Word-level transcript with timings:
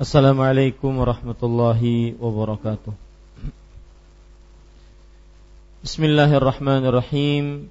Assalamualaikum 0.00 0.96
warahmatullahi 0.96 2.16
wabarakatuh. 2.16 2.96
Bismillahirrahmanirrahim. 5.84 7.68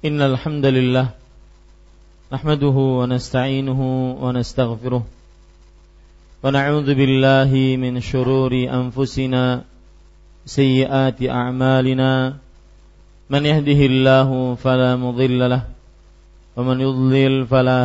Innal 0.00 0.40
hamdalillah 0.40 1.12
nahmaduhu 2.32 3.04
wa 3.04 3.12
nasta'inuhu 3.12 4.16
wa 4.16 4.32
nastaghfiruh. 4.32 5.04
Wa 5.04 6.48
na'udzu 6.48 6.96
billahi 6.96 7.76
min 7.76 8.00
shururi 8.00 8.64
anfusina 8.64 9.68
sayyiati 10.48 11.28
a'malina. 11.28 12.40
Man 13.28 13.44
yahdihillahu 13.44 14.56
fala 14.56 14.96
mudilla 14.96 15.52
lahu 15.52 15.68
wa 16.56 16.64
man 16.64 16.80
yudlil 16.80 17.44
fala. 17.44 17.84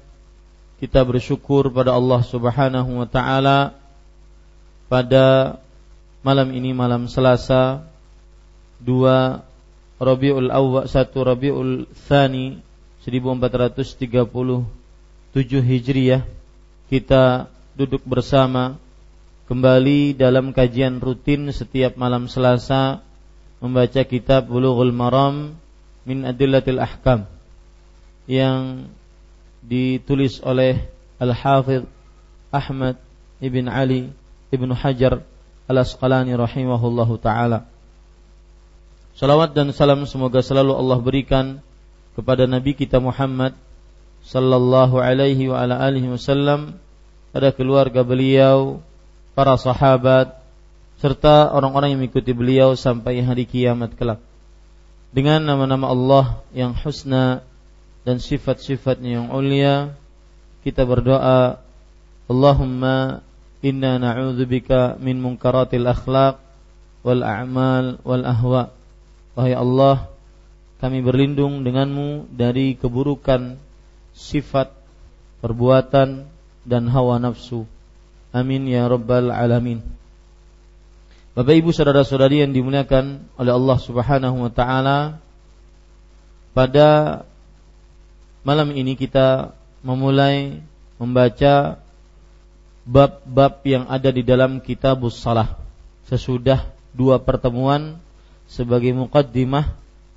kita 0.81 1.05
bersyukur 1.05 1.69
pada 1.69 1.93
Allah 1.93 2.25
Subhanahu 2.25 3.05
wa 3.05 3.05
taala 3.05 3.77
pada 4.89 5.61
malam 6.25 6.49
ini 6.57 6.73
malam 6.73 7.05
Selasa 7.05 7.85
2 8.81 10.01
Rabiul 10.01 10.49
Awwal 10.49 10.89
1 10.89 11.13
Rabiul 11.13 11.85
Tsani 11.93 12.57
1437 13.05 14.65
Hijriah. 15.61 16.25
Kita 16.89 17.45
duduk 17.77 18.01
bersama 18.01 18.81
kembali 19.45 20.17
dalam 20.17 20.49
kajian 20.49 20.97
rutin 20.97 21.53
setiap 21.53 21.93
malam 21.93 22.25
Selasa 22.25 23.05
membaca 23.61 24.01
kitab 24.01 24.49
Bulughul 24.49 24.89
Maram 24.89 25.53
min 26.09 26.25
Adillatil 26.25 26.81
Ahkam 26.81 27.29
yang 28.25 28.89
ditulis 29.71 30.43
oleh 30.43 30.83
Al-Hafidh 31.15 31.87
Ahmad 32.51 32.99
Ibn 33.39 33.65
Ali 33.71 34.11
Ibn 34.51 34.69
Hajar 34.75 35.23
Al-Asqalani 35.71 36.35
rahimahullahu 36.35 37.15
taala. 37.23 37.71
Salawat 39.15 39.55
dan 39.55 39.71
salam 39.71 40.03
semoga 40.03 40.43
selalu 40.43 40.75
Allah 40.75 40.99
berikan 40.99 41.45
kepada 42.19 42.43
Nabi 42.43 42.75
kita 42.75 42.99
Muhammad 42.99 43.55
sallallahu 44.27 44.99
alaihi 44.99 45.47
wa 45.47 45.63
ala 45.63 45.79
alihi 45.79 46.11
wasallam 46.11 46.75
pada 47.31 47.55
keluarga 47.55 48.03
beliau, 48.03 48.83
para 49.31 49.55
sahabat 49.55 50.35
serta 50.99 51.47
orang-orang 51.55 51.95
yang 51.95 51.99
mengikuti 52.03 52.35
beliau 52.35 52.75
sampai 52.75 53.23
hari 53.23 53.47
kiamat 53.47 53.95
kelak. 53.95 54.19
Dengan 55.15 55.39
nama-nama 55.43 55.87
Allah 55.91 56.25
yang 56.51 56.75
husna 56.75 57.47
dan 58.01 58.17
sifat-sifatnya 58.17 59.21
yang 59.21 59.27
ulia 59.29 59.93
kita 60.61 60.85
berdoa 60.85 61.61
Allahumma 62.29 63.25
inna 63.61 63.97
na'udzubika 64.01 64.97
min 64.97 65.21
munkaratil 65.21 65.85
akhlaq 65.85 66.41
wal 67.01 67.21
a'mal 67.21 68.01
wal 68.05 68.25
ahwa. 68.25 68.63
Wahai 69.33 69.57
Allah 69.57 70.09
kami 70.81 71.01
berlindung 71.05 71.61
denganmu 71.61 72.29
dari 72.33 72.73
keburukan 72.73 73.57
sifat 74.13 74.73
perbuatan 75.41 76.25
dan 76.65 76.83
hawa 76.89 77.17
nafsu. 77.21 77.65
Amin 78.31 78.69
ya 78.69 78.87
rabbal 78.87 79.33
alamin. 79.33 79.81
Bapak 81.31 81.55
Ibu 81.57 81.71
saudara-saudari 81.71 82.43
yang 82.43 82.51
dimuliakan 82.51 83.23
oleh 83.39 83.53
Allah 83.55 83.77
Subhanahu 83.79 84.37
wa 84.47 84.51
taala 84.51 84.99
pada 86.51 87.23
malam 88.41 88.73
ini 88.73 88.97
kita 88.97 89.53
memulai 89.85 90.61
membaca 90.97 91.77
bab-bab 92.85 93.61
yang 93.65 93.85
ada 93.89 94.09
di 94.09 94.25
dalam 94.25 94.61
kitabus 94.61 95.17
salah 95.21 95.57
sesudah 96.09 96.65
dua 96.91 97.21
pertemuan 97.21 97.97
sebagai 98.51 98.91
muqaddimah 98.91 99.71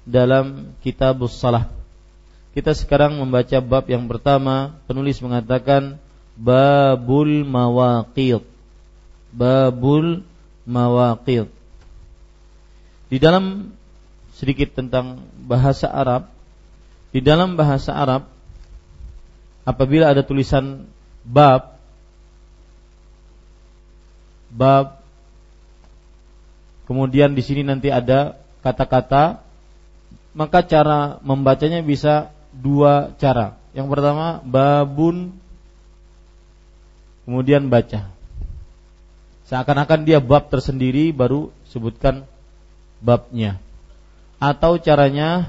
dalam 0.04 0.74
kitabus 0.82 1.38
salah. 1.38 1.70
Kita 2.54 2.70
sekarang 2.74 3.18
membaca 3.18 3.58
bab 3.62 3.86
yang 3.86 4.06
pertama, 4.06 4.78
penulis 4.86 5.18
mengatakan 5.18 5.98
babul 6.38 7.42
mawaqid. 7.46 8.42
Babul 9.34 10.22
mawaqid. 10.66 11.50
Di 13.10 13.18
dalam 13.18 13.74
sedikit 14.34 14.74
tentang 14.74 15.22
bahasa 15.46 15.86
Arab 15.90 16.33
di 17.14 17.22
dalam 17.22 17.54
bahasa 17.54 17.94
Arab 17.94 18.26
apabila 19.62 20.10
ada 20.10 20.26
tulisan 20.26 20.82
bab 21.22 21.78
bab 24.50 24.98
kemudian 26.90 27.38
di 27.38 27.42
sini 27.46 27.62
nanti 27.62 27.94
ada 27.94 28.34
kata-kata 28.66 29.46
maka 30.34 30.66
cara 30.66 31.22
membacanya 31.22 31.78
bisa 31.80 32.34
dua 32.50 33.14
cara. 33.22 33.54
Yang 33.70 33.88
pertama 33.94 34.42
babun 34.42 35.30
kemudian 37.22 37.70
baca. 37.70 38.10
Seakan-akan 39.46 40.02
dia 40.02 40.18
bab 40.18 40.50
tersendiri 40.50 41.14
baru 41.14 41.54
sebutkan 41.70 42.26
babnya. 42.98 43.62
Atau 44.42 44.82
caranya 44.82 45.46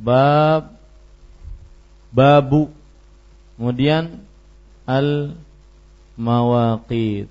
bab 0.00 0.72
babu. 2.10 2.72
Kemudian 3.60 4.24
al 4.88 5.36
mawaqit 6.16 7.28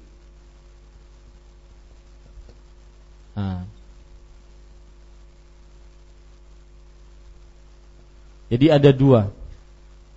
jadi 8.50 8.81
ada 8.81 8.89
dua. 8.89 9.30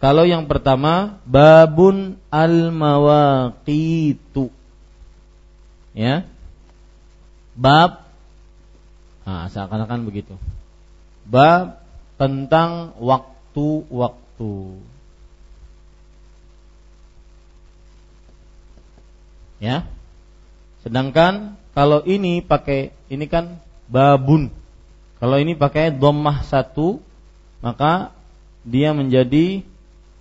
Kalau 0.03 0.27
yang 0.27 0.51
pertama 0.51 1.23
babun 1.23 2.19
al 2.33 2.75
mawaqitu 2.75 4.51
ya. 5.95 6.27
Bab. 7.55 8.03
Nah 9.23 9.47
seakan-akan 9.53 10.09
begitu. 10.09 10.35
Bab 11.29 11.81
tentang 12.23 12.95
waktu-waktu. 13.03 14.79
Ya. 19.59 19.91
Sedangkan 20.87 21.59
kalau 21.75 22.07
ini 22.07 22.39
pakai 22.47 22.95
ini 23.11 23.27
kan 23.27 23.59
babun. 23.91 24.55
Kalau 25.19 25.39
ini 25.39 25.59
pakai 25.59 25.91
dhammah 25.95 26.47
satu, 26.47 27.03
maka 27.59 28.15
dia 28.63 28.95
menjadi 28.95 29.67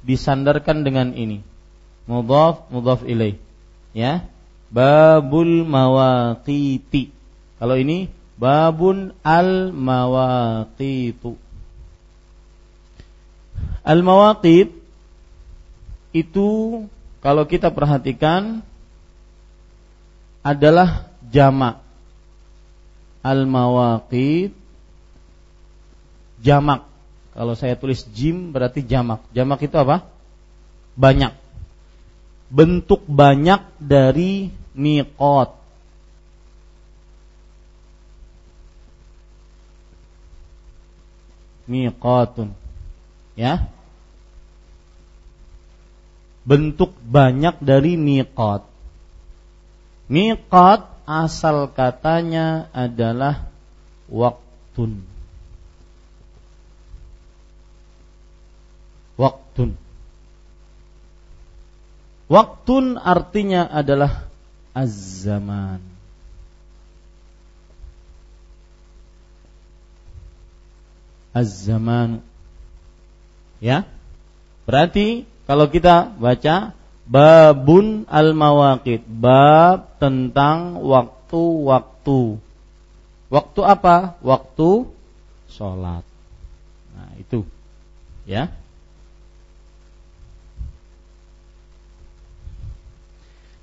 disandarkan 0.02 0.82
dengan 0.82 1.14
ini. 1.14 1.46
Mudhaf 2.10 2.66
mudhaf 2.74 3.06
ilaih. 3.06 3.38
Ya. 3.94 4.26
Babul 4.74 5.70
mawaqiti. 5.70 7.14
Kalau 7.62 7.78
ini 7.78 8.10
babun 8.38 9.18
al 9.22 9.74
mawaqitu. 9.74 11.41
Al 13.82 14.06
mawaqit 14.06 14.70
itu 16.14 16.50
kalau 17.22 17.44
kita 17.50 17.74
perhatikan 17.74 18.62
adalah 20.42 21.10
jamak. 21.30 21.82
Al 23.22 23.46
mawaqit 23.46 24.54
jamak. 26.42 26.90
Kalau 27.32 27.56
saya 27.56 27.80
tulis 27.80 28.04
jim 28.12 28.52
berarti 28.52 28.84
jamak. 28.84 29.24
Jamak 29.32 29.64
itu 29.64 29.78
apa? 29.78 30.04
Banyak. 31.00 31.32
Bentuk 32.52 33.08
banyak 33.08 33.64
dari 33.80 34.52
miqat. 34.76 35.56
Miqatun. 41.72 42.61
Ya. 43.42 43.66
Bentuk 46.46 46.94
banyak 47.02 47.58
dari 47.58 47.98
miqat. 47.98 48.62
Miqat 50.06 50.86
asal 51.10 51.66
katanya 51.74 52.70
adalah 52.70 53.50
waktun. 54.06 55.02
Waktun. 59.18 59.74
Waktun 62.30 63.02
artinya 63.02 63.66
adalah 63.66 64.30
az-zaman. 64.78 65.82
Az-zaman. 71.34 72.31
Ya. 73.62 73.86
Berarti 74.66 75.30
kalau 75.46 75.70
kita 75.70 76.12
baca 76.18 76.74
Babun 77.12 78.08
al-mawaqit, 78.08 79.04
bab 79.04 80.00
tentang 80.00 80.80
waktu-waktu. 80.80 82.40
Waktu 83.28 83.62
apa? 83.68 84.16
Waktu 84.24 84.88
sholat. 85.52 86.08
Nah, 86.96 87.12
itu. 87.20 87.44
Ya. 88.24 88.48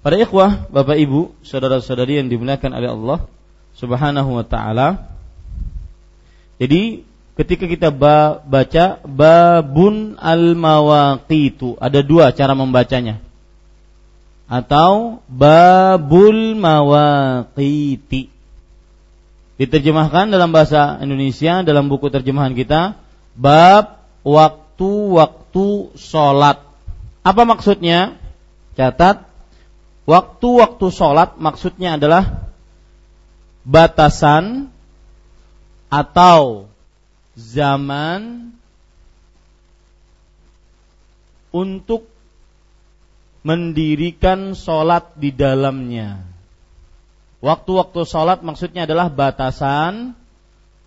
Para 0.05 0.21
ikhwah, 0.21 0.69
Bapak 0.69 1.01
Ibu, 1.01 1.33
saudara-saudari 1.41 2.21
yang 2.21 2.29
dimuliakan 2.29 2.77
oleh 2.77 2.93
Allah 2.93 3.19
Subhanahu 3.81 4.29
wa 4.29 4.45
taala. 4.45 5.09
Jadi 6.61 7.01
ketika 7.39 7.71
kita 7.71 7.89
baca 8.43 8.99
babun 9.07 10.19
al-mawaqitu, 10.19 11.79
ada 11.79 12.03
dua 12.03 12.35
cara 12.35 12.59
membacanya 12.59 13.23
atau 14.49 15.21
babul 15.29 16.57
mawaqiti. 16.57 18.33
Diterjemahkan 19.61 20.33
dalam 20.33 20.51
bahasa 20.51 20.97
Indonesia 21.05 21.61
dalam 21.61 21.93
buku 21.93 22.09
terjemahan 22.09 22.57
kita 22.57 22.97
bab 23.37 24.01
waktu-waktu 24.25 25.95
sholat. 26.01 26.65
Apa 27.23 27.43
maksudnya? 27.45 28.17
Catat 28.73 29.29
waktu-waktu 30.09 30.87
sholat 30.95 31.37
maksudnya 31.37 32.01
adalah 32.01 32.49
batasan 33.69 34.73
atau 35.93 36.68
zaman 37.39 38.51
untuk 41.55 42.11
mendirikan 43.47 44.59
sholat 44.59 45.15
di 45.15 45.31
dalamnya. 45.31 46.27
Waktu-waktu 47.39 48.03
sholat 48.03 48.43
maksudnya 48.43 48.83
adalah 48.83 49.07
batasan 49.07 50.19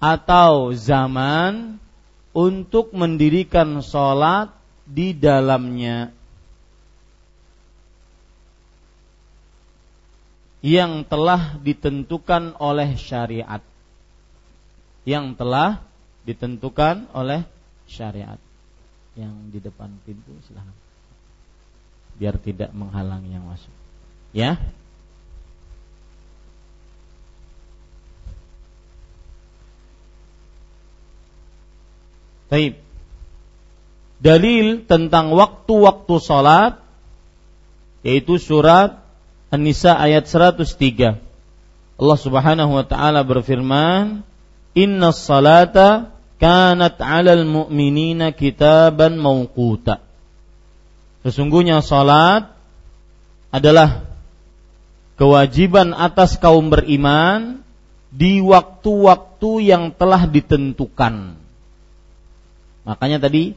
atau 0.04 0.76
zaman 0.76 1.80
untuk 2.36 2.92
mendirikan 2.92 3.80
sholat 3.80 4.52
di 4.84 5.16
dalamnya. 5.16 6.12
Yang 10.62 11.08
telah 11.10 11.58
ditentukan 11.64 12.60
oleh 12.60 12.94
syariat. 13.00 13.64
Yang 15.08 15.40
telah 15.40 15.82
ditentukan 16.28 17.10
oleh 17.14 17.44
syariat. 17.90 18.38
Yang 19.16 19.36
di 19.52 19.60
depan 19.60 19.92
pintu 20.08 20.32
silahkan 20.48 20.82
biar 22.22 22.38
tidak 22.38 22.70
menghalangi 22.70 23.34
yang 23.34 23.50
masuk. 23.50 23.74
Ya. 24.30 24.62
Taib. 32.52 32.78
Dalil 34.22 34.86
tentang 34.86 35.34
waktu-waktu 35.34 36.16
salat 36.22 36.78
yaitu 38.06 38.38
surat 38.38 39.02
An-Nisa 39.50 39.98
ayat 39.98 40.30
103. 40.30 41.18
Allah 41.98 42.20
Subhanahu 42.22 42.72
wa 42.78 42.86
taala 42.86 43.26
berfirman, 43.26 44.22
"Inna 44.78 45.10
salata 45.10 46.11
kanat 46.42 46.98
'alal 46.98 47.46
mu'minina 47.46 48.34
kitaban 48.34 49.22
mawquta." 49.22 50.02
Sesungguhnya 51.22 51.86
salat 51.86 52.50
adalah 53.54 54.10
kewajiban 55.22 55.94
atas 55.94 56.42
kaum 56.42 56.74
beriman 56.74 57.62
di 58.10 58.42
waktu-waktu 58.42 59.70
yang 59.70 59.94
telah 59.94 60.26
ditentukan. 60.26 61.38
Makanya 62.90 63.22
tadi 63.22 63.54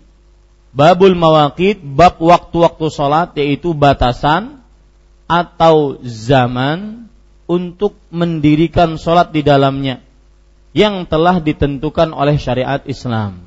babul 0.76 1.16
mawakid 1.16 1.80
bab 1.80 2.20
waktu-waktu 2.20 2.86
salat 2.92 3.32
yaitu 3.40 3.72
batasan 3.72 4.60
atau 5.24 5.96
zaman 6.04 7.08
untuk 7.48 7.96
mendirikan 8.12 9.00
salat 9.00 9.32
di 9.32 9.40
dalamnya 9.40 10.04
yang 10.74 11.06
telah 11.06 11.38
ditentukan 11.38 12.10
oleh 12.10 12.36
syariat 12.36 12.82
Islam. 12.84 13.46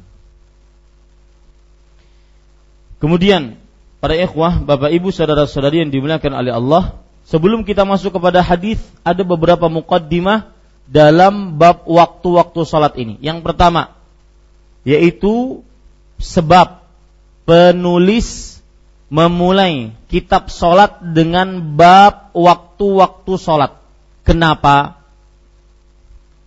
Kemudian 2.98 3.62
Para 3.98 4.14
ikhwah, 4.14 4.62
Bapak 4.62 4.94
Ibu, 4.94 5.10
saudara-saudari 5.10 5.82
yang 5.82 5.90
dimuliakan 5.90 6.34
oleh 6.38 6.54
Allah, 6.54 7.02
sebelum 7.26 7.66
kita 7.66 7.82
masuk 7.82 8.22
kepada 8.22 8.46
hadis, 8.46 8.78
ada 9.02 9.26
beberapa 9.26 9.66
mukaddimah 9.66 10.54
dalam 10.86 11.58
bab 11.58 11.90
waktu-waktu 11.90 12.62
salat 12.62 12.94
ini. 13.02 13.18
Yang 13.26 13.42
pertama, 13.42 13.98
yaitu 14.86 15.66
sebab 16.22 16.86
penulis 17.50 18.62
memulai 19.10 19.98
kitab 20.14 20.54
salat 20.54 21.02
dengan 21.02 21.58
bab 21.74 22.30
waktu-waktu 22.38 23.34
salat. 23.42 23.82
Kenapa? 24.22 25.02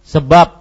Sebab 0.07 0.60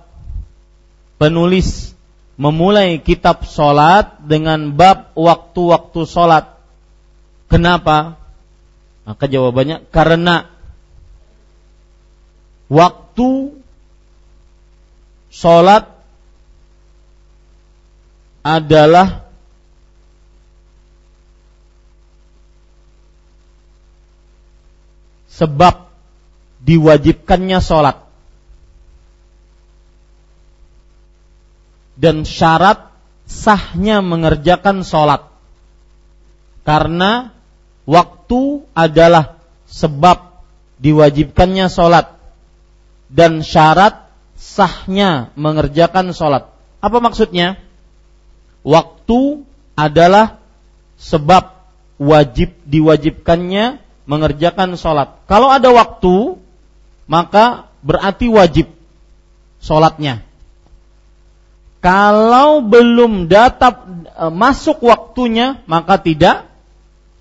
penulis 1.20 1.94
memulai 2.40 3.04
kitab 3.04 3.44
salat 3.44 4.16
dengan 4.24 4.72
bab 4.72 5.12
waktu-waktu 5.14 6.08
salat 6.08 6.60
Kenapa? 7.50 8.22
Maka 9.10 9.26
jawabannya 9.26 9.90
karena 9.90 10.46
waktu 12.70 13.58
sholat 15.34 15.90
adalah 18.46 19.26
sebab 25.34 25.90
diwajibkannya 26.62 27.58
sholat 27.66 28.09
dan 32.00 32.24
syarat 32.24 32.88
sahnya 33.28 34.00
mengerjakan 34.00 34.88
sholat 34.88 35.28
karena 36.64 37.36
waktu 37.84 38.64
adalah 38.72 39.36
sebab 39.68 40.40
diwajibkannya 40.80 41.68
sholat 41.68 42.16
dan 43.12 43.44
syarat 43.44 44.08
sahnya 44.40 45.36
mengerjakan 45.36 46.16
sholat. 46.16 46.48
Apa 46.80 46.98
maksudnya? 47.04 47.60
Waktu 48.64 49.44
adalah 49.76 50.40
sebab 50.96 51.58
wajib 52.00 52.56
diwajibkannya 52.64 53.84
mengerjakan 54.08 54.80
sholat. 54.80 55.20
Kalau 55.28 55.52
ada 55.52 55.74
waktu, 55.74 56.40
maka 57.10 57.68
berarti 57.84 58.32
wajib 58.32 58.72
sholatnya. 59.60 60.24
Kalau 61.80 62.60
belum 62.60 63.32
datap 63.32 63.88
e, 64.04 64.26
masuk 64.32 64.84
waktunya, 64.84 65.64
maka 65.64 65.96
tidak 65.96 66.44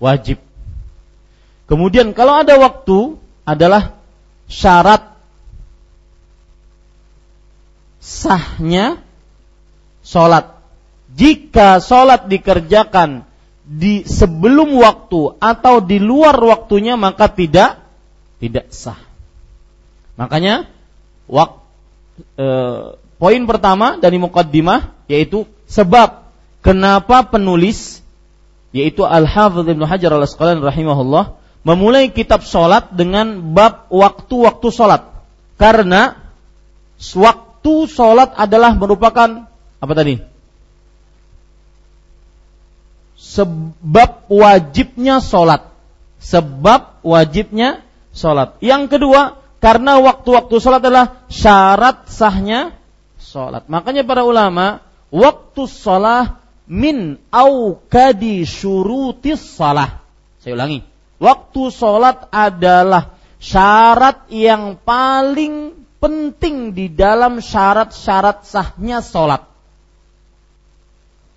wajib. 0.03 0.43
Kemudian 1.69 2.11
kalau 2.11 2.43
ada 2.43 2.59
waktu 2.59 3.15
adalah 3.47 3.95
syarat 4.51 5.15
sahnya 8.03 8.99
sholat. 10.03 10.59
Jika 11.13 11.79
sholat 11.79 12.27
dikerjakan 12.27 13.23
di 13.69 14.01
sebelum 14.03 14.75
waktu 14.81 15.37
atau 15.37 15.77
di 15.77 16.01
luar 16.01 16.35
waktunya 16.41 16.97
maka 16.97 17.29
tidak 17.29 17.79
tidak 18.41 18.73
sah. 18.73 18.97
Makanya 20.17 20.67
wak, 21.29 21.63
e, 22.35 22.47
poin 23.19 23.41
pertama 23.45 23.99
dari 23.99 24.17
mukaddimah 24.17 24.95
yaitu 25.11 25.43
sebab 25.67 26.25
kenapa 26.63 27.27
penulis 27.27 27.99
yaitu 28.71 29.03
Al-Hafidz 29.05 29.67
Ibnu 29.67 29.85
Hajar 29.85 30.15
Al-Asqalani 30.15 30.63
rahimahullah 30.63 31.37
memulai 31.67 32.09
kitab 32.09 32.47
sholat 32.47 32.95
dengan 32.95 33.53
bab 33.53 33.91
waktu-waktu 33.91 34.67
sholat 34.71 35.03
karena 35.59 36.15
waktu 36.99 37.73
sholat 37.91 38.31
adalah 38.39 38.71
merupakan 38.79 39.51
apa 39.79 39.93
tadi? 39.95 40.23
Sebab 43.19 44.31
wajibnya 44.31 45.19
sholat. 45.19 45.67
Sebab 46.19 47.03
wajibnya 47.03 47.83
sholat. 48.11 48.59
Yang 48.59 48.95
kedua, 48.95 49.39
karena 49.59 49.99
waktu-waktu 49.99 50.55
sholat 50.59 50.79
adalah 50.83 51.23
syarat 51.27 52.07
sahnya 52.07 52.75
sholat. 53.29 53.69
Makanya 53.69 54.01
para 54.01 54.25
ulama, 54.25 54.81
waktu 55.13 55.69
sholat 55.69 56.41
min 56.65 57.21
kadi 57.93 58.49
syurutis 58.49 59.41
sholat. 59.53 60.01
Saya 60.41 60.57
ulangi. 60.57 60.81
Waktu 61.21 61.61
sholat 61.69 62.33
adalah 62.33 63.13
syarat 63.37 64.25
yang 64.33 64.81
paling 64.81 65.77
penting 65.99 66.73
di 66.73 66.89
dalam 66.89 67.43
syarat-syarat 67.43 68.47
sahnya 68.47 69.03
sholat. 69.05 69.45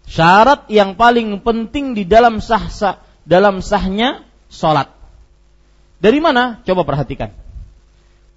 Syarat 0.06 0.68
yang 0.68 0.94
paling 0.94 1.40
penting 1.40 1.96
di 1.96 2.04
dalam 2.04 2.38
sah, 2.38 2.68
sah 2.68 3.00
dalam 3.26 3.64
sahnya 3.64 4.22
sholat. 4.52 4.90
Dari 6.02 6.18
mana? 6.18 6.61
Coba 6.66 6.82
perhatikan. 6.82 7.30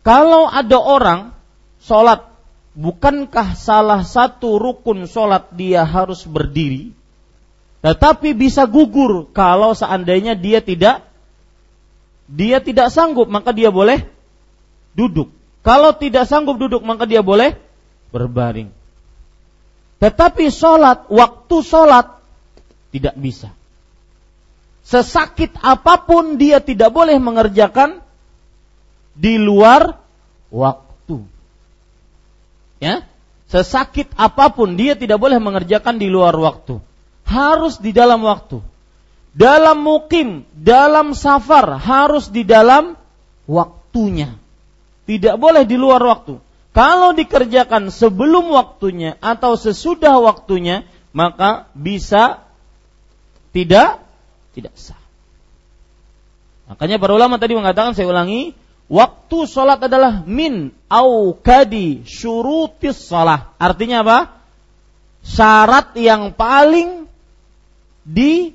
Kalau 0.06 0.46
ada 0.46 0.78
orang 0.78 1.34
sholat, 1.82 2.35
bukankah 2.76 3.56
salah 3.56 4.04
satu 4.04 4.60
rukun 4.60 5.08
sholat 5.08 5.50
dia 5.56 5.88
harus 5.88 6.28
berdiri? 6.28 6.92
Tetapi 7.82 8.36
bisa 8.36 8.68
gugur 8.68 9.32
kalau 9.32 9.72
seandainya 9.72 10.36
dia 10.36 10.60
tidak 10.60 11.06
dia 12.26 12.58
tidak 12.60 12.90
sanggup 12.92 13.30
maka 13.32 13.56
dia 13.56 13.72
boleh 13.72 14.04
duduk. 14.98 15.32
Kalau 15.66 15.98
tidak 15.98 16.30
sanggup 16.30 16.62
duduk 16.62 16.86
maka 16.86 17.10
dia 17.10 17.26
boleh 17.26 17.58
berbaring. 18.14 18.70
Tetapi 19.98 20.52
sholat, 20.52 21.08
waktu 21.10 21.58
sholat 21.66 22.20
tidak 22.94 23.16
bisa. 23.18 23.50
Sesakit 24.86 25.56
apa 25.66 26.06
pun 26.06 26.38
dia 26.38 26.62
tidak 26.62 26.94
boleh 26.94 27.18
mengerjakan 27.18 28.06
di 29.18 29.42
luar 29.42 29.98
waktu. 30.54 30.85
Ya, 32.78 33.08
sesakit 33.48 34.12
apa 34.20 34.52
pun 34.52 34.76
dia 34.76 35.00
tidak 35.00 35.20
boleh 35.20 35.40
mengerjakan 35.40 36.00
di 36.00 36.12
luar 36.12 36.36
waktu. 36.36 36.80
Harus 37.26 37.82
di 37.82 37.96
dalam 37.96 38.22
waktu 38.22 38.62
dalam 39.36 39.84
mukim, 39.84 40.48
dalam 40.56 41.12
safar 41.12 41.76
harus 41.76 42.32
di 42.32 42.48
dalam 42.48 42.96
waktunya. 43.46 44.40
Tidak 45.06 45.36
boleh 45.38 45.68
di 45.68 45.76
luar 45.76 46.02
waktu. 46.02 46.40
Kalau 46.72 47.14
dikerjakan 47.14 47.92
sebelum 47.92 48.50
waktunya 48.56 49.20
atau 49.20 49.60
sesudah 49.60 50.18
waktunya, 50.24 50.88
maka 51.12 51.68
bisa 51.76 52.42
tidak 53.52 54.02
tidak 54.56 54.74
sah. 54.80 55.00
Makanya 56.72 56.98
para 56.98 57.14
ulama 57.14 57.38
tadi 57.38 57.54
mengatakan 57.54 57.94
saya 57.94 58.10
ulangi, 58.10 58.58
waktu 58.88 59.38
sholat 59.50 59.86
adalah 59.86 60.24
min 60.26 60.74
au 60.90 61.36
kadi 61.38 62.06
syurutis 62.06 63.06
sholat. 63.06 63.52
Artinya 63.58 64.06
apa? 64.06 64.20
Syarat 65.26 65.98
yang 65.98 66.38
paling 66.38 67.10
di 68.06 68.54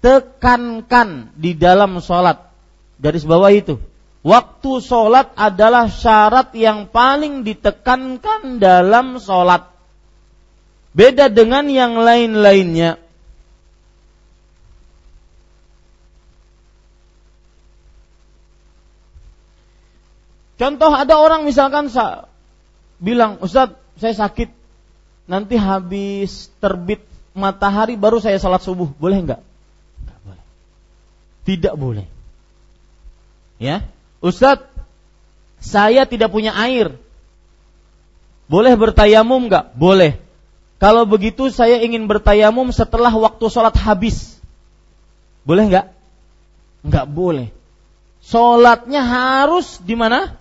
tekankan 0.00 1.30
di 1.36 1.52
dalam 1.52 2.00
sholat. 2.00 2.48
Garis 2.96 3.28
bawah 3.28 3.52
itu. 3.52 3.76
Waktu 4.26 4.82
sholat 4.82 5.38
adalah 5.38 5.86
syarat 5.86 6.50
yang 6.58 6.90
paling 6.90 7.46
ditekankan 7.46 8.58
dalam 8.58 9.22
sholat. 9.22 9.70
Beda 10.96 11.30
dengan 11.30 11.70
yang 11.70 11.94
lain-lainnya. 11.94 13.05
Contoh 20.56 20.88
ada 20.88 21.20
orang 21.20 21.44
misalkan 21.44 21.92
bilang, 22.96 23.36
Ustadz 23.44 23.76
saya 24.00 24.16
sakit, 24.16 24.48
nanti 25.28 25.60
habis 25.60 26.48
terbit 26.60 27.04
matahari 27.36 27.96
baru 28.00 28.20
saya 28.20 28.40
sholat 28.40 28.64
subuh, 28.64 28.88
boleh 28.96 29.20
nggak? 29.20 29.40
Tidak 31.46 31.74
boleh. 31.78 32.08
Ya, 33.62 33.86
Ustadz, 34.18 34.66
saya 35.62 36.08
tidak 36.08 36.32
punya 36.32 36.56
air. 36.56 36.96
Boleh 38.48 38.74
bertayamum 38.74 39.46
nggak? 39.46 39.76
Boleh. 39.76 40.18
Kalau 40.76 41.08
begitu 41.08 41.48
saya 41.48 41.80
ingin 41.80 42.04
bertayamum 42.04 42.68
setelah 42.72 43.12
waktu 43.12 43.44
sholat 43.48 43.76
habis. 43.80 44.36
Boleh 45.46 45.68
nggak? 45.68 45.86
Nggak 46.84 47.06
boleh. 47.08 47.48
Sholatnya 48.26 49.02
harus 49.06 49.78
di 49.80 49.94
mana? 49.94 50.34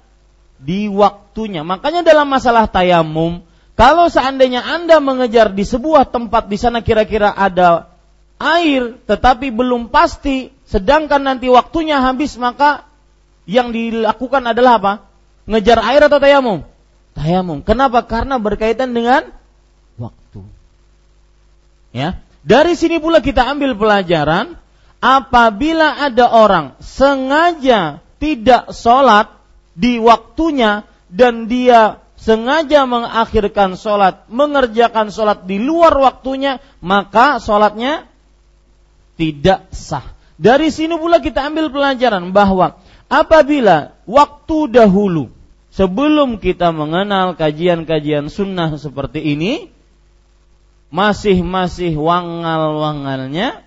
Di 0.60 0.88
waktunya. 0.88 1.62
Makanya 1.62 2.02
dalam 2.02 2.32
masalah 2.32 2.66
tayamum, 2.66 3.44
kalau 3.76 4.08
seandainya 4.08 4.64
Anda 4.64 5.04
mengejar 5.04 5.52
di 5.52 5.68
sebuah 5.68 6.08
tempat 6.08 6.48
di 6.48 6.56
sana 6.56 6.80
kira-kira 6.80 7.36
ada 7.36 7.92
air, 8.40 8.96
tetapi 9.04 9.52
belum 9.52 9.92
pasti 9.92 10.52
sedangkan 10.64 11.22
nanti 11.22 11.52
waktunya 11.52 12.00
habis 12.00 12.40
maka 12.40 12.88
yang 13.44 13.76
dilakukan 13.76 14.48
adalah 14.48 14.80
apa? 14.80 14.94
Ngejar 15.46 15.78
air 15.92 16.02
atau 16.08 16.18
tayamum? 16.24 16.60
Tayamum. 17.14 17.60
Kenapa? 17.62 18.08
Karena 18.08 18.40
berkaitan 18.40 18.96
dengan 18.96 19.28
waktu. 20.00 20.42
Ya. 21.92 22.20
Dari 22.48 22.80
sini 22.80 23.04
pula 23.04 23.20
kita 23.20 23.44
ambil 23.44 23.76
pelajaran 23.76 24.56
apabila 25.04 26.00
ada 26.00 26.32
orang 26.32 26.66
sengaja 26.80 28.00
tidak 28.18 28.72
sholat 28.72 29.35
di 29.76 30.00
waktunya 30.00 30.88
dan 31.12 31.46
dia 31.52 32.02
sengaja 32.16 32.88
mengakhirkan 32.90 33.78
sholat, 33.78 34.26
mengerjakan 34.32 35.14
sholat 35.14 35.46
di 35.46 35.62
luar 35.62 35.94
waktunya, 36.00 36.64
maka 36.82 37.38
sholatnya 37.38 38.10
tidak 39.20 39.70
sah. 39.76 40.16
Dari 40.36 40.68
sini 40.68 41.00
pula 41.00 41.24
kita 41.24 41.48
ambil 41.48 41.72
pelajaran 41.72 42.36
bahwa 42.36 42.80
apabila 43.08 43.96
waktu 44.04 44.58
dahulu 44.68 45.32
sebelum 45.72 46.40
kita 46.40 46.76
mengenal 46.76 47.40
kajian-kajian 47.40 48.28
sunnah 48.28 48.76
seperti 48.76 49.24
ini 49.24 49.72
masih-masih 50.92 51.96
wangal-wangalnya 51.96 53.64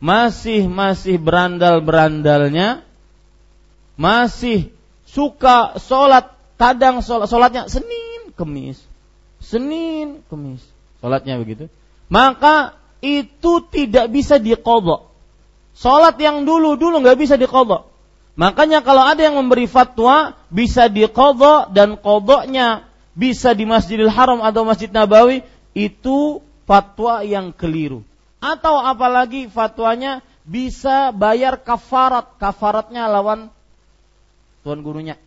masih-masih 0.00 1.16
berandal-berandalnya 1.20 2.84
masih 3.96 4.72
suka 5.14 5.78
sholat 5.78 6.34
kadang 6.58 7.00
sholat 7.00 7.30
sholatnya 7.30 7.70
Senin 7.70 8.34
Kemis. 8.34 8.82
Senin 9.38 10.26
Kemis. 10.26 10.60
Sholatnya 10.98 11.38
begitu. 11.38 11.70
Maka 12.10 12.76
itu 13.00 13.64
tidak 13.70 14.10
bisa 14.10 14.36
dikodok 14.42 15.14
Sholat 15.74 16.14
yang 16.22 16.46
dulu 16.46 16.78
dulu 16.78 17.02
nggak 17.02 17.18
bisa 17.18 17.34
dikodok. 17.34 17.90
Makanya 18.38 18.82
kalau 18.82 19.02
ada 19.02 19.18
yang 19.26 19.38
memberi 19.38 19.66
fatwa 19.66 20.38
bisa 20.50 20.86
dikodok 20.86 21.74
dan 21.74 21.98
kodoknya 21.98 22.86
bisa 23.14 23.54
di 23.54 23.66
Masjidil 23.66 24.10
Haram 24.10 24.42
atau 24.42 24.62
Masjid 24.62 24.90
Nabawi 24.90 25.42
itu 25.74 26.42
fatwa 26.66 27.26
yang 27.26 27.50
keliru. 27.50 28.06
Atau 28.38 28.78
apalagi 28.78 29.50
fatwanya 29.50 30.22
bisa 30.46 31.10
bayar 31.10 31.58
kafarat, 31.58 32.38
kafaratnya 32.38 33.10
lawan 33.10 33.50
tuan 34.64 34.80
gurunya. 34.80 35.20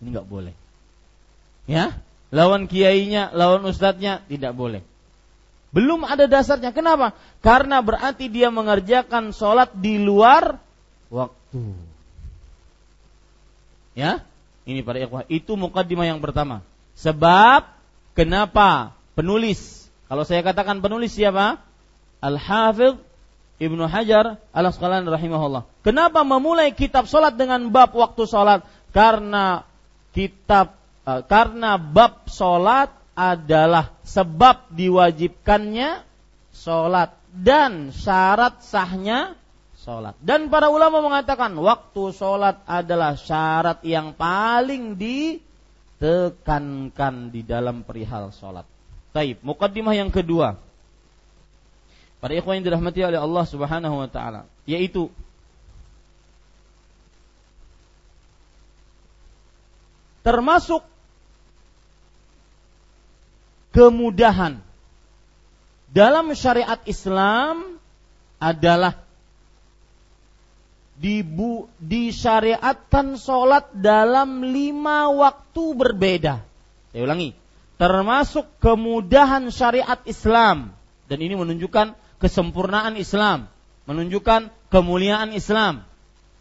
Ini 0.00 0.14
nggak 0.14 0.28
boleh. 0.30 0.54
Ya, 1.68 1.98
lawan 2.32 2.70
kiainya, 2.70 3.34
lawan 3.34 3.66
ustadznya 3.66 4.24
tidak 4.30 4.56
boleh. 4.56 4.80
Belum 5.70 6.02
ada 6.02 6.26
dasarnya. 6.26 6.74
Kenapa? 6.74 7.14
Karena 7.44 7.78
berarti 7.82 8.26
dia 8.26 8.50
mengerjakan 8.50 9.30
sholat 9.30 9.70
di 9.76 10.02
luar 10.02 10.58
waktu. 11.12 11.62
Ya, 13.94 14.22
ini 14.66 14.82
para 14.82 14.98
ikhwah. 15.02 15.26
Itu 15.30 15.54
mukaddimah 15.54 16.06
yang 16.06 16.22
pertama. 16.22 16.62
Sebab 16.98 17.70
kenapa 18.18 18.98
penulis? 19.14 19.86
Kalau 20.10 20.26
saya 20.26 20.42
katakan 20.42 20.82
penulis 20.82 21.14
siapa? 21.14 21.62
Al-Hafidh 22.18 22.98
Ibnu 23.60 23.84
Hajar 23.84 24.40
Al-Asqalani 24.56 25.04
rahimahullah. 25.04 25.68
Kenapa 25.84 26.24
memulai 26.24 26.72
kitab 26.72 27.04
sholat 27.04 27.36
dengan 27.36 27.68
bab 27.68 27.92
waktu 27.92 28.24
sholat? 28.24 28.64
Karena 28.90 29.62
kitab 30.16 30.80
uh, 31.04 31.20
karena 31.28 31.76
bab 31.76 32.24
sholat 32.32 32.88
adalah 33.12 33.92
sebab 34.00 34.72
diwajibkannya 34.72 36.00
sholat 36.56 37.12
dan 37.36 37.92
syarat 37.92 38.64
sahnya 38.64 39.36
sholat. 39.76 40.16
Dan 40.24 40.48
para 40.48 40.72
ulama 40.72 41.04
mengatakan 41.04 41.52
waktu 41.60 42.16
sholat 42.16 42.64
adalah 42.64 43.20
syarat 43.20 43.84
yang 43.84 44.16
paling 44.16 44.96
ditekankan 44.96 47.28
di 47.28 47.44
dalam 47.44 47.84
perihal 47.84 48.32
sholat. 48.32 48.64
Taib. 49.12 49.44
Mukaddimah 49.44 49.92
yang 49.92 50.08
kedua. 50.08 50.69
Para 52.20 52.36
ikhwan 52.36 52.60
yang 52.60 52.68
dirahmati 52.68 53.00
oleh 53.00 53.16
Allah 53.16 53.44
Subhanahu 53.48 53.96
wa 53.96 54.08
taala, 54.12 54.44
yaitu 54.68 55.08
termasuk 60.20 60.84
kemudahan 63.72 64.60
dalam 65.88 66.36
syariat 66.36 66.78
Islam 66.84 67.80
adalah 68.36 69.00
dibu, 71.00 71.72
disyariatkan 71.80 73.16
sholat 73.16 73.72
dalam 73.72 74.44
lima 74.44 75.08
waktu 75.08 75.64
berbeda. 75.72 76.44
Saya 76.92 77.02
ulangi, 77.08 77.32
termasuk 77.80 78.44
kemudahan 78.60 79.48
syariat 79.48 79.98
Islam 80.04 80.76
dan 81.08 81.18
ini 81.18 81.34
menunjukkan 81.34 81.96
kesempurnaan 82.20 82.94
Islam, 83.00 83.48
menunjukkan 83.88 84.52
kemuliaan 84.70 85.32
Islam. 85.32 85.82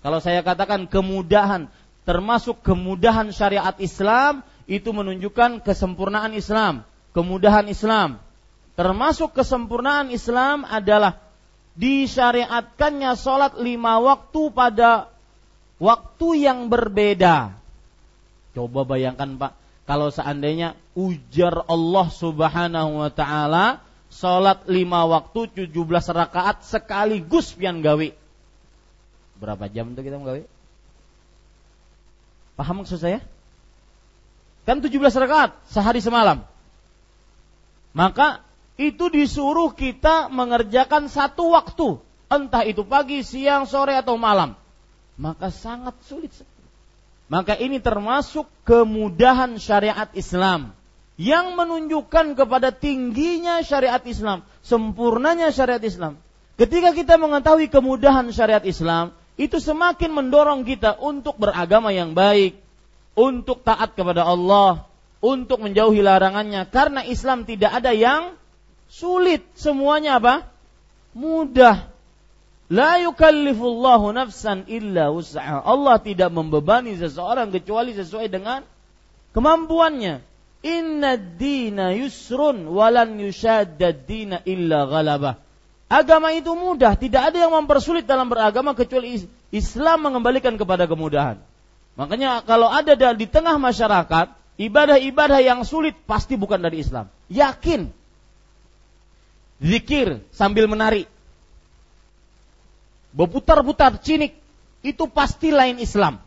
Kalau 0.03 0.19
saya 0.19 0.43
katakan 0.45 0.85
kemudahan, 0.85 1.71
termasuk 2.03 2.61
kemudahan 2.61 3.31
syariat 3.31 3.75
Islam 3.79 4.45
itu 4.69 4.93
menunjukkan 4.93 5.65
kesempurnaan 5.65 6.37
Islam 6.37 6.85
kemudahan 7.11 7.67
Islam. 7.69 8.21
Termasuk 8.79 9.35
kesempurnaan 9.35 10.07
Islam 10.13 10.63
adalah 10.63 11.19
disyariatkannya 11.75 13.11
sholat 13.19 13.59
lima 13.59 13.99
waktu 13.99 14.41
pada 14.55 15.11
waktu 15.81 16.47
yang 16.47 16.71
berbeda. 16.71 17.59
Coba 18.55 18.87
bayangkan 18.87 19.35
Pak, 19.35 19.51
kalau 19.83 20.11
seandainya 20.11 20.79
ujar 20.95 21.67
Allah 21.67 22.07
subhanahu 22.07 23.03
wa 23.03 23.11
ta'ala 23.11 23.83
sholat 24.09 24.65
lima 24.65 25.05
waktu 25.05 25.69
17 25.69 25.71
rakaat 26.11 26.65
sekaligus 26.65 27.53
pian 27.53 27.79
gawe. 27.79 28.09
Berapa 29.39 29.65
jam 29.71 29.95
itu 29.95 30.01
kita 30.03 30.19
menggawe? 30.19 30.43
Paham 32.59 32.83
maksud 32.83 32.99
saya? 32.99 33.23
Kan 34.67 34.83
17 34.83 34.99
rakaat 34.99 35.55
sehari 35.71 36.03
semalam. 36.03 36.43
Maka 37.95 38.43
itu 38.75 39.07
disuruh 39.07 39.71
kita 39.71 40.27
mengerjakan 40.27 41.07
satu 41.07 41.55
waktu, 41.55 41.99
entah 42.27 42.63
itu 42.67 42.83
pagi, 42.83 43.23
siang, 43.23 43.65
sore 43.65 43.95
atau 43.95 44.19
malam. 44.19 44.53
Maka 45.15 45.51
sangat 45.51 45.95
sulit. 46.07 46.31
Maka 47.29 47.55
ini 47.59 47.77
termasuk 47.79 48.49
kemudahan 48.65 49.55
syariat 49.61 50.09
Islam 50.17 50.73
yang 51.19 51.59
menunjukkan 51.59 52.39
kepada 52.39 52.71
tingginya 52.71 53.59
syariat 53.59 53.99
Islam, 54.07 54.47
sempurnanya 54.63 55.51
syariat 55.51 55.83
Islam. 55.83 56.15
Ketika 56.55 56.95
kita 56.95 57.19
mengetahui 57.19 57.67
kemudahan 57.67 58.31
syariat 58.31 58.63
Islam, 58.63 59.11
itu 59.35 59.59
semakin 59.59 60.15
mendorong 60.15 60.63
kita 60.63 60.95
untuk 60.95 61.35
beragama 61.35 61.91
yang 61.91 62.15
baik, 62.15 62.55
untuk 63.19 63.67
taat 63.67 63.99
kepada 63.99 64.23
Allah, 64.23 64.87
untuk 65.19 65.59
menjauhi 65.59 65.99
larangannya. 65.99 66.63
Karena 66.71 67.03
Islam 67.03 67.43
tidak 67.43 67.75
ada 67.75 67.91
yang 67.91 68.39
sulit. 68.87 69.43
Semuanya 69.59 70.23
apa? 70.23 70.47
Mudah. 71.11 71.91
La 72.71 72.95
yukallifullahu 73.03 74.15
nafsan 74.15 74.71
illa 74.71 75.11
wus'aha. 75.11 75.67
Allah 75.67 75.99
tidak 75.99 76.31
membebani 76.31 76.95
seseorang 76.95 77.51
kecuali 77.51 77.91
sesuai 77.91 78.31
dengan 78.31 78.63
kemampuannya 79.35 80.28
inna 80.65 81.15
dina 81.15 81.95
yusrun 81.95 82.67
walan 82.67 83.19
dina 84.07 84.43
illa 84.43 84.79
ghalabah 84.87 85.35
agama 85.87 86.35
itu 86.35 86.51
mudah 86.53 86.99
tidak 86.99 87.33
ada 87.33 87.47
yang 87.47 87.53
mempersulit 87.55 88.03
dalam 88.03 88.27
beragama 88.27 88.75
kecuali 88.75 89.25
Islam 89.49 89.97
mengembalikan 90.05 90.59
kepada 90.59 90.85
kemudahan 90.85 91.39
makanya 91.95 92.43
kalau 92.43 92.67
ada 92.67 92.93
di 93.15 93.25
tengah 93.25 93.55
masyarakat 93.55 94.39
ibadah-ibadah 94.59 95.39
yang 95.39 95.63
sulit 95.63 95.95
pasti 96.03 96.35
bukan 96.35 96.59
dari 96.59 96.83
Islam. 96.83 97.07
Yakin. 97.31 97.87
Zikir 99.63 100.19
sambil 100.35 100.67
menari. 100.67 101.07
Berputar-putar 103.15 104.03
cinik. 104.03 104.35
Itu 104.83 105.07
pasti 105.07 105.55
lain 105.55 105.79
Islam. 105.79 106.19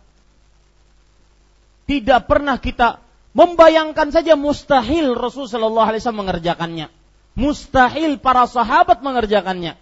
Tidak 1.85 2.25
pernah 2.25 2.57
kita 2.57 3.01
membayangkan 3.33 4.12
saja 4.12 4.37
mustahil 4.37 5.16
Rasulullah 5.16 5.88
SAW 5.92 6.21
mengerjakannya. 6.25 6.88
Mustahil 7.33 8.21
para 8.21 8.45
sahabat 8.45 9.01
mengerjakannya. 9.01 9.81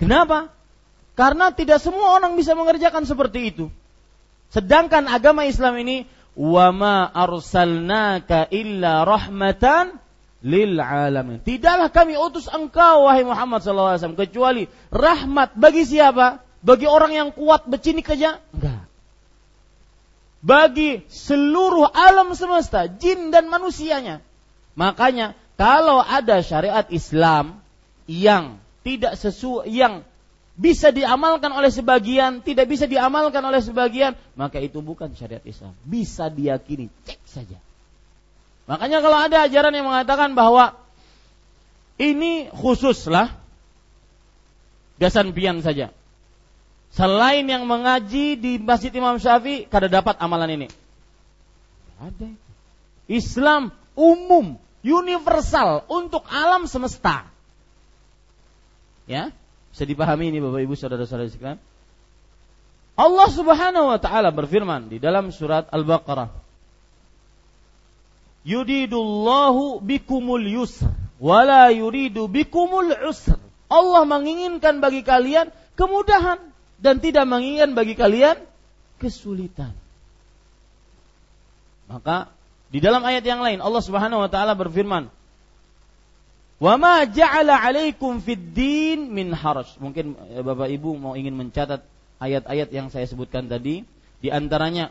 Kenapa? 0.00 0.48
Karena 1.12 1.52
tidak 1.52 1.78
semua 1.84 2.16
orang 2.16 2.34
bisa 2.34 2.56
mengerjakan 2.56 3.04
seperti 3.04 3.52
itu. 3.52 3.68
Sedangkan 4.48 5.04
agama 5.08 5.44
Islam 5.44 5.76
ini 5.84 6.08
wa 6.32 6.72
ma 6.72 6.96
arsalnaka 7.12 8.48
illa 8.48 9.04
rahmatan 9.04 10.00
lil 10.40 10.80
alamin. 10.80 11.44
Tidaklah 11.44 11.92
kami 11.92 12.16
utus 12.16 12.48
engkau 12.48 13.06
wahai 13.06 13.22
Muhammad 13.22 13.60
SAW 13.60 14.16
kecuali 14.16 14.66
rahmat 14.88 15.54
bagi 15.56 15.84
siapa? 15.84 16.40
Bagi 16.62 16.86
orang 16.88 17.12
yang 17.12 17.28
kuat 17.34 17.68
bercinik 17.68 18.06
saja? 18.06 18.40
Enggak. 18.54 18.91
Bagi 20.42 21.06
seluruh 21.06 21.86
alam 21.86 22.34
semesta, 22.34 22.90
jin 22.90 23.30
dan 23.30 23.46
manusianya. 23.46 24.18
Makanya 24.74 25.38
kalau 25.54 26.02
ada 26.02 26.42
syariat 26.42 26.82
Islam 26.90 27.62
yang 28.10 28.58
tidak 28.82 29.14
sesuai 29.14 29.70
yang 29.70 30.02
bisa 30.58 30.90
diamalkan 30.90 31.48
oleh 31.54 31.70
sebagian, 31.70 32.42
tidak 32.42 32.66
bisa 32.66 32.90
diamalkan 32.90 33.40
oleh 33.40 33.62
sebagian, 33.62 34.18
maka 34.34 34.58
itu 34.58 34.82
bukan 34.82 35.14
syariat 35.14 35.42
Islam. 35.46 35.72
Bisa 35.86 36.26
diyakini, 36.26 36.90
cek 37.06 37.20
saja. 37.22 37.58
Makanya 38.66 38.98
kalau 38.98 39.18
ada 39.22 39.46
ajaran 39.46 39.72
yang 39.74 39.86
mengatakan 39.86 40.34
bahwa 40.34 40.74
ini 42.02 42.50
khususlah 42.50 43.30
gasan 44.98 45.30
pian 45.34 45.62
saja. 45.62 45.94
Selain 46.92 47.40
yang 47.48 47.64
mengaji 47.64 48.36
di 48.36 48.60
Masjid 48.60 48.92
Imam 48.92 49.16
Syafi'i, 49.16 49.64
kada 49.64 49.88
dapat 49.88 50.20
amalan 50.20 50.60
ini. 50.60 50.68
Ada. 51.96 52.28
Islam 53.08 53.72
umum, 53.96 54.60
universal 54.84 55.88
untuk 55.88 56.28
alam 56.28 56.68
semesta. 56.68 57.24
Ya, 59.08 59.32
bisa 59.72 59.88
dipahami 59.88 60.28
ini 60.28 60.38
Bapak 60.44 60.60
Ibu 60.68 60.76
saudara-saudara 60.76 61.32
sekalian? 61.32 61.60
Allah 62.92 63.28
Subhanahu 63.32 63.88
wa 63.88 63.96
taala 63.96 64.28
berfirman 64.28 64.92
di 64.92 65.00
dalam 65.00 65.32
surat 65.32 65.72
Al-Baqarah. 65.72 66.28
Yuridullahu 68.44 69.80
bikumul 69.80 70.44
yusr 70.44 70.92
wala 71.16 71.72
yuridu 71.72 72.28
bikumul 72.28 72.92
usr. 73.08 73.40
Allah 73.72 74.04
menginginkan 74.04 74.84
bagi 74.84 75.00
kalian 75.00 75.48
kemudahan 75.78 76.51
dan 76.82 76.98
tidak 76.98 77.22
menginginkan 77.30 77.78
bagi 77.78 77.94
kalian 77.94 78.42
kesulitan. 78.98 79.70
Maka 81.86 82.34
di 82.74 82.82
dalam 82.82 83.06
ayat 83.06 83.22
yang 83.22 83.38
lain 83.38 83.62
Allah 83.62 83.82
Subhanahu 83.84 84.26
wa 84.26 84.30
taala 84.30 84.58
berfirman, 84.58 85.06
"Wa 86.58 86.74
ma 86.74 87.06
ja'ala 87.06 87.54
'alaikum 87.62 88.18
fid 88.18 88.50
din 88.50 89.14
min 89.14 89.30
haraj." 89.30 89.78
Mungkin 89.78 90.18
eh, 90.34 90.42
Bapak 90.42 90.66
Ibu 90.66 90.98
mau 90.98 91.14
ingin 91.14 91.38
mencatat 91.38 91.86
ayat-ayat 92.18 92.68
yang 92.74 92.90
saya 92.90 93.06
sebutkan 93.06 93.46
tadi, 93.46 93.86
di 94.18 94.28
antaranya 94.30 94.90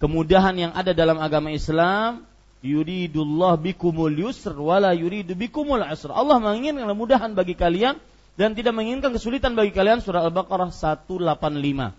kemudahan 0.00 0.56
yang 0.56 0.72
ada 0.72 0.96
dalam 0.96 1.20
agama 1.20 1.52
Islam, 1.52 2.24
yuridullah 2.64 3.58
bikumul 3.58 4.14
yusr 4.14 4.54
wala 4.54 4.94
yuridu 4.94 5.34
bikumul 5.34 5.82
asr. 5.82 6.14
Allah 6.14 6.38
menginginkan 6.38 6.86
kemudahan 6.86 7.34
bagi 7.34 7.58
kalian 7.58 7.98
dan 8.36 8.56
tidak 8.56 8.72
menginginkan 8.72 9.12
kesulitan 9.12 9.52
bagi 9.52 9.72
kalian 9.76 10.00
surah 10.00 10.24
Al-Baqarah 10.28 10.72
185. 10.72 11.92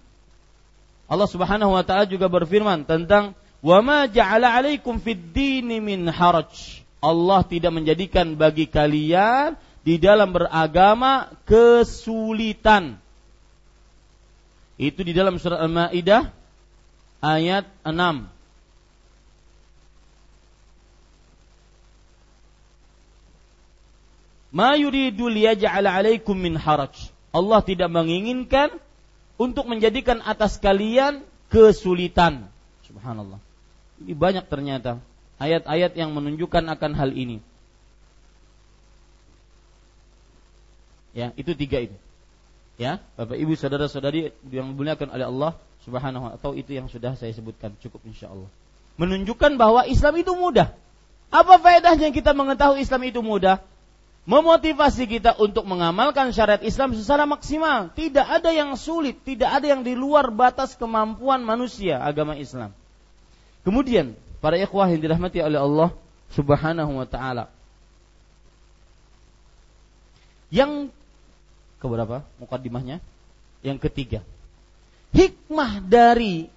Allah 1.03 1.29
Subhanahu 1.29 1.71
wa 1.77 1.83
taala 1.85 2.09
juga 2.09 2.25
berfirman 2.25 2.89
tentang 2.89 3.37
wa 3.61 3.79
ma 3.85 4.09
ja'ala 4.09 4.49
'alaikum 4.57 4.97
fid 4.97 5.35
dini 5.35 5.77
min 5.77 6.09
haraj. 6.09 6.81
Allah 7.03 7.43
tidak 7.43 7.75
menjadikan 7.75 8.39
bagi 8.39 8.65
kalian 8.65 9.59
di 9.83 9.99
dalam 9.99 10.31
beragama 10.31 11.35
kesulitan. 11.43 12.97
Itu 14.79 15.05
di 15.05 15.13
dalam 15.13 15.37
surat 15.37 15.61
Al-Maidah 15.61 16.31
ayat 17.21 17.67
6. 17.85 17.93
Ma 24.53 24.77
yuridu 24.77 25.33
liyaj'ala 25.33 25.89
'alaikum 25.89 26.37
min 26.37 26.53
haraj. 26.53 27.09
Allah 27.33 27.59
tidak 27.65 27.89
menginginkan 27.89 28.69
untuk 29.41 29.65
menjadikan 29.65 30.21
atas 30.21 30.61
kalian 30.61 31.25
kesulitan. 31.49 32.45
Subhanallah. 32.85 33.41
Ini 34.05 34.13
banyak 34.13 34.45
ternyata 34.45 35.01
ayat-ayat 35.41 35.97
yang 35.97 36.13
menunjukkan 36.13 36.69
akan 36.69 36.91
hal 36.93 37.09
ini. 37.17 37.41
Ya, 41.17 41.33
itu 41.33 41.57
tiga 41.57 41.81
itu. 41.81 41.97
Ya, 42.77 43.01
Bapak 43.17 43.37
Ibu 43.37 43.53
saudara-saudari 43.53 44.33
yang 44.49 44.73
dimuliakan 44.73 45.13
oleh 45.13 45.29
Allah 45.29 45.51
Subhanahu 45.85 46.25
atau 46.37 46.57
itu 46.57 46.73
yang 46.73 46.89
sudah 46.89 47.13
saya 47.13 47.29
sebutkan 47.33 47.73
cukup 47.81 48.01
insya 48.05 48.33
Allah. 48.33 48.49
Menunjukkan 48.97 49.57
bahwa 49.57 49.85
Islam 49.85 50.21
itu 50.21 50.33
mudah. 50.33 50.73
Apa 51.33 51.57
faedahnya 51.61 52.13
kita 52.13 52.33
mengetahui 52.33 52.81
Islam 52.81 53.01
itu 53.09 53.21
mudah? 53.21 53.61
Memotivasi 54.23 55.03
kita 55.07 55.35
untuk 55.35 55.67
mengamalkan 55.67 56.31
syariat 56.31 56.63
Islam 56.63 56.95
secara 56.95 57.27
maksimal. 57.27 57.91
Tidak 57.91 58.23
ada 58.23 58.49
yang 58.55 58.75
sulit, 58.79 59.19
tidak 59.27 59.51
ada 59.51 59.65
yang 59.75 59.83
di 59.83 59.93
luar 59.95 60.31
batas 60.31 60.79
kemampuan 60.79 61.43
manusia 61.43 61.99
agama 61.99 62.39
Islam. 62.39 62.71
Kemudian, 63.67 64.15
para 64.39 64.59
ikhwah 64.59 64.87
yang 64.91 65.03
dirahmati 65.03 65.39
oleh 65.43 65.59
Allah 65.59 65.89
Subhanahu 66.35 67.03
wa 67.03 67.07
taala. 67.07 67.51
Yang 70.53 70.93
keberapa? 71.83 72.23
Mukaddimahnya? 72.39 73.03
Yang 73.63 73.89
ketiga. 73.89 74.19
Hikmah 75.11 75.83
dari 75.83 76.47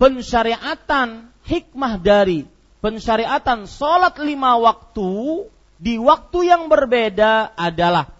pensyariatan, 0.00 1.30
hikmah 1.46 1.94
dari 2.00 2.46
pensyariatan 2.84 3.64
salat 3.64 4.18
lima 4.20 4.60
waktu 4.60 5.08
di 5.80 5.98
waktu 5.98 6.48
yang 6.48 6.70
berbeda 6.70 7.54
adalah 7.54 8.10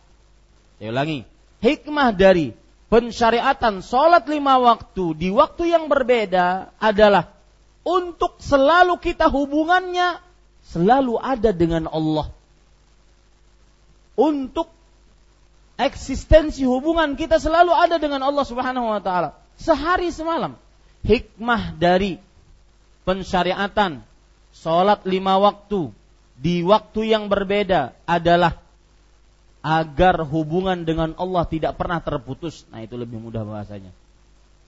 saya 0.79 0.91
ulangi 0.91 1.23
hikmah 1.63 2.13
dari 2.13 2.53
pensyariatan 2.93 3.81
sholat 3.81 4.27
lima 4.29 4.59
waktu 4.61 5.17
di 5.17 5.29
waktu 5.33 5.73
yang 5.73 5.89
berbeda 5.89 6.75
adalah 6.79 7.35
untuk 7.85 8.41
selalu 8.41 8.97
kita 8.99 9.29
hubungannya 9.29 10.19
selalu 10.65 11.21
ada 11.21 11.53
dengan 11.53 11.85
Allah. 11.93 12.33
Untuk 14.15 14.73
eksistensi 15.77 16.65
hubungan 16.65 17.19
kita 17.19 17.37
selalu 17.37 17.75
ada 17.75 18.01
dengan 18.01 18.25
Allah 18.25 18.47
Subhanahu 18.47 18.89
wa 18.89 19.01
taala. 19.05 19.37
Sehari 19.61 20.09
semalam 20.11 20.57
hikmah 21.05 21.77
dari 21.77 22.17
pensyariatan 23.05 24.01
sholat 24.57 25.05
lima 25.05 25.37
waktu 25.37 25.93
di 26.35 26.67
waktu 26.67 27.15
yang 27.15 27.31
berbeda 27.31 27.95
adalah 28.05 28.59
agar 29.65 30.21
hubungan 30.29 30.85
dengan 30.85 31.17
Allah 31.17 31.49
tidak 31.49 31.81
pernah 31.81 32.03
terputus. 32.05 32.69
Nah, 32.69 32.85
itu 32.85 33.01
lebih 33.01 33.17
mudah 33.17 33.49
bahasanya. 33.49 33.95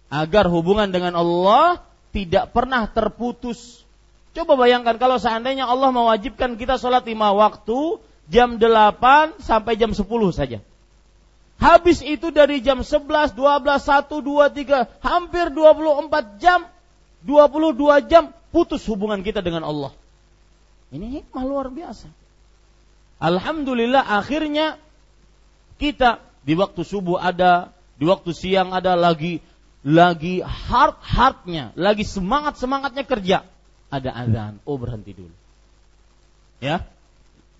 Agar 0.09 0.49
hubungan 0.49 0.89
dengan 0.89 1.13
Allah 1.19 1.85
tidak 2.17 2.55
pernah 2.57 2.89
terputus. 2.89 3.85
Coba 4.33 4.57
bayangkan 4.57 4.97
kalau 4.97 5.21
seandainya 5.21 5.69
Allah 5.69 5.93
mewajibkan 5.93 6.57
kita 6.57 6.81
sholat 6.81 7.05
lima 7.05 7.37
waktu 7.37 8.01
jam 8.33 8.57
8 8.57 9.43
sampai 9.45 9.77
jam 9.77 9.93
10 9.93 10.07
saja. 10.33 10.65
Habis 11.57 12.05
itu 12.05 12.29
dari 12.29 12.61
jam 12.61 12.85
11, 12.85 13.33
12, 13.33 13.37
1, 13.37 14.13
2, 14.13 14.49
3, 14.53 14.89
hampir 15.01 15.49
24 15.53 16.37
jam, 16.37 16.69
22 17.25 18.13
jam 18.13 18.29
putus 18.53 18.85
hubungan 18.89 19.25
kita 19.25 19.41
dengan 19.41 19.65
Allah. 19.65 19.93
Ini 20.97 21.21
hikmah 21.21 21.45
luar 21.45 21.69
biasa. 21.69 22.09
Alhamdulillah 23.21 24.01
akhirnya 24.01 24.81
kita 25.77 26.25
di 26.41 26.57
waktu 26.57 26.81
subuh 26.81 27.21
ada, 27.21 27.69
di 28.01 28.09
waktu 28.09 28.33
siang 28.33 28.73
ada 28.73 28.97
lagi 28.97 29.45
lagi 29.85 30.41
hard 30.41 30.99
hardnya, 31.05 31.77
lagi 31.77 32.03
semangat 32.03 32.57
semangatnya 32.57 33.05
kerja. 33.05 33.39
Ada 33.93 34.11
azan, 34.11 34.59
oh 34.65 34.81
berhenti 34.81 35.13
dulu. 35.13 35.37
Ya, 36.59 36.89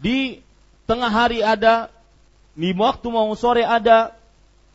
di 0.01 0.41
tengah 0.89 1.13
hari 1.13 1.45
ada, 1.45 1.93
di 2.57 2.73
waktu 2.73 3.07
mau 3.13 3.29
sore 3.37 3.63
ada, 3.63 4.17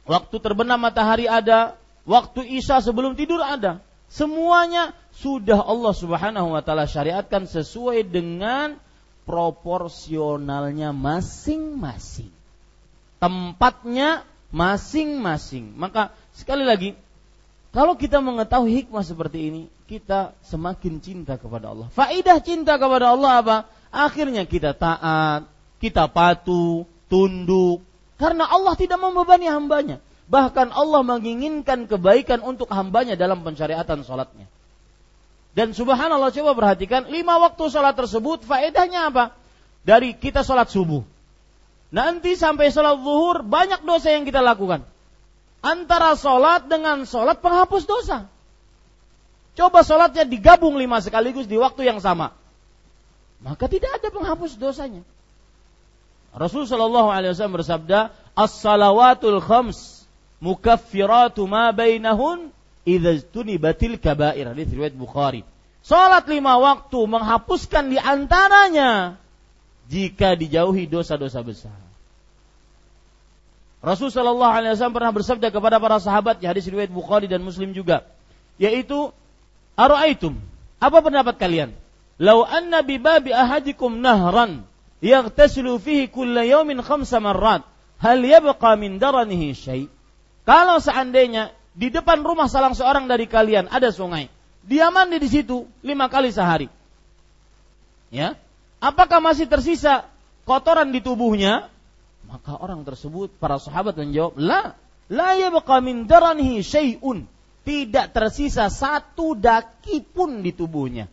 waktu 0.06 0.38
terbenam 0.38 0.78
matahari 0.78 1.26
ada, 1.26 1.76
waktu 2.06 2.46
isya 2.62 2.80
sebelum 2.80 3.18
tidur 3.18 3.42
ada. 3.42 3.82
Semuanya 4.08 4.94
sudah 5.16 5.60
Allah 5.64 5.94
Subhanahu 5.96 6.56
wa 6.56 6.62
taala 6.64 6.88
syariatkan 6.88 7.46
sesuai 7.46 8.08
dengan 8.08 8.80
proporsionalnya 9.28 10.96
masing-masing. 10.96 12.32
Tempatnya 13.22 14.26
masing-masing. 14.50 15.78
Maka 15.78 16.12
sekali 16.34 16.66
lagi 16.66 16.98
kalau 17.72 17.96
kita 17.96 18.20
mengetahui 18.20 18.84
hikmah 18.84 19.00
seperti 19.00 19.40
ini, 19.48 19.62
kita 19.88 20.36
semakin 20.44 21.00
cinta 21.00 21.40
kepada 21.40 21.72
Allah. 21.72 21.88
Faidah 21.96 22.44
cinta 22.44 22.76
kepada 22.76 23.16
Allah 23.16 23.32
apa? 23.40 23.58
Akhirnya 23.88 24.44
kita 24.44 24.76
taat, 24.76 25.48
kita 25.80 26.12
patuh, 26.12 26.84
tunduk. 27.08 27.80
Karena 28.20 28.44
Allah 28.44 28.76
tidak 28.76 29.00
membebani 29.00 29.48
hambanya. 29.48 30.04
Bahkan 30.28 30.72
Allah 30.76 31.02
menginginkan 31.04 31.88
kebaikan 31.88 32.44
untuk 32.44 32.68
hambanya 32.72 33.16
dalam 33.16 33.40
pensyariatan 33.40 34.04
sholatnya. 34.04 34.52
Dan 35.52 35.76
subhanallah 35.76 36.32
coba 36.32 36.52
perhatikan, 36.56 37.12
lima 37.12 37.36
waktu 37.44 37.68
sholat 37.68 37.96
tersebut 38.00 38.48
faedahnya 38.48 39.12
apa? 39.12 39.36
Dari 39.84 40.16
kita 40.16 40.48
sholat 40.48 40.72
subuh. 40.72 41.04
Nanti 41.92 42.40
sampai 42.40 42.72
sholat 42.72 43.04
zuhur 43.04 43.44
banyak 43.44 43.84
dosa 43.84 44.16
yang 44.16 44.24
kita 44.24 44.40
lakukan. 44.40 44.88
Antara 45.60 46.16
sholat 46.16 46.72
dengan 46.72 47.04
sholat 47.04 47.44
penghapus 47.44 47.84
dosa. 47.84 48.32
Coba 49.60 49.84
sholatnya 49.84 50.24
digabung 50.24 50.80
lima 50.80 51.04
sekaligus 51.04 51.46
di 51.52 51.60
waktu 51.60 51.84
yang 51.84 52.00
sama. 52.00 52.32
Maka 53.44 53.68
tidak 53.68 54.00
ada 54.00 54.08
penghapus 54.08 54.56
dosanya. 54.56 55.04
Rasulullah 56.32 56.72
Shallallahu 56.72 57.10
Alaihi 57.12 57.32
Wasallam 57.36 57.58
bersabda, 57.60 58.00
as-salawatul 58.40 59.44
khams 59.44 60.08
mukaffiratu 60.40 61.44
ma 61.44 61.76
bainahun 61.76 62.56
idza 62.86 63.42
batil 63.60 63.98
kabair. 63.98 64.46
Hadis 64.52 64.70
riwayat 64.72 64.96
Bukhari. 64.98 65.46
Salat 65.82 66.30
lima 66.30 66.62
waktu 66.62 67.00
menghapuskan 67.10 67.90
di 67.90 67.98
antaranya 67.98 69.18
jika 69.90 70.38
dijauhi 70.38 70.86
dosa-dosa 70.86 71.42
besar. 71.42 71.80
Rasul 73.82 74.14
Shallallahu 74.14 74.54
Alaihi 74.54 74.78
Wasallam 74.78 74.94
pernah 74.94 75.10
bersabda 75.10 75.50
kepada 75.50 75.82
para 75.82 75.98
sahabat 75.98 76.38
di 76.38 76.46
hadis 76.46 76.70
riwayat 76.70 76.94
Bukhari 76.94 77.26
dan 77.26 77.42
Muslim 77.42 77.74
juga, 77.74 78.06
yaitu 78.62 79.10
Aro'aitum, 79.74 80.38
apa 80.78 80.98
pendapat 81.02 81.42
kalian? 81.42 81.74
Lau 82.22 82.46
anna 82.46 82.86
bi 82.86 83.02
babi 83.02 83.34
ahadikum 83.34 83.98
nahran 83.98 84.70
yaghtasilu 85.02 85.82
fihi 85.82 86.14
kulla 86.14 86.46
yawmin 86.46 86.86
khamsa 86.86 87.18
marrat, 87.18 87.66
hal 87.98 88.22
yabqa 88.22 88.78
min 88.78 89.02
daranihi 89.02 89.58
syai'? 89.58 89.90
Kalau 90.46 90.78
seandainya 90.78 91.50
di 91.72 91.88
depan 91.88 92.20
rumah 92.24 92.52
salah 92.52 92.72
seorang 92.76 93.08
dari 93.08 93.28
kalian 93.28 93.72
ada 93.72 93.92
sungai, 93.96 94.28
dia 94.68 94.92
mandi 94.92 95.18
di 95.18 95.30
situ 95.32 95.66
lima 95.82 96.12
kali 96.12 96.30
sehari. 96.30 96.68
Ya, 98.12 98.36
apakah 98.84 99.24
masih 99.24 99.48
tersisa 99.48 100.04
kotoran 100.44 100.92
di 100.92 101.00
tubuhnya? 101.00 101.72
Maka 102.28 102.60
orang 102.60 102.84
tersebut, 102.88 103.32
para 103.40 103.60
sahabat 103.60 103.96
menjawab, 103.96 104.36
lah, 104.40 104.76
la 105.12 105.36
yabqa 105.36 105.80
min 105.84 106.08
daranihi 106.08 106.64
syai'un. 106.64 107.28
Tidak 107.62 108.10
tersisa 108.16 108.72
satu 108.72 109.38
daki 109.38 110.02
pun 110.02 110.42
di 110.42 110.50
tubuhnya. 110.56 111.06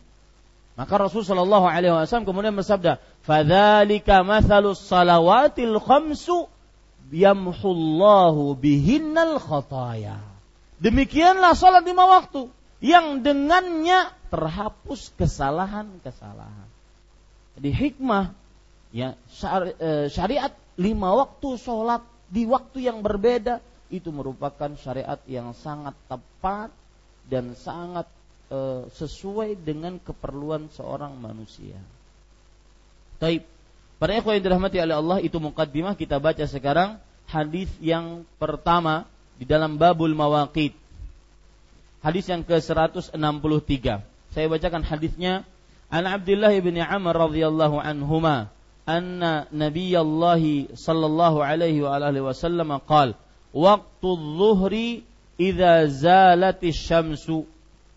Maka 0.79 0.95
Rasul 0.95 1.27
Shallallahu 1.27 1.67
Alaihi 1.67 1.91
Wasallam 1.91 2.23
kemudian 2.23 2.55
bersabda, 2.55 3.03
"Fadzalika 3.27 4.23
mathalus 4.23 4.79
salawatil 4.87 5.75
khamsu 5.77 6.47
yamhullahu 7.11 8.55
bihinnal 8.55 9.43
khataya." 9.43 10.28
Demikianlah 10.79 11.55
salat 11.59 11.83
lima 11.83 12.07
waktu 12.07 12.47
yang 12.79 13.19
dengannya 13.19 14.15
terhapus 14.31 15.11
kesalahan-kesalahan. 15.19 16.69
Jadi 17.59 17.69
hikmah 17.75 18.31
ya 18.95 19.13
eh, 19.13 20.07
syariat 20.07 20.55
lima 20.79 21.11
waktu 21.11 21.59
sholat 21.59 21.99
di 22.31 22.47
waktu 22.47 22.87
yang 22.87 23.03
berbeda 23.03 23.59
itu 23.91 24.13
merupakan 24.13 24.71
syariat 24.79 25.19
yang 25.25 25.51
sangat 25.57 25.97
tepat 26.07 26.69
dan 27.25 27.57
sangat 27.57 28.05
e, 28.47 28.85
sesuai 28.93 29.57
dengan 29.59 29.97
keperluan 29.97 30.69
seorang 30.71 31.17
manusia. 31.17 31.77
Taib. 33.17 33.43
Para 33.99 34.15
ikhwan 34.15 34.39
yang 34.39 34.45
dirahmati 34.47 34.79
oleh 34.79 34.95
Allah 34.95 35.17
itu 35.19 35.35
mukaddimah 35.43 35.91
kita 35.99 36.23
baca 36.23 36.47
sekarang 36.47 36.95
hadis 37.27 37.67
yang 37.83 38.23
pertama 38.39 39.03
di 39.39 39.47
dalam 39.47 39.79
babul 39.79 40.11
mawaqit. 40.11 40.75
Hadis 42.03 42.27
yang 42.27 42.43
ke-163. 42.43 44.03
Saya 44.35 44.45
bacakan 44.51 44.83
hadisnya. 44.83 45.47
An 45.89 46.05
Abdullah 46.05 46.53
bin 46.59 46.77
Amr 46.77 47.15
radhiyallahu 47.15 47.81
anhuma 47.81 48.51
anna 48.89 49.49
Nabiyallah 49.49 50.41
sallallahu 50.73 51.41
alaihi 51.41 51.81
wa 51.81 51.97
alihi 51.97 52.25
wasallam 52.25 52.77
qala 52.85 53.17
waqtu 53.53 54.17
dhuhri 54.37 55.05
idza 55.37 55.89
zalati 55.89 56.73
syamsu 56.73 57.45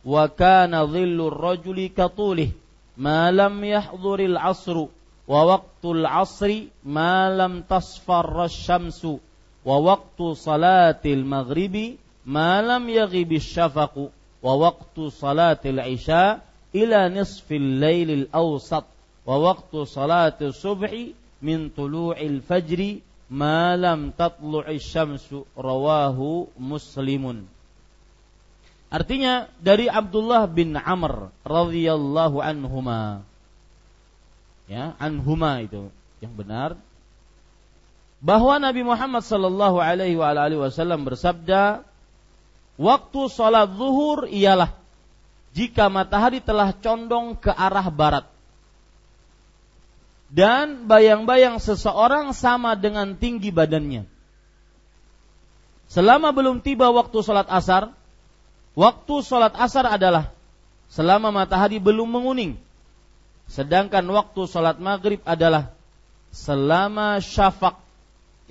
wa 0.05 0.29
kana 0.29 0.85
dhillu 0.89 1.29
ar-rajuli 1.33 1.93
katulih 1.93 2.53
ma 2.97 3.29
lam 3.29 3.61
yahdhuril 3.61 4.37
asru 4.37 4.89
wa 5.29 5.41
waqtul 5.49 6.05
asri 6.05 6.73
ma 6.85 7.29
lam 7.29 7.65
tasfarra 7.65 8.49
syamsu 8.49 9.21
wa 9.63 9.77
waktu 9.79 10.35
salatil 10.35 11.23
maghribi 11.23 11.99
malam 12.27 12.87
yaghibi 12.91 13.39
syafaqu. 13.39 14.11
Wa 14.43 14.59
waktu 14.59 15.11
salatil 15.15 15.79
isya 15.79 16.43
ila 16.75 17.07
nisfil 17.07 17.79
lailil 17.79 18.27
awsat. 18.35 18.87
Wa 19.23 19.39
waktu 19.39 19.87
salatil 19.87 20.51
subhi 20.51 21.15
min 21.39 21.71
tulu'il 21.71 22.43
fajri 22.43 23.07
malam 23.31 24.11
tatlu'i 24.11 24.83
syamsu. 24.83 25.47
Rawahu 25.55 26.51
muslimun. 26.59 27.47
Artinya 28.93 29.49
dari 29.57 29.89
Abdullah 29.89 30.45
bin 30.51 30.77
Amr 30.77 31.33
radhiyallahu 31.49 32.45
anhuma. 32.45 33.25
Ya, 34.69 34.93
anhuma 35.01 35.65
itu 35.65 35.89
yang 36.21 36.37
benar. 36.37 36.77
Bahwa 38.23 38.55
Nabi 38.63 38.87
Muhammad 38.87 39.27
sallallahu 39.27 39.83
alaihi 39.83 40.15
wasallam 40.15 41.03
bersabda, 41.03 41.83
waktu 42.79 43.21
salat 43.27 43.75
zuhur 43.75 44.31
ialah 44.31 44.79
jika 45.53 45.91
matahari 45.91 46.39
telah 46.39 46.71
condong 46.73 47.35
ke 47.35 47.51
arah 47.51 47.91
barat 47.91 48.25
dan 50.33 50.89
bayang-bayang 50.89 51.61
seseorang 51.61 52.33
sama 52.33 52.73
dengan 52.73 53.13
tinggi 53.21 53.53
badannya. 53.53 54.09
Selama 55.93 56.33
belum 56.33 56.65
tiba 56.65 56.89
waktu 56.89 57.21
sholat 57.21 57.45
asar, 57.53 57.93
waktu 58.73 59.15
sholat 59.21 59.53
asar 59.61 59.85
adalah 59.85 60.33
selama 60.89 61.29
matahari 61.29 61.77
belum 61.77 62.09
menguning. 62.09 62.57
Sedangkan 63.45 64.01
waktu 64.09 64.49
sholat 64.49 64.81
maghrib 64.81 65.21
adalah 65.29 65.77
selama 66.33 67.21
syafak, 67.21 67.77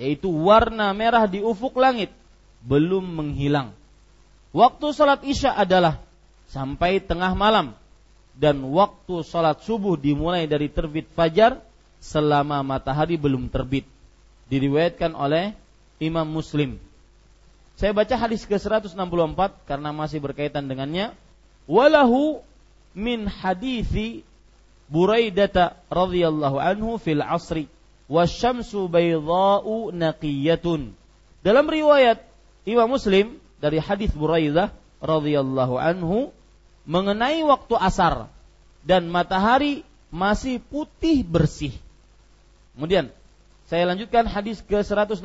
yaitu 0.02 0.34
warna 0.34 0.90
merah 0.98 1.30
di 1.30 1.46
ufuk 1.46 1.78
langit, 1.78 2.10
belum 2.66 3.06
menghilang. 3.06 3.70
Waktu 4.50 4.90
sholat 4.98 5.22
isya 5.22 5.54
adalah 5.54 6.02
sampai 6.50 6.98
tengah 6.98 7.38
malam, 7.38 7.78
dan 8.34 8.58
waktu 8.74 9.22
sholat 9.22 9.62
subuh 9.62 9.94
dimulai 9.94 10.50
dari 10.50 10.74
terbit 10.74 11.06
fajar 11.14 11.62
selama 12.02 12.66
matahari 12.66 13.14
belum 13.14 13.46
terbit. 13.54 13.86
Diriwayatkan 14.50 15.14
oleh 15.14 15.54
Imam 16.02 16.26
Muslim. 16.26 16.82
Saya 17.78 17.94
baca 17.94 18.18
hadis 18.18 18.44
ke-164 18.50 19.40
karena 19.70 19.94
masih 19.94 20.18
berkaitan 20.18 20.66
dengannya. 20.66 21.14
Walahu 21.70 22.42
min 22.98 23.30
hadithi 23.30 24.26
Buraidata 24.92 25.80
radhiyallahu 25.88 26.60
anhu 26.60 27.00
fil 27.00 27.24
asri 27.24 27.72
wasyamsu 28.12 28.91
baydha'u 28.91 29.95
naqiyatun. 29.95 30.91
Dalam 31.41 31.65
riwayat 31.71 32.19
Imam 32.67 32.91
Muslim 32.91 33.39
dari 33.63 33.80
hadis 33.80 34.12
Buraidah 34.12 34.76
radhiyallahu 35.00 35.80
anhu 35.80 36.36
mengenai 36.84 37.39
waktu 37.47 37.80
asar 37.80 38.28
dan 38.84 39.08
matahari 39.08 39.88
masih 40.12 40.60
putih 40.60 41.24
bersih. 41.24 41.71
Kemudian 42.76 43.08
saya 43.71 43.88
lanjutkan 43.88 44.28
hadis 44.28 44.60
ke 44.60 44.76
165. 44.84 45.24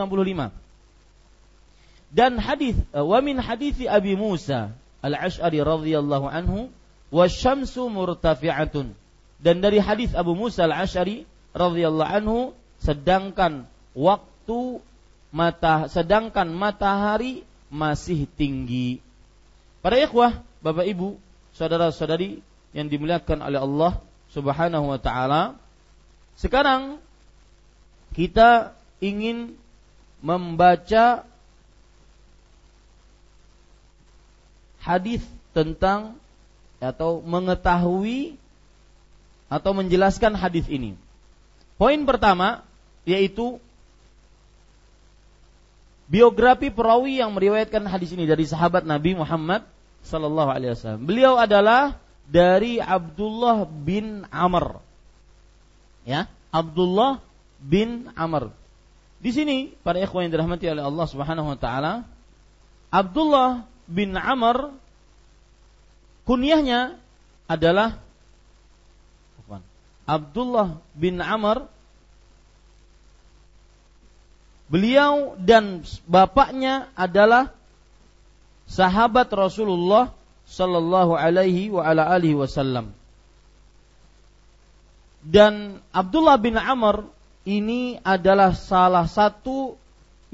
Dan 2.15 2.39
hadis 2.39 2.79
eh, 2.95 3.03
wa 3.03 3.19
min 3.19 3.43
hadisi 3.43 3.91
Abi 3.91 4.15
Musa 4.15 4.71
Al-Asy'ari 5.03 5.59
radhiyallahu 5.59 6.31
anhu 6.31 6.71
wasyamsu 7.11 7.91
murtafi'atun. 7.91 8.95
Dan 9.43 9.59
dari 9.59 9.83
hadis 9.83 10.15
Abu 10.15 10.39
Musa 10.39 10.71
Al-Asy'ari 10.71 11.27
radhiyallahu 11.51 12.13
anhu 12.23 12.39
sedangkan 12.83 13.65
waktu 13.97 14.81
mata 15.33 15.89
sedangkan 15.91 16.49
matahari 16.53 17.45
masih 17.69 18.25
tinggi. 18.39 19.03
Para 19.85 20.01
ikhwah, 20.01 20.43
Bapak 20.65 20.87
Ibu, 20.87 21.19
saudara-saudari 21.55 22.43
yang 22.75 22.87
dimuliakan 22.91 23.39
oleh 23.45 23.61
Allah 23.61 23.93
Subhanahu 24.35 24.91
wa 24.91 25.01
taala, 25.01 25.55
sekarang 26.37 26.99
kita 28.13 28.75
ingin 28.99 29.55
membaca 30.25 31.25
hadis 34.81 35.23
tentang 35.53 36.17
atau 36.79 37.25
mengetahui 37.25 38.37
atau 39.47 39.71
menjelaskan 39.73 40.35
hadis 40.37 40.67
ini. 40.69 40.99
Poin 41.77 42.01
pertama 42.09 42.65
yaitu 43.05 43.61
biografi 46.09 46.73
perawi 46.73 47.21
yang 47.21 47.35
meriwayatkan 47.35 47.85
hadis 47.87 48.15
ini 48.17 48.25
dari 48.25 48.49
sahabat 48.49 48.87
Nabi 48.87 49.15
Muhammad 49.15 49.67
sallallahu 50.07 50.51
alaihi 50.51 50.73
wasallam. 50.73 51.05
Beliau 51.05 51.37
adalah 51.37 51.99
dari 52.27 52.79
Abdullah 52.83 53.67
bin 53.67 54.27
Amr. 54.31 54.83
Ya, 56.07 56.31
Abdullah 56.55 57.21
bin 57.59 58.11
Amr. 58.15 58.55
Di 59.19 59.35
sini 59.35 59.75
para 59.83 59.99
ikhwan 59.99 60.31
yang 60.31 60.33
dirahmati 60.39 60.71
oleh 60.71 60.85
Allah 60.87 61.07
Subhanahu 61.11 61.51
wa 61.51 61.59
taala, 61.59 62.07
Abdullah 62.95 63.67
bin 63.91 64.15
Amr 64.15 64.75
kunyahnya 66.27 66.99
adalah 67.51 67.99
Abdullah 70.07 70.79
bin 70.95 71.19
Amr 71.19 71.67
Beliau 74.67 75.39
dan 75.39 75.87
bapaknya 76.11 76.91
adalah 76.99 77.55
sahabat 78.67 79.31
Rasulullah 79.31 80.11
sallallahu 80.43 81.15
alaihi 81.15 81.71
wa 81.71 81.87
ala 81.87 82.11
alihi 82.11 82.35
wasallam. 82.35 82.91
Dan 85.23 85.79
Abdullah 85.95 86.39
bin 86.43 86.59
Amr 86.59 87.07
ini 87.47 87.99
adalah 88.03 88.59
salah 88.59 89.07
satu 89.07 89.79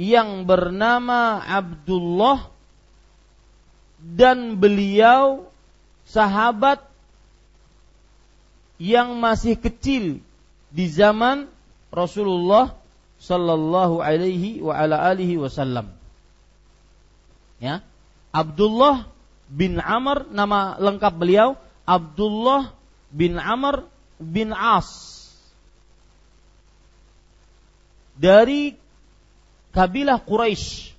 yang 0.00 0.48
bernama 0.48 1.44
Abdullah 1.44 2.48
dan 4.00 4.56
beliau 4.56 5.44
sahabat 6.08 6.80
yang 8.82 9.14
masih 9.22 9.54
kecil 9.54 10.18
di 10.74 10.84
zaman 10.90 11.46
Rasulullah 11.94 12.74
sallallahu 13.22 14.02
alaihi 14.02 14.58
wa 14.58 14.74
ala 14.74 14.98
alihi 15.06 15.38
wasallam. 15.38 15.94
Ya. 17.62 17.86
Abdullah 18.34 19.06
bin 19.46 19.78
Amr 19.78 20.26
nama 20.34 20.74
lengkap 20.82 21.14
beliau 21.14 21.54
Abdullah 21.86 22.74
bin 23.14 23.38
Amr 23.38 23.86
bin 24.18 24.50
As 24.50 25.22
dari 28.18 28.74
kabilah 29.70 30.18
Quraisy. 30.26 30.91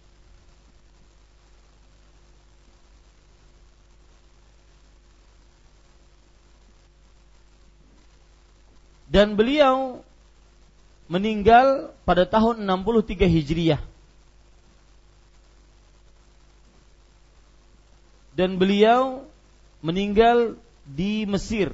Dan 9.13 9.37
beliau 9.37 10.01
meninggal 11.05 11.93
pada 12.01 12.25
tahun 12.25 12.65
63 12.65 13.29
Hijriah. 13.29 13.81
Dan 18.33 18.57
beliau 18.57 19.21
meninggal 19.85 20.57
di 20.89 21.29
Mesir. 21.29 21.69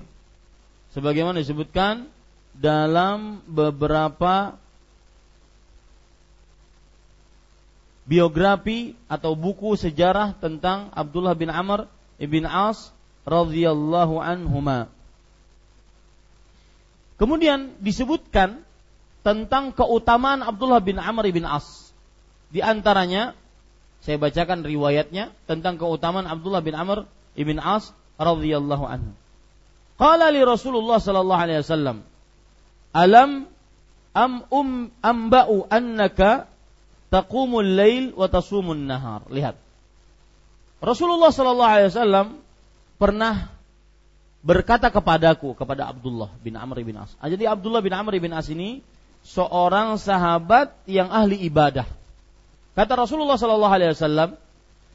Sebagaimana 0.91 1.39
disebutkan 1.39 2.11
dalam 2.51 3.39
beberapa 3.47 4.59
biografi 8.03 8.99
atau 9.07 9.39
buku 9.39 9.79
sejarah 9.79 10.35
tentang 10.35 10.91
Abdullah 10.91 11.39
bin 11.39 11.47
Amr 11.47 11.87
ibn 12.19 12.43
As 12.43 12.91
radhiyallahu 13.23 14.19
anhuma. 14.19 14.91
Kemudian 17.19 17.75
disebutkan 17.83 18.63
tentang 19.27 19.75
keutamaan 19.75 20.39
Abdullah 20.39 20.79
bin 20.79 20.95
Amr 20.95 21.27
bin 21.35 21.43
As. 21.43 21.91
Di 22.49 22.63
antaranya 22.63 23.35
saya 23.99 24.15
bacakan 24.15 24.63
riwayatnya 24.63 25.35
tentang 25.43 25.75
keutamaan 25.75 26.25
Abdullah 26.25 26.63
bin 26.63 26.73
Amr 26.73 27.03
ibn 27.35 27.59
As 27.59 27.91
radhiyallahu 28.15 28.85
anhu. 28.87 29.11
Qala 29.99 30.31
li 30.31 30.39
Rasulullah 30.39 31.03
sallallahu 31.03 31.43
alaihi 31.43 31.59
wasallam, 31.59 32.07
"Alam 32.95 33.51
am 34.15 34.33
um 34.47 34.87
amba'u 35.03 35.67
annaka 35.67 36.47
taqumul 37.11 37.67
lail 37.67 38.15
wa 38.15 38.31
tasumun 38.31 38.87
nahar." 38.87 39.27
Lihat. 39.27 39.59
Rasulullah 40.79 41.35
sallallahu 41.35 41.73
alaihi 41.75 41.91
wasallam 41.91 42.27
pernah 42.95 43.51
berkata 44.39 44.87
kepadaku 44.87 45.51
kepada 45.55 45.91
Abdullah 45.91 46.31
bin 46.39 46.55
Amr 46.55 46.83
bin 46.83 46.95
As. 46.95 47.11
Ah, 47.19 47.27
jadi 47.27 47.51
Abdullah 47.51 47.83
bin 47.83 47.91
Amr 47.91 48.15
bin 48.19 48.31
As 48.31 48.47
ini 48.47 48.79
seorang 49.23 49.99
sahabat 49.99 50.71
yang 50.87 51.11
ahli 51.11 51.35
ibadah. 51.43 51.85
Kata 52.73 52.93
Rasulullah 52.95 53.35
sallallahu 53.35 53.75
alaihi 53.75 53.91
wasallam, 53.91 54.39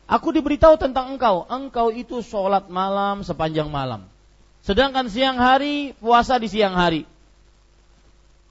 "Aku 0.09 0.33
diberitahu 0.33 0.80
tentang 0.80 1.12
engkau, 1.12 1.44
engkau 1.44 1.92
itu 1.92 2.24
sholat 2.24 2.72
malam 2.72 3.20
sepanjang 3.20 3.68
malam. 3.68 4.09
Sedangkan 4.64 5.12
siang 5.12 5.37
hari 5.37 5.92
puasa 6.00 6.40
di 6.40 6.48
siang 6.48 6.72
hari." 6.72 7.04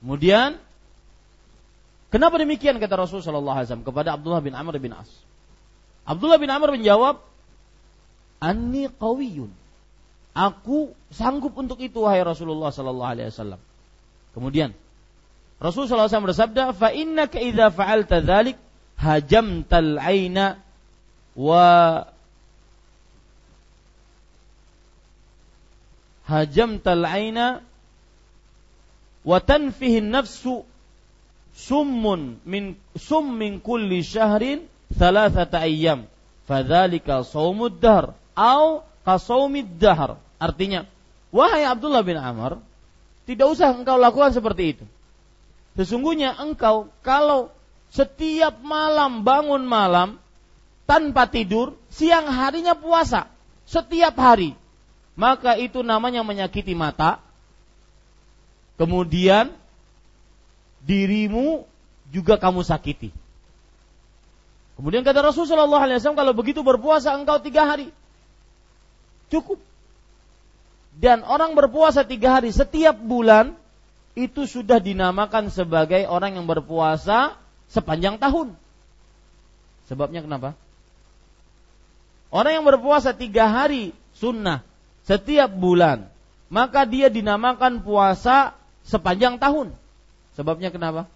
Kemudian 0.04 0.62
Kenapa 2.14 2.38
demikian 2.38 2.78
kata 2.78 2.94
Rasulullah 2.94 3.26
sallallahu 3.26 3.58
alaihi 3.58 3.68
wasallam 3.74 3.90
kepada 3.90 4.14
Abdullah 4.14 4.46
bin 4.46 4.54
Amr 4.54 4.78
bin 4.78 4.94
As? 4.94 5.10
Abdullah 6.06 6.38
bin 6.38 6.46
Amr 6.46 6.78
menjawab, 6.78 7.26
"Anni 8.38 8.86
qawiyun." 8.86 9.50
Aku 10.34 10.98
sanggup 11.14 11.54
untuk 11.54 11.78
itu 11.78 12.02
wahai 12.02 12.26
Rasulullah 12.26 12.74
sallallahu 12.74 13.12
alaihi 13.14 13.30
wasallam. 13.30 13.62
Kemudian 14.34 14.74
Rasulullah 15.62 16.10
SAW 16.10 16.34
bersabda, 16.34 16.74
"Fa 16.74 16.90
innaka 16.92 17.38
idza 17.40 17.70
fa'alta 17.70 18.20
dzalik 18.20 18.58
hajamtal 18.98 19.96
aina 20.02 20.60
wa 21.38 22.04
hajamtal 26.28 27.06
aina 27.06 27.62
wa 29.24 29.38
tanfihi 29.40 30.02
nafsu 30.02 30.66
summun 31.56 32.42
min 32.44 32.76
sum 32.98 33.38
min 33.38 33.62
kulli 33.62 34.04
syahrin 34.04 34.66
thalathata 34.98 35.62
ayyam 35.64 36.10
fadzalika 36.50 37.24
saumud 37.24 37.80
dahr 37.80 38.18
au 38.36 38.84
qasaumid 39.06 39.80
dahr 39.80 40.18
artinya 40.44 40.84
wahai 41.32 41.64
Abdullah 41.64 42.04
bin 42.04 42.20
Amr 42.20 42.60
tidak 43.24 43.48
usah 43.56 43.72
engkau 43.72 43.96
lakukan 43.96 44.36
seperti 44.36 44.76
itu 44.76 44.86
Sesungguhnya 45.74 46.38
engkau 46.38 46.94
kalau 47.02 47.50
setiap 47.90 48.62
malam 48.62 49.26
bangun 49.26 49.66
malam 49.66 50.22
tanpa 50.86 51.26
tidur, 51.26 51.74
siang 51.90 52.30
harinya 52.30 52.78
puasa 52.78 53.30
setiap 53.66 54.14
hari, 54.22 54.54
maka 55.18 55.58
itu 55.58 55.82
namanya 55.82 56.22
menyakiti 56.22 56.78
mata. 56.78 57.18
Kemudian 58.78 59.54
dirimu 60.86 61.66
juga 62.14 62.38
kamu 62.38 62.62
sakiti. 62.62 63.10
Kemudian 64.74 65.06
kata 65.06 65.22
Rasulullah 65.22 65.70
SAW 65.70 66.18
kalau 66.18 66.34
begitu 66.34 66.66
berpuasa 66.66 67.14
engkau 67.14 67.42
tiga 67.42 67.66
hari 67.66 67.90
cukup. 69.34 69.58
Dan 70.98 71.26
orang 71.26 71.58
berpuasa 71.58 72.06
tiga 72.06 72.38
hari 72.38 72.54
setiap 72.54 72.94
bulan 72.98 73.58
itu 74.14 74.46
sudah 74.46 74.78
dinamakan 74.78 75.50
sebagai 75.50 76.06
orang 76.06 76.38
yang 76.38 76.46
berpuasa 76.46 77.34
sepanjang 77.70 78.22
tahun. 78.22 78.54
Sebabnya 79.90 80.22
kenapa? 80.22 80.54
Orang 82.30 82.62
yang 82.62 82.66
berpuasa 82.66 83.14
tiga 83.14 83.50
hari 83.50 83.94
sunnah 84.18 84.62
setiap 85.06 85.50
bulan, 85.50 86.10
maka 86.50 86.86
dia 86.86 87.10
dinamakan 87.10 87.82
puasa 87.82 88.54
sepanjang 88.86 89.42
tahun. 89.42 89.74
Sebabnya 90.38 90.70
kenapa? 90.74 91.10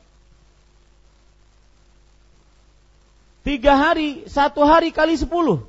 Tiga 3.45 3.79
hari, 3.79 4.27
satu 4.27 4.65
hari 4.67 4.91
kali 4.91 5.15
sepuluh. 5.15 5.63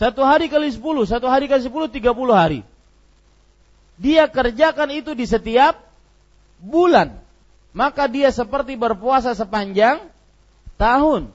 Satu 0.00 0.24
hari 0.24 0.48
kali 0.48 0.72
sepuluh, 0.72 1.04
satu 1.04 1.28
hari 1.28 1.46
kali 1.46 1.62
sepuluh, 1.62 1.86
tiga 1.90 2.16
puluh 2.16 2.32
hari. 2.32 2.64
Dia 3.96 4.28
kerjakan 4.28 4.92
itu 4.92 5.16
di 5.16 5.24
setiap 5.24 5.80
bulan, 6.60 7.16
maka 7.72 8.08
dia 8.08 8.28
seperti 8.28 8.76
berpuasa 8.76 9.32
sepanjang 9.32 10.04
tahun. 10.76 11.32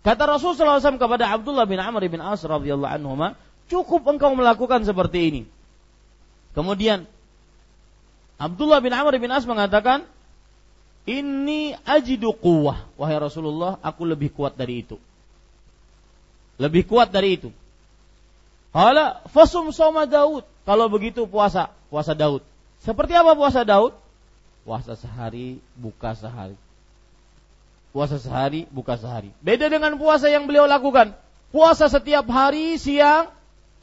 Kata 0.00 0.24
Rasulullah 0.24 0.80
SAW 0.80 0.96
kepada 0.96 1.28
Abdullah 1.28 1.68
bin 1.68 1.76
Amr 1.76 2.08
bin 2.08 2.24
As 2.24 2.40
radhiyallahu 2.40 2.92
anhu, 2.96 3.36
cukup 3.68 4.08
engkau 4.08 4.32
melakukan 4.32 4.88
seperti 4.88 5.18
ini. 5.28 5.42
Kemudian 6.56 7.04
Abdullah 8.40 8.80
bin 8.80 8.94
Amr 8.96 9.20
bin 9.20 9.28
As 9.28 9.44
mengatakan, 9.44 10.08
ini 11.08 11.76
ajidu 11.84 12.32
quwwah. 12.36 12.88
Wahai 12.96 13.16
Rasulullah, 13.20 13.76
aku 13.80 14.04
lebih 14.08 14.32
kuat 14.32 14.56
dari 14.56 14.84
itu. 14.84 14.96
Lebih 16.60 16.84
kuat 16.84 17.08
dari 17.08 17.40
itu. 17.40 17.48
Kala 18.72 19.24
fasum 19.32 19.72
soma 19.72 20.04
Daud. 20.04 20.44
Kalau 20.68 20.92
begitu 20.92 21.24
puasa, 21.24 21.72
puasa 21.88 22.12
Daud. 22.12 22.44
Seperti 22.84 23.16
apa 23.16 23.32
puasa 23.32 23.64
Daud? 23.64 23.96
puasa 24.68 24.92
sehari, 25.00 25.64
buka 25.80 26.12
sehari. 26.12 26.52
Puasa 27.88 28.20
sehari, 28.20 28.68
buka 28.68 29.00
sehari. 29.00 29.32
Beda 29.40 29.72
dengan 29.72 29.96
puasa 29.96 30.28
yang 30.28 30.44
beliau 30.44 30.68
lakukan. 30.68 31.16
Puasa 31.48 31.88
setiap 31.88 32.28
hari, 32.28 32.76
siang, 32.76 33.32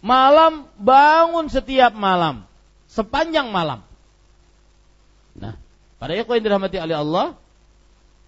malam, 0.06 0.70
bangun 0.78 1.50
setiap 1.50 1.90
malam. 1.98 2.46
Sepanjang 2.86 3.50
malam. 3.50 3.82
Nah, 5.34 5.58
pada 5.98 6.14
ikhwan 6.14 6.38
yang 6.38 6.54
dirahmati 6.54 6.78
oleh 6.78 6.98
Allah, 7.02 7.28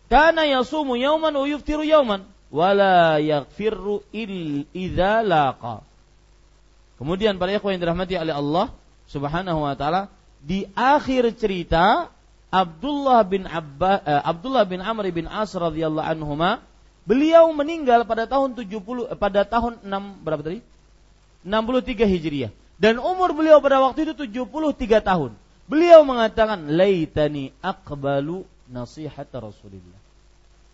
karena 0.09 0.49
yasumu 0.49 0.97
yauman 0.97 1.37
wa 1.37 1.45
yuftiru 1.45 1.85
yauman 1.85 2.25
wala 2.49 3.21
yaghfiru 3.21 4.01
il 4.17 4.65
laqa. 5.29 5.85
Kemudian 6.97 7.37
para 7.37 7.53
ikhwan 7.53 7.77
yang 7.77 7.83
dirahmati 7.85 8.17
oleh 8.17 8.33
Allah 8.33 8.73
Subhanahu 9.07 9.63
wa 9.63 9.73
taala 9.77 10.09
di 10.41 10.65
akhir 10.73 11.37
cerita 11.37 12.09
Abdullah 12.49 13.21
bin 13.27 13.45
Abba, 13.45 14.01
uh, 14.01 14.21
Abdullah 14.23 14.65
bin 14.65 14.81
Amr 14.81 15.11
bin 15.13 15.29
As 15.29 15.53
radhiyallahu 15.53 16.03
anhuma 16.03 16.63
beliau 17.05 17.51
meninggal 17.53 18.07
pada 18.07 18.25
tahun 18.25 18.55
70 18.55 19.13
eh, 19.13 19.17
pada 19.19 19.45
tahun 19.45 19.83
6 19.83 20.25
berapa 20.25 20.41
tadi? 20.41 20.59
63 21.45 22.07
Hijriah. 22.07 22.51
Dan 22.77 23.01
umur 23.01 23.33
beliau 23.33 23.57
pada 23.63 23.81
waktu 23.81 24.09
itu 24.09 24.13
73 24.29 25.01
tahun. 25.01 25.31
Beliau 25.67 26.05
mengatakan, 26.05 26.77
"Laitani 26.77 27.51
aqbalu 27.59 28.45
nasihat 28.69 29.27
Rasulullah." 29.33 29.99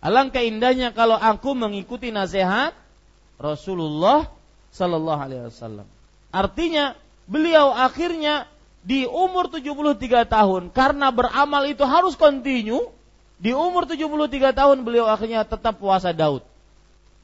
Alangkah 0.04 0.44
indahnya 0.44 0.92
kalau 0.92 1.16
aku 1.16 1.56
mengikuti 1.56 2.12
nasihat 2.12 2.76
Rasulullah 3.40 4.28
sallallahu 4.68 5.20
alaihi 5.20 5.48
wasallam. 5.48 5.88
Artinya, 6.34 6.98
beliau 7.30 7.70
akhirnya 7.70 8.50
di 8.84 9.08
umur 9.08 9.48
73 9.48 10.26
tahun 10.28 10.62
karena 10.74 11.08
beramal 11.08 11.64
itu 11.64 11.86
harus 11.88 12.18
kontinu 12.18 12.92
di 13.40 13.56
umur 13.56 13.88
73 13.88 14.52
tahun 14.52 14.84
beliau 14.84 15.08
akhirnya 15.08 15.46
tetap 15.46 15.80
puasa 15.80 16.12
Daud. 16.12 16.44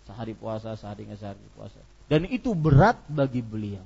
Sehari 0.08 0.32
puasa 0.32 0.72
sehari 0.74 1.04
nggak 1.10 1.20
sehari 1.20 1.42
puasa. 1.52 1.76
Dan 2.08 2.26
itu 2.26 2.56
berat 2.56 2.98
bagi 3.06 3.44
beliau. 3.44 3.84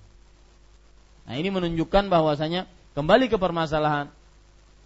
Nah 1.24 1.34
ini 1.34 1.50
menunjukkan 1.50 2.08
bahwasanya 2.08 2.70
kembali 2.94 3.26
ke 3.26 3.36
permasalahan 3.36 4.08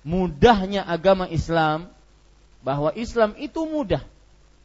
mudahnya 0.02 0.82
agama 0.86 1.28
Islam 1.28 1.92
bahwa 2.64 2.90
Islam 2.96 3.36
itu 3.36 3.68
mudah. 3.68 4.02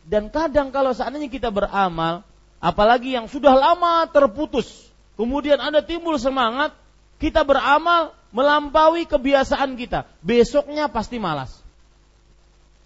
Dan 0.07 0.31
kadang 0.31 0.71
kalau 0.71 0.95
seandainya 0.95 1.27
kita 1.27 1.51
beramal 1.51 2.23
apalagi 2.63 3.15
yang 3.15 3.27
sudah 3.27 3.51
lama 3.51 4.07
terputus 4.09 4.82
kemudian 5.19 5.59
ada 5.61 5.81
timbul 5.83 6.17
semangat 6.17 6.73
kita 7.21 7.45
beramal 7.47 8.11
melampaui 8.33 9.05
kebiasaan 9.07 9.77
kita. 9.77 10.09
Besoknya 10.25 10.89
pasti 10.89 11.21
malas. 11.21 11.63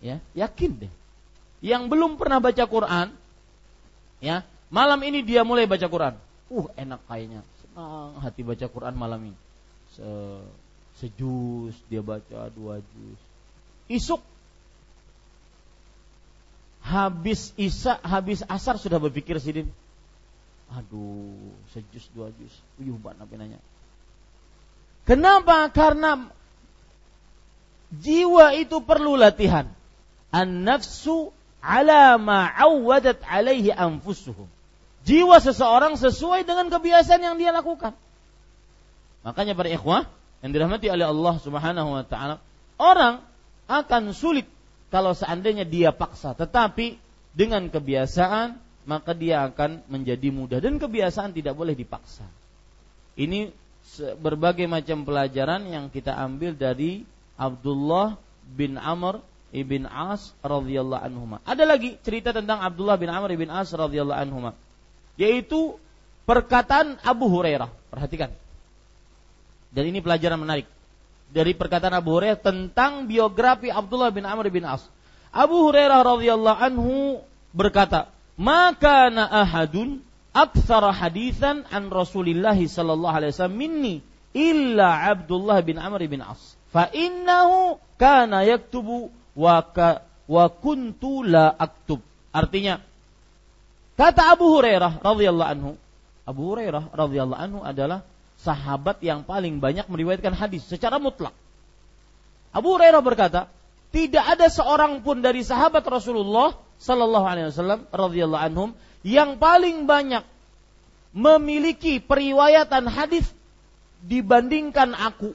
Ya, 0.03 0.21
yakin 0.37 0.85
deh. 0.85 0.93
Yang 1.63 1.89
belum 1.89 2.21
pernah 2.21 2.37
baca 2.37 2.63
Quran, 2.69 3.17
ya, 4.21 4.45
malam 4.69 5.01
ini 5.01 5.25
dia 5.25 5.41
mulai 5.41 5.65
baca 5.65 5.89
Quran. 5.89 6.13
Uh, 6.53 6.69
enak 6.77 7.01
kayaknya. 7.09 7.41
Senang 7.65 8.21
hati 8.21 8.45
baca 8.45 8.65
Quran 8.69 8.93
malam 8.93 9.33
ini. 9.33 9.37
Se 9.97 10.07
sejus 11.01 11.73
dia 11.89 12.05
baca 12.05 12.53
dua 12.53 12.77
jus. 12.81 13.21
Isuk 13.89 14.21
habis 16.83 17.51
isya, 17.57 17.97
habis 18.05 18.45
asar 18.45 18.77
sudah 18.77 19.01
berpikir 19.01 19.41
sidin. 19.41 19.67
Aduh, 20.75 21.37
sejus 21.71 22.11
dua 22.11 22.27
jus. 22.35 22.51
Uyuh, 22.81 22.99
mbak 22.99 23.15
nabi 23.15 23.39
nanya. 23.39 23.59
Kenapa? 25.07 25.71
Karena 25.71 26.27
jiwa 27.95 28.51
itu 28.59 28.83
perlu 28.83 29.15
latihan. 29.15 29.71
An-nafsu 30.27 31.31
ala 31.63 32.19
ma'awadat 32.19 33.23
alaihi 33.23 33.71
anfusuhum. 33.71 34.51
Jiwa 35.07 35.39
seseorang 35.39 35.95
sesuai 35.95 36.43
dengan 36.43 36.67
kebiasaan 36.67 37.23
yang 37.23 37.39
dia 37.39 37.55
lakukan. 37.55 37.95
Makanya 39.23 39.55
para 39.55 39.71
ikhwah 39.71 40.03
yang 40.43 40.51
dirahmati 40.51 40.91
oleh 40.91 41.07
Allah 41.07 41.35
Subhanahu 41.39 41.89
wa 41.95 42.03
taala, 42.03 42.43
orang 42.75 43.23
akan 43.71 44.11
sulit 44.11 44.43
kalau 44.91 45.15
seandainya 45.15 45.63
dia 45.63 45.95
paksa, 45.95 46.35
tetapi 46.35 46.99
dengan 47.31 47.71
kebiasaan 47.71 48.59
maka 48.87 49.11
dia 49.11 49.43
akan 49.43 49.83
menjadi 49.91 50.31
mudah 50.31 50.63
dan 50.63 50.79
kebiasaan 50.79 51.35
tidak 51.35 51.59
boleh 51.59 51.75
dipaksa. 51.75 52.23
Ini 53.19 53.51
berbagai 54.23 54.63
macam 54.65 55.03
pelajaran 55.03 55.67
yang 55.67 55.91
kita 55.91 56.15
ambil 56.15 56.55
dari 56.55 57.03
Abdullah 57.35 58.15
bin 58.47 58.79
Amr 58.79 59.19
ibn 59.51 59.83
As 59.87 60.31
radhiyallahu 60.39 61.03
anhu. 61.03 61.23
Ada 61.43 61.63
lagi 61.67 61.99
cerita 61.99 62.31
tentang 62.31 62.63
Abdullah 62.63 62.95
bin 62.95 63.11
Amr 63.11 63.35
ibn 63.35 63.51
As 63.51 63.75
radhiyallahu 63.75 64.19
anhu, 64.23 64.55
yaitu 65.19 65.75
perkataan 66.23 66.99
Abu 67.03 67.27
Hurairah. 67.27 67.71
Perhatikan. 67.91 68.31
Dan 69.71 69.83
ini 69.91 69.99
pelajaran 69.99 70.39
menarik 70.39 70.67
dari 71.31 71.51
perkataan 71.51 71.91
Abu 71.91 72.15
Hurairah 72.15 72.39
tentang 72.39 73.03
biografi 73.03 73.67
Abdullah 73.67 74.15
bin 74.15 74.23
Amr 74.23 74.47
bin 74.47 74.63
As. 74.63 74.83
Abu 75.31 75.67
Hurairah 75.67 76.07
radhiyallahu 76.07 76.59
anhu 76.59 77.19
berkata, 77.51 78.11
"Maka 78.37 79.09
na 79.09 79.25
ahadun 79.25 80.05
aktsara 80.29 80.93
hadisan 80.93 81.65
an 81.73 81.89
Rasulillah 81.89 82.53
sallallahu 82.53 83.15
alaihi 83.17 83.33
wasallam 83.33 83.57
minni 83.57 83.95
illa 84.37 85.09
Abdullah 85.09 85.65
bin 85.65 85.81
Amr 85.81 86.05
bin 86.05 86.21
As. 86.21 86.53
Fa 86.69 86.85
innahu 86.93 87.81
kana 87.97 88.45
yaktubu 88.45 89.09
wa 89.33 89.65
ka, 89.65 90.05
wa 90.29 90.45
kuntu 90.53 91.25
la 91.25 91.49
aktub. 91.57 92.05
Artinya 92.29 92.77
kata 93.97 94.37
Abu 94.37 94.45
Hurairah 94.53 95.01
radhiyallahu 95.01 95.49
anhu, 95.49 95.71
Abu 96.27 96.53
Hurairah 96.53 96.93
radhiyallahu 96.93 97.41
anhu 97.41 97.59
adalah 97.65 98.05
sahabat 98.37 99.01
yang 99.01 99.25
paling 99.25 99.57
banyak 99.57 99.89
meriwayatkan 99.89 100.37
hadis 100.37 100.61
secara 100.69 101.01
mutlak. 101.01 101.33
Abu 102.53 102.77
Hurairah 102.77 103.01
berkata, 103.01 103.49
tidak 103.89 104.25
ada 104.37 104.45
seorang 104.51 105.01
pun 105.01 105.25
dari 105.25 105.41
sahabat 105.41 105.81
Rasulullah 105.87 106.53
sallallahu 106.77 107.25
alaihi 107.25 107.49
wasallam 107.49 107.81
radhiyallahu 107.89 108.43
anhum 108.43 108.69
yang 109.01 109.37
paling 109.41 109.89
banyak 109.89 110.25
memiliki 111.15 111.97
periwayatan 111.97 112.85
hadis 112.91 113.25
dibandingkan 114.05 114.93
aku 114.93 115.33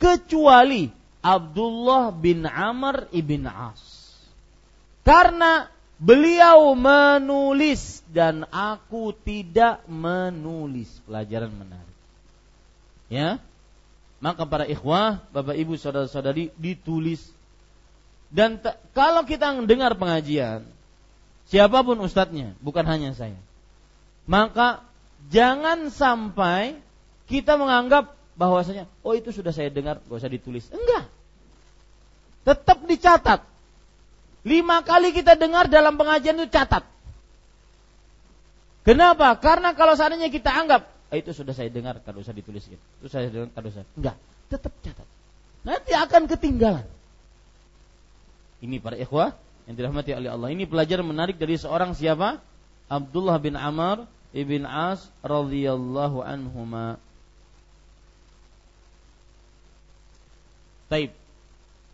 kecuali 0.00 0.92
Abdullah 1.20 2.12
bin 2.12 2.48
Amr 2.48 3.08
ibn 3.12 3.44
As. 3.44 3.80
Karena 5.04 5.68
beliau 6.00 6.72
menulis 6.72 8.00
dan 8.08 8.48
aku 8.48 9.12
tidak 9.12 9.84
menulis. 9.88 10.88
Pelajaran 11.04 11.52
menarik. 11.52 11.96
Ya. 13.12 13.36
Maka 14.20 14.44
para 14.44 14.68
ikhwah, 14.68 15.24
Bapak 15.32 15.56
Ibu, 15.56 15.80
saudara-saudari 15.80 16.52
ditulis. 16.56 17.24
Dan 18.30 18.62
kalau 18.94 19.26
kita 19.26 19.50
mendengar 19.58 19.98
pengajian, 19.98 20.62
siapa 21.50 21.82
pun 21.82 21.98
ustadznya, 21.98 22.54
bukan 22.62 22.86
hanya 22.86 23.10
saya, 23.10 23.38
maka 24.30 24.86
jangan 25.34 25.90
sampai 25.90 26.78
kita 27.26 27.58
menganggap 27.58 28.14
bahwasanya 28.38 28.86
oh 29.02 29.12
itu 29.18 29.34
sudah 29.34 29.50
saya 29.50 29.68
dengar, 29.68 29.98
gak 30.06 30.18
usah 30.22 30.30
ditulis. 30.30 30.70
Enggak. 30.70 31.10
Tetap 32.46 32.78
dicatat. 32.86 33.40
Lima 34.46 34.80
kali 34.80 35.12
kita 35.12 35.36
dengar 35.36 35.68
dalam 35.68 36.00
pengajian 36.00 36.38
itu 36.40 36.48
catat. 36.48 36.86
Kenapa? 38.86 39.36
Karena 39.36 39.76
kalau 39.76 39.92
seandainya 39.92 40.32
kita 40.32 40.48
anggap 40.48 40.88
oh, 41.10 41.16
itu 41.18 41.30
sudah 41.34 41.52
saya 41.52 41.68
dengar, 41.68 41.98
kalau 42.06 42.22
usah 42.22 42.32
ditulis 42.32 42.64
gitu. 42.64 42.80
Itu 43.02 43.06
saya 43.10 43.28
dengar, 43.28 43.50
kalau 43.52 43.68
usah. 43.68 43.84
Enggak, 43.98 44.16
tetap 44.46 44.72
catat. 44.80 45.08
Nanti 45.66 45.92
akan 45.92 46.22
ketinggalan. 46.30 46.86
Ini 48.60 48.76
para 48.80 48.96
ikhwah 48.96 49.32
yang 49.64 49.74
dirahmati 49.76 50.12
oleh 50.12 50.30
Allah. 50.32 50.48
Ini 50.52 50.64
pelajaran 50.68 51.04
menarik 51.04 51.40
dari 51.40 51.56
seorang 51.56 51.96
siapa? 51.96 52.40
Abdullah 52.90 53.40
bin 53.40 53.56
Amr 53.56 54.04
ibn 54.36 54.66
As 54.68 55.08
radhiyallahu 55.24 56.20
anhuma. 56.20 57.00
Taib. 60.90 61.14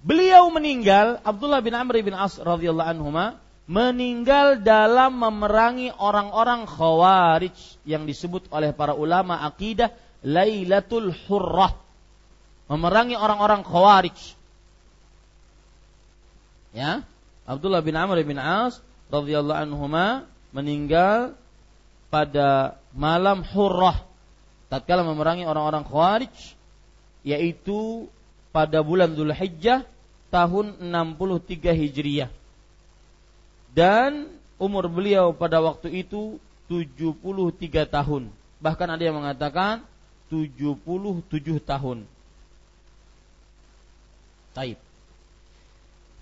Beliau 0.06 0.48
meninggal 0.48 1.18
Abdullah 1.20 1.60
bin 1.60 1.74
Amr 1.76 2.00
bin 2.00 2.16
As 2.16 2.40
radhiyallahu 2.40 2.90
anhuma 2.96 3.36
meninggal 3.66 4.62
dalam 4.62 5.18
memerangi 5.18 5.90
orang-orang 5.98 6.64
Khawarij 6.70 7.58
yang 7.82 8.06
disebut 8.06 8.46
oleh 8.54 8.70
para 8.70 8.94
ulama 8.94 9.42
akidah 9.42 9.90
Lailatul 10.22 11.10
Hurrah. 11.26 11.74
Memerangi 12.70 13.18
orang-orang 13.18 13.66
Khawarij. 13.66 14.35
Ya, 16.76 17.08
Abdullah 17.48 17.80
bin 17.80 17.96
Amr 17.96 18.20
bin 18.20 18.36
As 18.36 18.84
radhiyallahu 19.08 19.64
anhuma 19.64 20.28
meninggal 20.52 21.32
pada 22.12 22.76
malam 22.92 23.40
Hurrah 23.40 24.04
tatkala 24.68 25.00
memerangi 25.00 25.48
orang-orang 25.48 25.88
Khawarij 25.88 26.36
yaitu 27.24 28.12
pada 28.52 28.84
bulan 28.84 29.16
Dzulhijjah 29.16 29.88
tahun 30.28 30.76
63 30.84 31.72
Hijriah. 31.72 32.30
Dan 33.72 34.28
umur 34.60 34.92
beliau 34.92 35.32
pada 35.32 35.64
waktu 35.64 36.04
itu 36.04 36.36
73 36.68 37.88
tahun. 37.88 38.28
Bahkan 38.60 38.88
ada 38.92 39.02
yang 39.02 39.16
mengatakan 39.16 39.80
77 40.28 41.24
tahun. 41.60 42.04
Taib. 44.52 44.85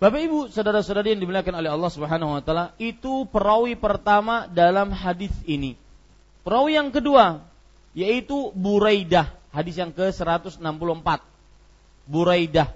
Bapak 0.04 0.20
Ibu, 0.20 0.52
saudara-saudari 0.52 1.16
yang 1.16 1.24
dimuliakan 1.24 1.64
oleh 1.64 1.72
Allah 1.72 1.88
Subhanahu 1.88 2.36
wa 2.36 2.44
taala, 2.44 2.76
itu 2.76 3.24
perawi 3.24 3.72
pertama 3.72 4.44
dalam 4.52 4.92
hadis 4.92 5.32
ini. 5.48 5.80
Perawi 6.44 6.76
yang 6.76 6.92
kedua 6.92 7.40
yaitu 7.96 8.52
Buraidah, 8.52 9.32
hadis 9.48 9.80
yang 9.80 9.96
ke-164. 9.96 11.08
Buraidah. 12.04 12.68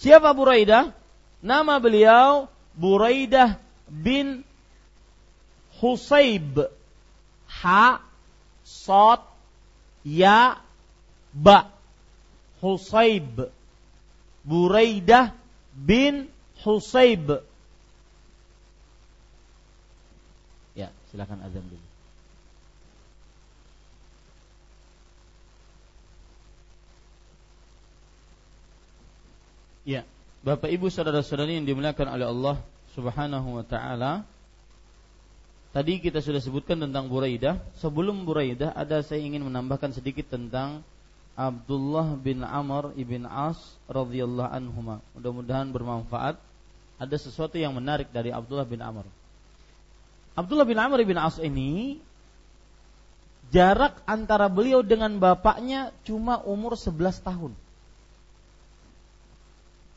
Siapa 0.00 0.32
Buraidah? 0.32 0.96
Nama 1.44 1.76
beliau 1.76 2.48
Buraidah 2.72 3.60
bin 3.84 4.48
Husayb. 5.76 6.72
Ha 7.60 8.00
Sot 8.64 9.28
Ya 10.08 10.56
Ba 11.36 11.68
Husayb 12.64 13.52
Buraidah 14.40 15.43
bin 15.74 16.30
Husayb. 16.62 17.42
Ya, 20.78 20.94
silakan 21.10 21.42
azan 21.42 21.66
dulu. 21.66 21.82
Ya, 29.84 30.00
Bapak 30.40 30.72
Ibu 30.72 30.88
saudara-saudari 30.88 31.60
yang 31.60 31.68
dimuliakan 31.68 32.08
oleh 32.08 32.24
Allah 32.24 32.56
Subhanahu 32.96 33.60
wa 33.60 33.64
taala. 33.68 34.24
Tadi 35.76 36.00
kita 36.00 36.22
sudah 36.22 36.40
sebutkan 36.40 36.78
tentang 36.80 37.10
Buraidah. 37.10 37.60
Sebelum 37.82 38.24
Buraidah 38.24 38.72
ada 38.72 39.02
saya 39.04 39.20
ingin 39.20 39.44
menambahkan 39.44 39.92
sedikit 39.92 40.30
tentang 40.30 40.86
Abdullah 41.34 42.14
bin 42.14 42.46
Amr 42.46 42.94
ibn 42.94 43.26
As 43.26 43.58
radhiyallahu 43.90 44.54
anhuma. 44.54 45.02
Mudah-mudahan 45.18 45.66
bermanfaat. 45.74 46.38
Ada 46.94 47.18
sesuatu 47.18 47.58
yang 47.58 47.74
menarik 47.74 48.06
dari 48.14 48.30
Abdullah 48.30 48.62
bin 48.62 48.78
Amr. 48.78 49.02
Abdullah 50.38 50.62
bin 50.62 50.78
Amr 50.78 51.02
ibn 51.02 51.18
As 51.18 51.42
ini 51.42 51.98
jarak 53.50 53.98
antara 54.06 54.46
beliau 54.46 54.86
dengan 54.86 55.10
bapaknya 55.18 55.90
cuma 56.06 56.38
umur 56.46 56.78
11 56.78 57.18
tahun. 57.18 57.52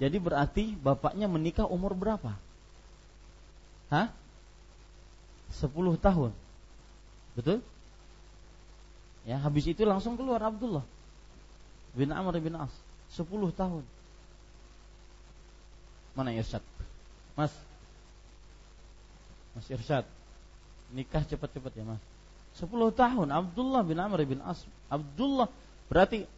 Jadi 0.01 0.17
berarti 0.17 0.73
bapaknya 0.73 1.29
menikah 1.29 1.69
umur 1.69 1.93
berapa? 1.93 2.33
Hah? 3.93 4.09
10 5.53 5.69
tahun. 6.01 6.33
Betul? 7.37 7.61
Ya, 9.21 9.37
habis 9.37 9.69
itu 9.69 9.85
langsung 9.85 10.17
keluar 10.17 10.41
Abdullah 10.41 10.96
bin 11.97 12.13
Amr 12.13 12.37
bin 12.37 12.53
As. 12.53 12.69
10 13.17 13.25
tahun. 13.57 13.81
Mana 16.13 16.29
Irsyad? 16.37 16.61
Mas. 17.33 17.53
Mas 19.57 19.65
Irsyad. 19.73 20.05
Nikah 20.93 21.25
cepat-cepat 21.25 21.73
ya, 21.73 21.83
Mas. 21.83 22.01
10 22.61 22.69
tahun 22.93 23.27
Abdullah 23.33 23.81
bin 23.81 23.97
Amr 23.97 24.21
bin 24.29 24.39
As. 24.45 24.61
Abdullah 24.93 25.49
berarti 25.89 26.29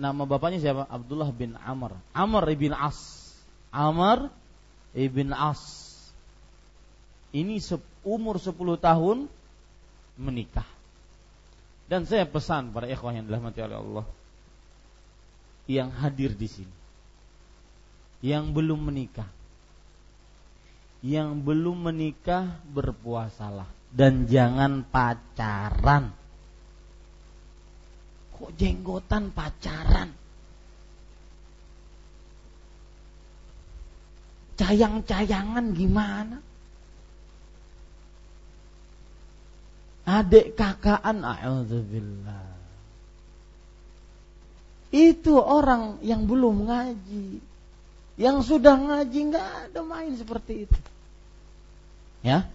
nama 0.00 0.24
bapaknya 0.24 0.64
siapa? 0.64 0.88
Abdullah 0.88 1.28
bin 1.28 1.56
Amr. 1.60 1.92
Amr 2.16 2.44
bin 2.56 2.72
As. 2.72 3.28
Amr 3.72 4.32
ibn 4.96 5.32
As. 5.32 5.60
Ini 7.32 7.56
umur 8.04 8.36
10 8.36 8.52
tahun 8.76 9.28
menikah. 10.20 10.68
Dan 11.88 12.04
saya 12.04 12.28
pesan 12.28 12.72
para 12.72 12.88
ikhwah 12.88 13.12
yang 13.12 13.24
dirahmati 13.28 13.60
oleh 13.64 13.76
Allah 13.80 14.04
yang 15.66 15.90
hadir 15.90 16.34
di 16.34 16.48
sini. 16.50 16.76
Yang 18.22 18.44
belum 18.54 18.80
menikah. 18.90 19.30
Yang 21.02 21.30
belum 21.42 21.90
menikah 21.90 22.62
berpuasalah 22.70 23.66
dan 23.92 24.24
jangan 24.24 24.86
pacaran. 24.88 26.14
Kok 28.32 28.50
jenggotan 28.56 29.34
pacaran? 29.34 30.08
Cayang-cayangan 34.56 35.66
gimana? 35.76 36.38
Adik 40.02 40.58
kakaan, 40.58 41.22
a'udzubillah. 41.22 42.51
Itu 44.92 45.40
orang 45.40 46.04
yang 46.04 46.28
belum 46.28 46.68
ngaji. 46.68 47.40
Yang 48.20 48.36
sudah 48.44 48.76
ngaji 48.76 49.18
nggak 49.32 49.48
ada 49.72 49.80
main 49.80 50.12
seperti 50.12 50.68
itu. 50.68 50.78
Ya, 52.20 52.46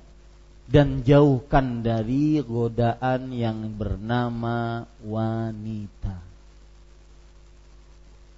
dan 0.69 1.01
jauhkan 1.01 1.81
dari 1.81 2.37
godaan 2.45 3.33
yang 3.33 3.73
bernama 3.73 4.85
wanita. 5.01 6.21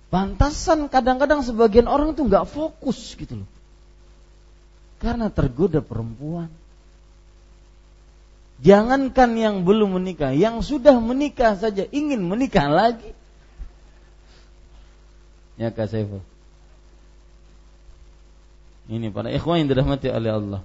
Pantasan 0.09 0.89
kadang-kadang 0.89 1.45
sebagian 1.45 1.85
orang 1.85 2.15
tuh 2.17 2.25
nggak 2.25 2.49
fokus 2.49 3.13
gitu 3.19 3.43
loh. 3.43 3.49
Karena 5.03 5.27
tergoda 5.27 5.83
perempuan. 5.83 6.49
Jangankan 8.59 9.39
yang 9.39 9.55
belum 9.63 10.01
menikah, 10.01 10.35
yang 10.35 10.59
sudah 10.59 10.97
menikah 10.99 11.55
saja 11.55 11.87
ingin 11.91 12.23
menikah 12.23 12.67
lagi. 12.67 13.18
Ya 15.60 15.76
Kak 15.76 15.91
Saiful. 15.91 16.24
Ini 18.89 19.12
para 19.12 19.30
ikhwan 19.30 19.62
yang 19.62 19.70
dirahmati 19.70 20.07
oleh 20.10 20.32
Allah. 20.32 20.62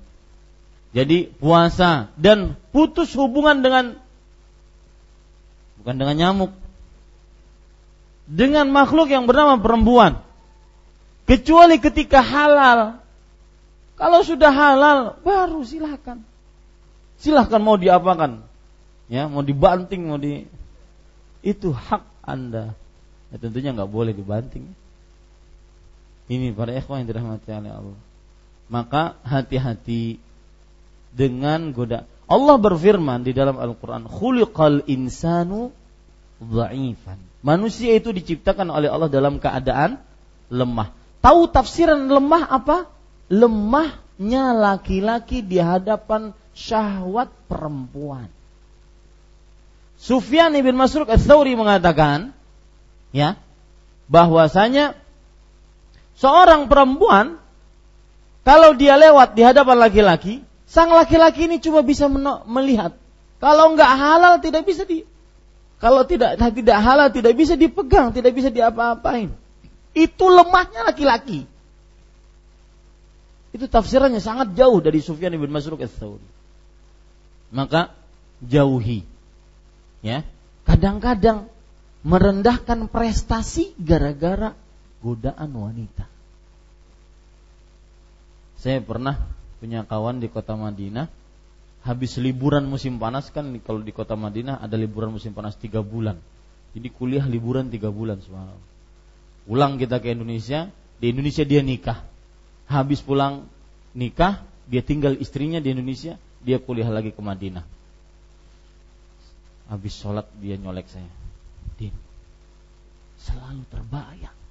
Jadi 0.94 1.28
puasa 1.28 2.14
dan 2.14 2.54
putus 2.70 3.10
hubungan 3.18 3.60
dengan 3.60 3.98
bukan 5.82 5.94
dengan 5.98 6.16
nyamuk. 6.16 6.52
Dengan 8.24 8.70
makhluk 8.70 9.10
yang 9.10 9.26
bernama 9.26 9.60
perempuan. 9.60 10.22
Kecuali 11.26 11.76
ketika 11.82 12.22
halal. 12.22 13.02
Kalau 13.98 14.22
sudah 14.22 14.54
halal 14.54 15.18
baru 15.20 15.60
silahkan. 15.66 16.22
Silahkan 17.18 17.60
mau 17.60 17.76
diapakan. 17.76 18.46
Ya, 19.10 19.28
mau 19.28 19.44
dibanting, 19.44 20.08
mau 20.08 20.16
di 20.16 20.48
itu 21.44 21.74
hak 21.74 22.06
Anda. 22.24 22.72
Ya, 23.28 23.36
tentunya 23.36 23.76
nggak 23.76 23.90
boleh 23.92 24.16
dibanting. 24.16 24.72
Ini 26.24 26.56
para 26.56 26.72
ikhwan 26.72 27.04
yang 27.04 27.08
dirahmati 27.12 27.52
oleh 27.52 27.72
Allah. 27.72 28.00
Maka 28.72 29.20
hati-hati 29.28 30.16
dengan 31.12 31.70
goda. 31.76 32.08
Allah 32.24 32.56
berfirman 32.56 33.20
di 33.20 33.36
dalam 33.36 33.60
Al-Qur'an, 33.60 34.08
"Khuliqal 34.08 34.88
insanu 34.88 35.68
dha'ifan." 36.40 37.20
Manusia 37.44 37.92
itu 37.92 38.08
diciptakan 38.16 38.72
oleh 38.72 38.88
Allah 38.88 39.12
dalam 39.12 39.36
keadaan 39.36 40.00
lemah. 40.48 40.96
Tahu 41.20 41.52
tafsiran 41.52 42.08
lemah 42.08 42.48
apa? 42.48 42.88
Lemahnya 43.28 44.56
laki-laki 44.56 45.44
di 45.44 45.60
hadapan 45.60 46.32
syahwat 46.56 47.28
perempuan. 47.52 48.32
Sufyan 50.00 50.56
ibn 50.56 50.76
Masruk 50.76 51.08
ats-Tsauri 51.08 51.56
mengatakan, 51.56 52.32
ya, 53.12 53.36
bahwasanya 54.08 54.96
seorang 56.18 56.66
perempuan 56.70 57.38
kalau 58.44 58.76
dia 58.76 58.94
lewat 59.00 59.32
di 59.32 59.42
hadapan 59.42 59.76
laki-laki, 59.80 60.44
Sang 60.74 60.90
laki-laki 60.90 61.46
ini 61.46 61.62
cuma 61.62 61.86
bisa 61.86 62.10
melihat. 62.50 62.98
Kalau 63.38 63.78
nggak 63.78 63.92
halal 63.94 64.34
tidak 64.42 64.66
bisa 64.66 64.82
di 64.82 65.06
kalau 65.78 66.02
tidak 66.02 66.34
tidak 66.40 66.78
halal 66.82 67.12
tidak 67.14 67.36
bisa 67.38 67.54
dipegang, 67.54 68.10
tidak 68.10 68.34
bisa 68.34 68.50
diapa-apain. 68.50 69.30
Itu 69.94 70.26
lemahnya 70.26 70.88
laki-laki. 70.88 71.46
Itu 73.54 73.70
tafsirannya 73.70 74.18
sangat 74.18 74.58
jauh 74.58 74.82
dari 74.82 74.98
Sufyan 74.98 75.30
bin 75.38 75.52
Masruq 75.54 75.78
ats-Tsauri. 75.78 76.26
Maka 77.54 77.94
jauhi. 78.42 79.06
Ya. 80.02 80.26
Kadang-kadang 80.66 81.46
merendahkan 82.02 82.90
prestasi 82.90 83.78
gara-gara 83.78 84.58
godaan 85.04 85.52
wanita. 85.52 86.08
Saya 88.56 88.80
pernah 88.80 89.20
punya 89.60 89.84
kawan 89.84 90.24
di 90.24 90.32
kota 90.32 90.56
Madinah 90.56 91.12
habis 91.84 92.16
liburan 92.16 92.64
musim 92.64 92.96
panas 92.96 93.28
kan 93.28 93.44
kalau 93.60 93.84
di 93.84 93.92
kota 93.92 94.16
Madinah 94.16 94.56
ada 94.64 94.80
liburan 94.80 95.12
musim 95.12 95.36
panas 95.36 95.60
tiga 95.60 95.84
bulan. 95.84 96.16
Jadi 96.72 96.88
kuliah 96.88 97.28
liburan 97.28 97.68
tiga 97.68 97.92
bulan 97.92 98.24
semalam. 98.24 98.56
Pulang 99.44 99.76
kita 99.76 100.00
ke 100.00 100.16
Indonesia 100.16 100.72
di 100.96 101.12
Indonesia 101.12 101.44
dia 101.44 101.60
nikah. 101.60 102.00
Habis 102.64 103.04
pulang 103.04 103.44
nikah 103.92 104.40
dia 104.64 104.80
tinggal 104.80 105.20
istrinya 105.20 105.60
di 105.60 105.76
Indonesia 105.76 106.16
dia 106.40 106.56
kuliah 106.56 106.88
lagi 106.88 107.12
ke 107.12 107.20
Madinah. 107.20 107.68
Habis 109.68 109.92
sholat 110.00 110.24
dia 110.40 110.56
nyolek 110.56 110.88
saya. 110.88 111.12
Din 111.76 111.92
selalu 113.20 113.64
terbayang 113.68 114.43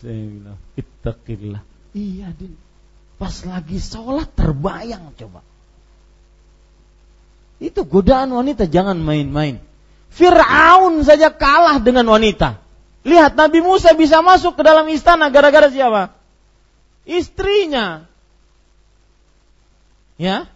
Saya 0.00 0.52
ittaqillah. 0.76 1.62
Iya, 1.96 2.32
Din. 2.36 2.52
Pas 3.16 3.32
lagi 3.48 3.80
sholat 3.80 4.28
terbayang 4.36 5.16
coba. 5.16 5.40
Itu 7.56 7.88
godaan 7.88 8.36
wanita 8.36 8.68
jangan 8.68 9.00
main-main. 9.00 9.56
Fir'aun 10.12 11.00
saja 11.00 11.32
kalah 11.32 11.80
dengan 11.80 12.04
wanita. 12.12 12.60
Lihat 13.08 13.32
Nabi 13.38 13.64
Musa 13.64 13.96
bisa 13.96 14.20
masuk 14.20 14.60
ke 14.60 14.62
dalam 14.64 14.84
istana 14.92 15.32
gara-gara 15.32 15.72
siapa? 15.72 16.12
Istrinya. 17.08 18.04
Ya. 20.20 20.48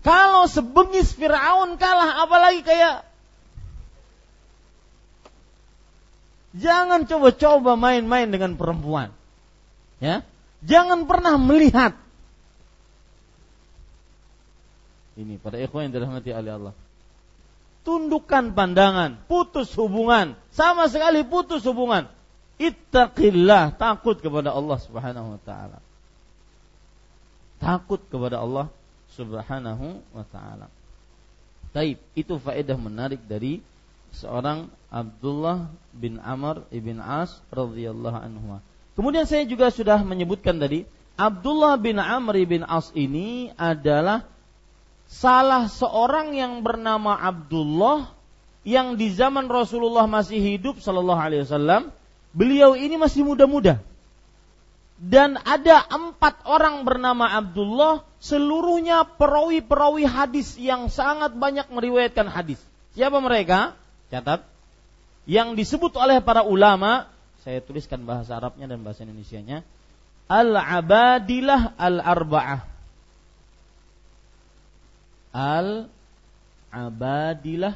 Kalau 0.00 0.48
sebengis 0.48 1.12
Fir'aun 1.12 1.76
kalah 1.76 2.24
apalagi 2.24 2.64
kayak 2.64 3.04
Jangan 6.56 7.04
coba-coba 7.04 7.76
main-main 7.76 8.28
dengan 8.32 8.56
perempuan. 8.56 9.12
Ya. 10.00 10.24
Jangan 10.64 11.04
pernah 11.04 11.36
melihat. 11.36 11.92
Ini 15.16 15.36
pada 15.40 15.60
ikhwan 15.60 15.88
yang 15.88 15.94
dirahmati 15.96 16.32
oleh 16.32 16.52
Allah. 16.52 16.74
Tundukkan 17.84 18.52
pandangan, 18.56 19.22
putus 19.30 19.70
hubungan, 19.78 20.34
sama 20.50 20.90
sekali 20.90 21.22
putus 21.22 21.62
hubungan. 21.64 22.10
Ittaqillah, 22.56 23.76
takut 23.76 24.18
kepada 24.18 24.50
Allah 24.52 24.78
Subhanahu 24.80 25.36
wa 25.36 25.40
taala. 25.44 25.78
Takut 27.60 28.00
kepada 28.08 28.40
Allah 28.42 28.66
Subhanahu 29.14 30.02
wa 30.12 30.24
taala. 30.28 30.66
Taib, 31.72 32.00
itu 32.16 32.34
faedah 32.40 32.76
menarik 32.80 33.20
dari 33.24 33.60
seorang 34.16 34.72
Abdullah 34.88 35.68
bin 35.92 36.16
Amr 36.24 36.64
ibn 36.72 36.98
As 37.04 37.36
radhiyallahu 37.52 38.16
anhu. 38.16 38.64
Kemudian 38.96 39.28
saya 39.28 39.44
juga 39.44 39.68
sudah 39.68 40.00
menyebutkan 40.00 40.56
tadi 40.56 40.88
Abdullah 41.16 41.76
bin 41.76 42.00
Amr 42.00 42.40
bin 42.48 42.64
As 42.64 42.92
ini 42.96 43.52
adalah 43.56 44.24
salah 45.08 45.68
seorang 45.68 46.32
yang 46.32 46.64
bernama 46.64 47.16
Abdullah 47.16 48.12
yang 48.66 48.98
di 48.98 49.14
zaman 49.14 49.46
Rasulullah 49.46 50.10
masih 50.10 50.42
hidup 50.42 50.82
sallallahu 50.82 51.20
alaihi 51.22 51.46
wasallam, 51.46 51.94
beliau 52.34 52.74
ini 52.74 52.98
masih 52.98 53.22
muda-muda. 53.22 53.78
Dan 54.96 55.36
ada 55.44 55.84
empat 55.86 56.42
orang 56.48 56.82
bernama 56.82 57.30
Abdullah, 57.36 58.02
seluruhnya 58.18 59.04
perawi-perawi 59.06 60.08
hadis 60.08 60.56
yang 60.56 60.88
sangat 60.88 61.36
banyak 61.36 61.68
meriwayatkan 61.68 62.26
hadis. 62.26 62.58
Siapa 62.96 63.20
mereka? 63.20 63.76
Catat. 64.10 64.42
Yang 65.26 65.58
disebut 65.58 65.90
oleh 65.98 66.22
para 66.22 66.46
ulama, 66.46 67.10
saya 67.42 67.58
tuliskan 67.58 68.06
bahasa 68.06 68.38
Arabnya 68.38 68.70
dan 68.70 68.86
bahasa 68.86 69.02
Indonesianya. 69.02 69.66
Al-Abadilah 70.30 71.74
Al-Arba'ah. 71.74 72.62
Al-Abadilah 76.70 77.74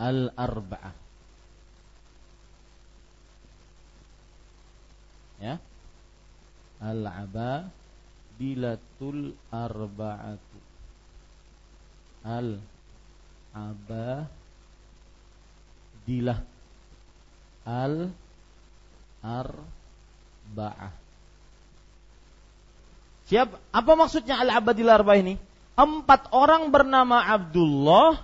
Al-Arba'ah. 0.00 0.96
Ya. 5.40 5.56
Al-Abadilatul 6.80 9.36
Arba'atu. 9.52 10.58
Al-Abadilah 12.24 12.69
Al 17.66 18.10
arba'ah. 19.20 20.92
Siap? 23.30 23.48
Apa 23.70 23.92
maksudnya 23.94 24.42
al-abadil 24.42 24.90
arba'ah 24.90 25.20
ini? 25.22 25.34
Empat 25.78 26.34
orang 26.34 26.68
bernama 26.74 27.22
Abdullah, 27.22 28.20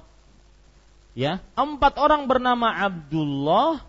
ya, 1.14 1.40
empat 1.54 1.96
orang 1.96 2.26
bernama 2.26 2.68
Abdullah 2.74 3.80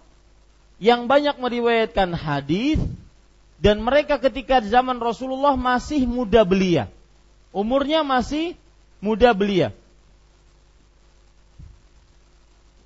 yang 0.77 1.09
banyak 1.09 1.41
meriwayatkan 1.41 2.13
hadis 2.13 2.77
dan 3.57 3.81
mereka 3.81 4.21
ketika 4.21 4.61
zaman 4.61 5.01
Rasulullah 5.01 5.57
masih 5.57 6.05
muda 6.05 6.45
belia. 6.45 6.85
Umurnya 7.49 8.05
masih 8.05 8.53
muda 9.01 9.33
belia. 9.33 9.73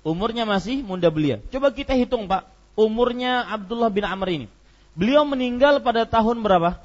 Umurnya 0.02 0.42
masih 0.42 0.82
muda 0.82 1.08
belia. 1.10 1.38
Coba 1.50 1.70
kita 1.70 1.94
hitung, 1.94 2.26
Pak 2.26 2.52
umurnya 2.78 3.44
Abdullah 3.48 3.92
bin 3.92 4.04
Amr 4.04 4.28
ini. 4.32 4.46
Beliau 4.92 5.24
meninggal 5.24 5.80
pada 5.80 6.04
tahun 6.04 6.44
berapa? 6.44 6.80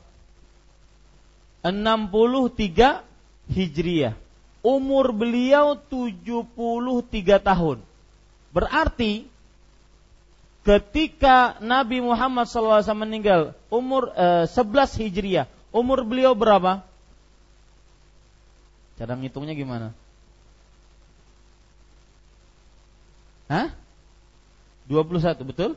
63 1.63 3.03
Hijriah. 3.51 4.15
Umur 4.63 5.11
beliau 5.15 5.75
73 5.79 7.39
tahun. 7.39 7.77
Berarti 8.51 9.27
ketika 10.63 11.59
Nabi 11.63 12.03
Muhammad 12.03 12.47
SAW 12.47 12.83
meninggal 12.95 13.55
umur 13.71 14.11
eh, 14.15 14.47
11 14.47 15.03
Hijriah, 15.03 15.47
umur 15.71 16.03
beliau 16.03 16.35
berapa? 16.35 16.83
Cara 18.97 19.13
ngitungnya 19.13 19.53
gimana? 19.53 19.93
Hah? 23.47 23.71
21, 24.87 25.43
betul? 25.43 25.71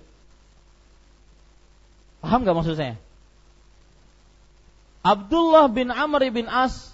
Paham 2.20 2.44
gak 2.46 2.56
maksud 2.56 2.76
saya? 2.78 2.94
Abdullah 5.00 5.66
bin 5.72 5.88
Amr 5.88 6.28
bin 6.28 6.46
As 6.46 6.92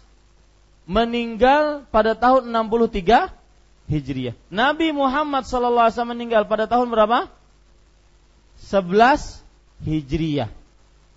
meninggal 0.87 1.83
pada 1.91 2.15
tahun 2.15 2.47
63 2.47 3.35
Hijriah. 3.91 4.35
Nabi 4.51 4.95
Muhammad 4.95 5.47
SAW 5.47 5.91
meninggal 6.07 6.47
pada 6.47 6.71
tahun 6.71 6.91
berapa? 6.91 7.27
11 8.71 9.43
Hijriah. 9.83 10.51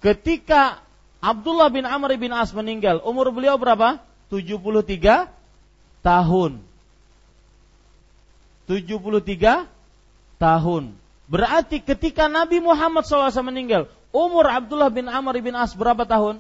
Ketika 0.02 0.82
Abdullah 1.20 1.70
bin 1.70 1.86
Amr 1.86 2.18
bin 2.18 2.34
As 2.34 2.50
meninggal, 2.56 3.04
umur 3.06 3.30
beliau 3.30 3.60
berapa? 3.62 4.02
73 4.34 5.30
tahun. 6.02 6.62
73 8.70 9.66
tahun. 10.38 10.94
Berarti 11.26 11.82
ketika 11.82 12.30
Nabi 12.30 12.62
Muhammad 12.62 13.02
SAW 13.02 13.34
meninggal, 13.42 13.90
umur 14.14 14.46
Abdullah 14.46 14.94
bin 14.94 15.10
Amr 15.10 15.42
bin 15.42 15.58
As 15.58 15.74
berapa 15.74 16.06
tahun? 16.06 16.38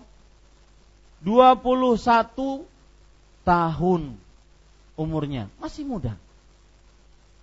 21 1.25 2.69
tahun 3.41 4.01
umurnya. 4.93 5.49
Masih 5.57 5.84
muda. 5.84 6.13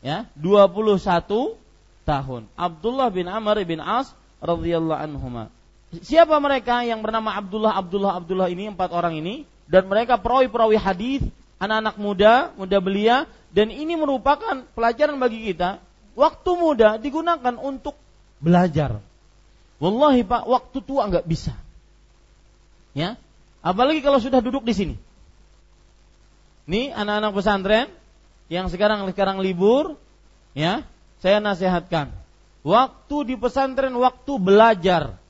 Ya, 0.06 0.30
21 0.38 1.58
tahun. 2.06 2.46
Abdullah 2.54 3.10
bin 3.10 3.26
Amr 3.26 3.66
bin 3.66 3.82
As 3.82 4.14
radhiyallahu 4.38 5.02
anhuma. 5.02 5.50
Siapa 5.90 6.38
mereka 6.38 6.86
yang 6.86 7.02
bernama 7.02 7.34
Abdullah 7.34 7.74
Abdullah 7.74 8.12
Abdullah 8.22 8.48
ini 8.50 8.70
empat 8.70 8.94
orang 8.94 9.18
ini 9.18 9.42
dan 9.66 9.86
mereka 9.90 10.18
perawi-perawi 10.18 10.78
hadis, 10.78 11.22
anak-anak 11.56 11.96
muda, 11.96 12.34
muda 12.56 12.78
belia 12.80 13.16
dan 13.52 13.72
ini 13.72 13.96
merupakan 13.96 14.64
pelajaran 14.76 15.16
bagi 15.16 15.52
kita 15.52 15.80
Waktu 16.16 16.50
muda 16.56 16.96
digunakan 16.96 17.54
untuk 17.60 17.92
belajar. 18.40 19.04
Wallahi 19.76 20.24
Pak, 20.24 20.48
waktu 20.48 20.78
tua 20.80 21.04
nggak 21.12 21.28
bisa. 21.28 21.52
Ya, 22.96 23.20
apalagi 23.60 24.00
kalau 24.00 24.16
sudah 24.16 24.40
duduk 24.40 24.64
di 24.64 24.72
sini. 24.72 24.96
Nih 26.64 26.88
anak-anak 26.96 27.36
pesantren 27.36 27.86
yang 28.48 28.72
sekarang 28.72 29.04
sekarang 29.12 29.44
libur, 29.44 30.00
ya, 30.56 30.88
saya 31.20 31.36
nasihatkan. 31.44 32.08
Waktu 32.64 33.16
di 33.28 33.34
pesantren 33.36 33.92
waktu 34.00 34.32
belajar. 34.40 35.20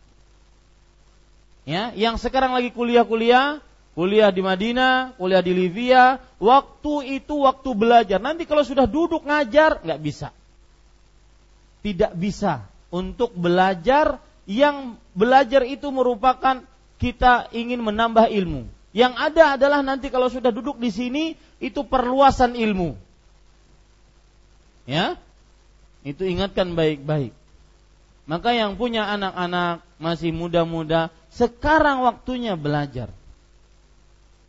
Ya, 1.67 1.91
yang 1.99 2.15
sekarang 2.15 2.55
lagi 2.55 2.71
kuliah-kuliah, 2.71 3.59
kuliah 3.97 4.29
di 4.29 4.45
Madinah, 4.45 5.17
kuliah 5.17 5.41
di 5.41 5.57
Libya, 5.57 6.21
waktu 6.37 7.25
itu 7.25 7.49
waktu 7.49 7.71
belajar. 7.73 8.21
Nanti 8.21 8.45
kalau 8.45 8.63
sudah 8.63 8.85
duduk 8.85 9.25
ngajar 9.25 9.81
nggak 9.81 10.01
bisa 10.05 10.29
tidak 11.87 12.19
bisa 12.19 12.67
untuk 12.91 13.31
belajar 13.39 14.19
yang 14.51 14.99
belajar 15.15 15.63
itu 15.63 15.87
merupakan 15.95 16.59
kita 16.99 17.47
ingin 17.55 17.79
menambah 17.79 18.27
ilmu. 18.27 18.67
Yang 18.91 19.15
ada 19.15 19.55
adalah 19.55 19.87
nanti 19.87 20.11
kalau 20.11 20.27
sudah 20.27 20.51
duduk 20.51 20.83
di 20.83 20.91
sini 20.91 21.25
itu 21.63 21.87
perluasan 21.87 22.59
ilmu. 22.59 22.99
Ya. 24.91 25.15
Itu 26.03 26.27
ingatkan 26.27 26.75
baik-baik. 26.75 27.31
Maka 28.27 28.51
yang 28.55 28.75
punya 28.75 29.07
anak-anak 29.07 29.87
masih 30.03 30.35
muda-muda, 30.35 31.15
sekarang 31.31 32.03
waktunya 32.03 32.59
belajar. 32.59 33.15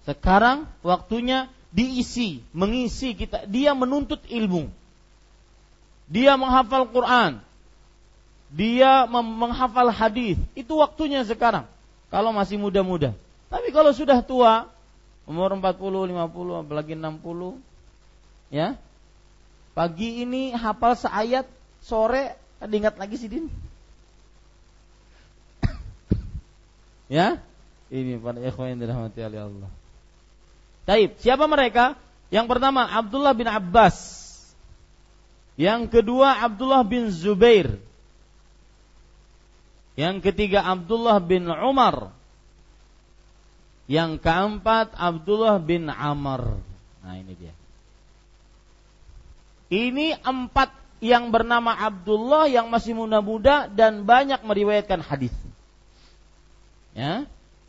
Sekarang 0.08 0.72
waktunya 0.80 1.52
diisi, 1.76 2.40
mengisi 2.56 3.12
kita, 3.12 3.44
dia 3.44 3.76
menuntut 3.76 4.24
ilmu 4.32 4.72
dia 6.08 6.40
menghafal 6.40 6.88
Quran, 6.88 7.44
dia 8.48 9.04
menghafal 9.12 9.92
hadis, 9.92 10.40
itu 10.56 10.74
waktunya 10.80 11.22
sekarang. 11.28 11.68
Kalau 12.08 12.32
masih 12.32 12.56
muda-muda. 12.56 13.12
Tapi 13.52 13.76
kalau 13.76 13.92
sudah 13.92 14.24
tua, 14.24 14.72
umur 15.28 15.52
40, 15.52 15.76
50, 16.16 16.64
apalagi 16.64 16.96
60, 16.96 17.60
ya. 18.48 18.80
Pagi 19.76 20.24
ini 20.24 20.56
hafal 20.56 20.96
seayat, 20.96 21.46
sore 21.84 22.40
ingat 22.64 22.96
lagi 22.96 23.20
sih 23.20 23.28
Din. 23.28 23.52
ya. 27.20 27.44
Ini 27.92 28.20
para 28.20 28.40
ikhwan 28.40 28.76
yang 28.76 28.80
dirahmati 28.84 29.20
oleh 29.24 29.40
Allah. 29.44 29.72
Taib, 30.88 31.20
siapa 31.20 31.44
mereka? 31.52 32.00
Yang 32.32 32.48
pertama 32.48 32.88
Abdullah 32.88 33.36
bin 33.36 33.48
Abbas 33.52 34.18
yang 35.58 35.90
kedua 35.90 36.46
Abdullah 36.46 36.86
bin 36.86 37.10
Zubair. 37.10 37.82
Yang 39.98 40.30
ketiga 40.30 40.62
Abdullah 40.62 41.18
bin 41.18 41.50
Umar. 41.50 42.14
Yang 43.90 44.22
keempat 44.22 44.94
Abdullah 44.94 45.58
bin 45.58 45.90
Amr. 45.90 46.62
Nah 47.02 47.16
ini 47.18 47.34
dia. 47.34 47.54
Ini 49.74 50.22
empat 50.22 50.70
yang 51.02 51.34
bernama 51.34 51.74
Abdullah 51.74 52.46
yang 52.46 52.70
masih 52.70 52.94
muda-muda 52.94 53.66
dan 53.66 54.06
banyak 54.06 54.46
meriwayatkan 54.46 55.02
hadis. 55.02 55.34
Ya, 56.94 57.26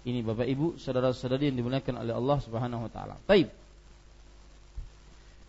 ini 0.06 0.22
Bapak 0.22 0.46
Ibu, 0.46 0.78
saudara-saudari 0.78 1.50
yang 1.50 1.58
dimuliakan 1.58 2.02
oleh 2.02 2.14
Allah 2.14 2.38
Subhanahu 2.42 2.86
wa 2.86 2.90
taala. 2.90 3.14
Baik. 3.26 3.50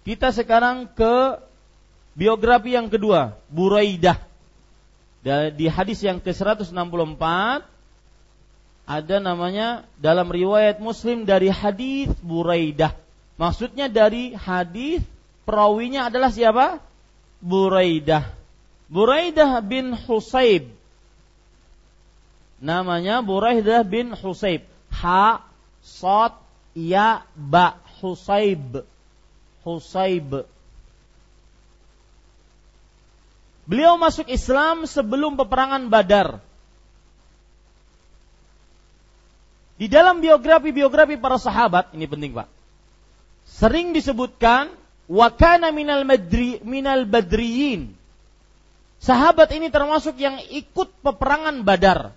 Kita 0.07 0.33
sekarang 0.33 0.89
ke 0.89 1.37
Biografi 2.17 2.75
yang 2.75 2.91
kedua, 2.91 3.37
Buraidah. 3.47 4.19
Di 5.55 5.67
hadis 5.71 6.03
yang 6.03 6.19
ke-164 6.19 7.23
ada 8.89 9.15
namanya 9.21 9.85
dalam 10.01 10.27
riwayat 10.27 10.81
Muslim 10.81 11.23
dari 11.23 11.47
hadis 11.53 12.09
Buraidah. 12.19 12.91
Maksudnya 13.39 13.87
dari 13.87 14.35
hadis 14.35 14.99
perawinya 15.47 16.09
adalah 16.09 16.33
siapa? 16.33 16.81
Buraidah. 17.39 18.27
Buraidah 18.89 19.61
bin 19.63 19.95
Husayb. 19.95 20.78
Namanya 22.59 23.23
Buraidah 23.23 23.87
bin 23.87 24.11
Husayb. 24.11 24.67
Ha, 24.99 25.43
Sot, 25.79 26.35
Ya, 26.75 27.23
Ba, 27.35 27.79
Husayb. 28.03 28.83
Husayb. 29.63 30.43
Beliau 33.69 33.95
masuk 34.01 34.27
Islam 34.27 34.89
sebelum 34.89 35.37
peperangan 35.39 35.87
Badar. 35.87 36.41
Di 39.79 39.87
dalam 39.87 40.19
biografi-biografi 40.19 41.15
para 41.15 41.39
sahabat, 41.39 41.95
ini 41.95 42.03
penting 42.03 42.35
Pak. 42.35 42.51
Sering 43.47 43.95
disebutkan 43.95 44.75
wakana 45.07 45.71
minal 45.71 46.03
madri 46.03 46.59
minal 46.67 47.07
badriyin. 47.07 47.95
Sahabat 48.99 49.55
ini 49.55 49.71
termasuk 49.71 50.19
yang 50.19 50.43
ikut 50.51 50.91
peperangan 50.99 51.63
Badar. 51.63 52.11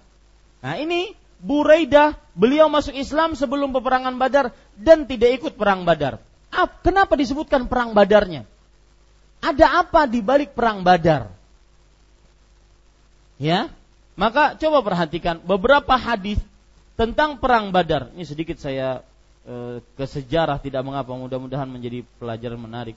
Nah, 0.63 0.79
ini 0.79 1.19
Buraidah, 1.43 2.15
beliau 2.39 2.71
masuk 2.71 2.95
Islam 2.95 3.35
sebelum 3.35 3.75
peperangan 3.75 4.15
Badar 4.15 4.55
dan 4.79 5.11
tidak 5.11 5.43
ikut 5.43 5.59
perang 5.59 5.83
Badar. 5.83 6.23
Kenapa 6.87 7.19
disebutkan 7.19 7.67
perang 7.67 7.91
Badarnya? 7.91 8.47
Ada 9.43 9.83
apa 9.83 10.07
di 10.07 10.23
balik 10.23 10.55
perang 10.55 10.87
Badar? 10.87 11.27
Ya, 13.43 13.75
maka 14.15 14.55
coba 14.55 14.87
perhatikan 14.87 15.43
beberapa 15.43 15.99
hadis 15.99 16.39
tentang 16.95 17.43
perang 17.43 17.75
Badar. 17.75 18.15
Ini 18.15 18.23
sedikit 18.23 18.55
saya 18.63 19.03
e, 19.43 19.83
ke 19.99 20.07
sejarah 20.07 20.63
tidak 20.63 20.87
mengapa 20.87 21.11
mudah-mudahan 21.11 21.67
menjadi 21.67 22.07
pelajaran 22.23 22.61
menarik 22.63 22.95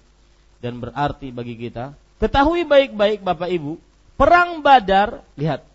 dan 0.62 0.78
berarti 0.78 1.34
bagi 1.34 1.58
kita. 1.58 1.98
Ketahui 2.22 2.62
baik-baik 2.62 3.26
Bapak 3.26 3.50
Ibu, 3.50 3.82
perang 4.14 4.62
Badar, 4.62 5.26
lihat, 5.34 5.66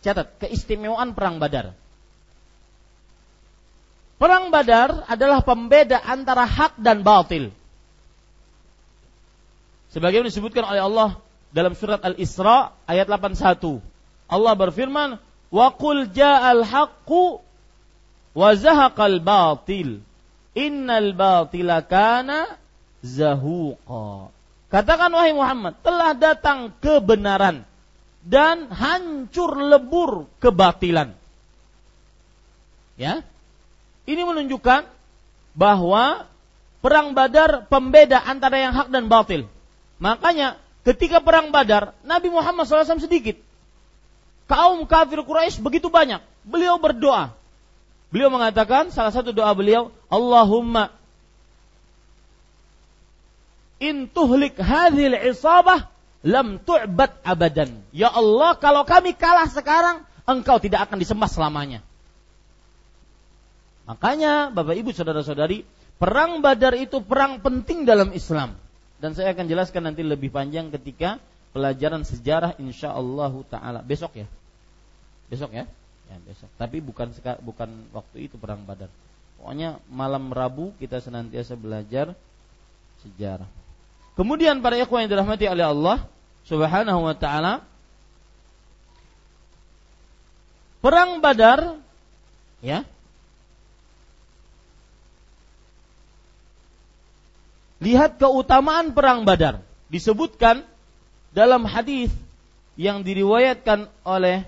catat 0.00 0.32
keistimewaan 0.40 1.12
perang 1.16 1.40
Badar. 1.40 1.76
Perang 4.20 4.52
Badar 4.52 5.08
adalah 5.08 5.40
pembeda 5.40 6.00
antara 6.04 6.44
hak 6.44 6.76
dan 6.76 7.00
batil. 7.00 7.48
Sebagaimana 9.96 10.28
disebutkan 10.28 10.64
oleh 10.68 10.82
Allah 10.84 11.10
dalam 11.50 11.72
surat 11.72 12.04
Al-Isra 12.04 12.76
ayat 12.84 13.08
81. 13.08 13.80
Allah 14.30 14.54
berfirman, 14.54 15.16
"Wa 15.48 15.72
qul 15.74 16.12
ja'al 16.12 16.62
haqqu 16.62 17.42
wa 18.34 18.48
zahaqal 18.54 19.18
batil 19.18 20.02
innal 20.54 21.10
batila 21.14 21.82
kana 21.82 22.46
zahuqa 23.02 24.30
katakan 24.70 25.10
wahai 25.10 25.34
Muhammad 25.34 25.74
telah 25.82 26.14
datang 26.14 26.70
kebenaran 26.78 27.66
dan 28.24 28.68
hancur 28.68 29.56
lebur 29.56 30.28
kebatilan. 30.42 31.16
Ya. 33.00 33.24
Ini 34.04 34.22
menunjukkan 34.26 34.84
bahwa 35.56 36.28
perang 36.84 37.16
Badar 37.16 37.68
pembeda 37.68 38.20
antara 38.20 38.60
yang 38.60 38.76
hak 38.76 38.88
dan 38.92 39.08
batil. 39.08 39.48
Makanya 40.00 40.60
ketika 40.84 41.20
perang 41.20 41.52
Badar 41.52 41.96
Nabi 42.04 42.28
Muhammad 42.32 42.68
SAW 42.68 43.00
sedikit. 43.00 43.36
Kaum 44.50 44.82
kafir 44.82 45.22
Quraisy 45.22 45.62
begitu 45.62 45.86
banyak. 45.86 46.18
Beliau 46.42 46.74
berdoa. 46.82 47.30
Beliau 48.10 48.34
mengatakan 48.34 48.90
salah 48.90 49.14
satu 49.14 49.30
doa 49.30 49.54
beliau, 49.54 49.94
Allahumma 50.10 50.90
in 53.78 54.10
tuhlik 54.10 54.58
hadhil 54.58 55.14
isabah 55.14 55.86
lam 56.26 56.60
tu'bad 56.60 57.24
abadan. 57.24 57.70
Ya 57.94 58.12
Allah, 58.12 58.56
kalau 58.58 58.84
kami 58.84 59.16
kalah 59.16 59.48
sekarang, 59.48 60.04
engkau 60.28 60.60
tidak 60.60 60.88
akan 60.88 61.00
disembah 61.00 61.28
selamanya. 61.30 61.80
Makanya 63.88 64.54
Bapak 64.54 64.78
Ibu 64.78 64.94
saudara-saudari, 64.94 65.66
perang 65.98 66.38
Badar 66.44 66.78
itu 66.78 67.02
perang 67.02 67.42
penting 67.42 67.82
dalam 67.82 68.14
Islam. 68.14 68.54
Dan 69.00 69.16
saya 69.16 69.32
akan 69.32 69.48
jelaskan 69.48 69.90
nanti 69.90 70.04
lebih 70.04 70.28
panjang 70.28 70.68
ketika 70.68 71.16
pelajaran 71.50 72.06
sejarah 72.06 72.54
insya 72.60 72.92
Allah 72.94 73.32
taala 73.48 73.80
besok 73.80 74.20
ya. 74.20 74.28
Besok 75.26 75.50
ya 75.56 75.64
ya 76.10 76.16
besok. 76.26 76.50
Tapi 76.58 76.82
bukan 76.82 77.10
bukan 77.42 77.70
waktu 77.94 78.30
itu 78.30 78.36
perang 78.36 78.62
Badar. 78.66 78.92
Pokoknya 79.40 79.80
malam 79.88 80.28
Rabu 80.34 80.76
kita 80.76 81.00
senantiasa 81.00 81.56
belajar 81.56 82.12
sejarah. 83.00 83.48
Kemudian 84.18 84.60
para 84.60 84.76
ikhwan 84.76 85.06
yang 85.06 85.12
dirahmati 85.16 85.46
oleh 85.46 85.66
Allah 85.66 85.98
Subhanahu 86.44 87.00
wa 87.06 87.16
taala 87.16 87.64
Perang 90.80 91.20
Badar 91.20 91.78
ya 92.64 92.84
Lihat 97.80 98.20
keutamaan 98.20 98.92
perang 98.92 99.24
Badar 99.24 99.64
disebutkan 99.88 100.68
dalam 101.32 101.64
hadis 101.64 102.12
yang 102.76 103.00
diriwayatkan 103.00 103.88
oleh 104.04 104.44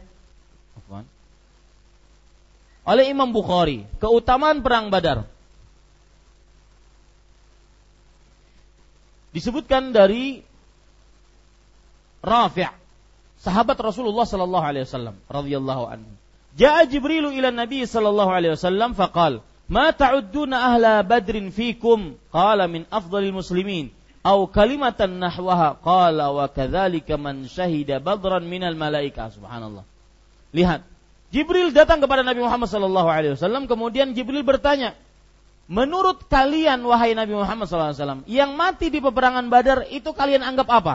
oleh 2.84 3.04
Imam 3.08 3.32
Bukhari 3.32 3.88
keutamaan 3.96 4.60
perang 4.60 4.92
Badar. 4.92 5.24
Disebutkan 9.32 9.96
dari 9.96 10.44
Rafi' 12.22 12.68
sahabat 13.42 13.74
Rasulullah 13.82 14.28
sallallahu 14.28 14.64
alaihi 14.64 14.84
wasallam 14.86 15.16
radhiyallahu 15.26 15.84
anhu. 15.90 16.12
Ja'a 16.54 16.84
Jibril 16.86 17.32
ila 17.32 17.48
Nabi 17.50 17.82
sallallahu 17.82 18.30
alaihi 18.30 18.54
wasallam 18.54 18.92
faqal, 18.92 19.40
"Ma 19.72 19.90
ta'udduna 19.90 20.76
ahla 20.76 21.00
Badrin 21.02 21.48
fikum?" 21.48 22.20
Qala 22.30 22.68
min 22.68 22.84
afdalil 22.92 23.34
muslimin. 23.34 23.90
Au 24.22 24.46
kalimatan 24.46 25.18
nahwaha 25.18 25.74
qala 25.82 26.30
wa 26.30 26.46
kadzalika 26.46 27.18
man 27.18 27.50
syahida 27.50 27.98
badran 27.98 28.46
minal 28.46 28.78
malaika 28.78 29.34
subhanallah. 29.34 29.82
Lihat, 30.54 30.86
Jibril 31.34 31.74
datang 31.74 31.98
kepada 31.98 32.22
Nabi 32.22 32.44
Muhammad 32.44 32.70
sallallahu 32.70 33.08
alaihi 33.10 33.34
wasallam 33.34 33.66
kemudian 33.66 34.14
Jibril 34.14 34.46
bertanya, 34.46 34.94
"Menurut 35.70 36.26
kalian 36.26 36.82
wahai 36.82 37.14
Nabi 37.14 37.34
Muhammad 37.38 37.70
wasallam, 37.70 38.22
yang 38.26 38.54
mati 38.54 38.90
di 38.90 38.98
peperangan 38.98 39.46
Badar 39.50 39.86
itu 39.90 40.10
kalian 40.14 40.42
anggap 40.42 40.68
apa?" 40.70 40.94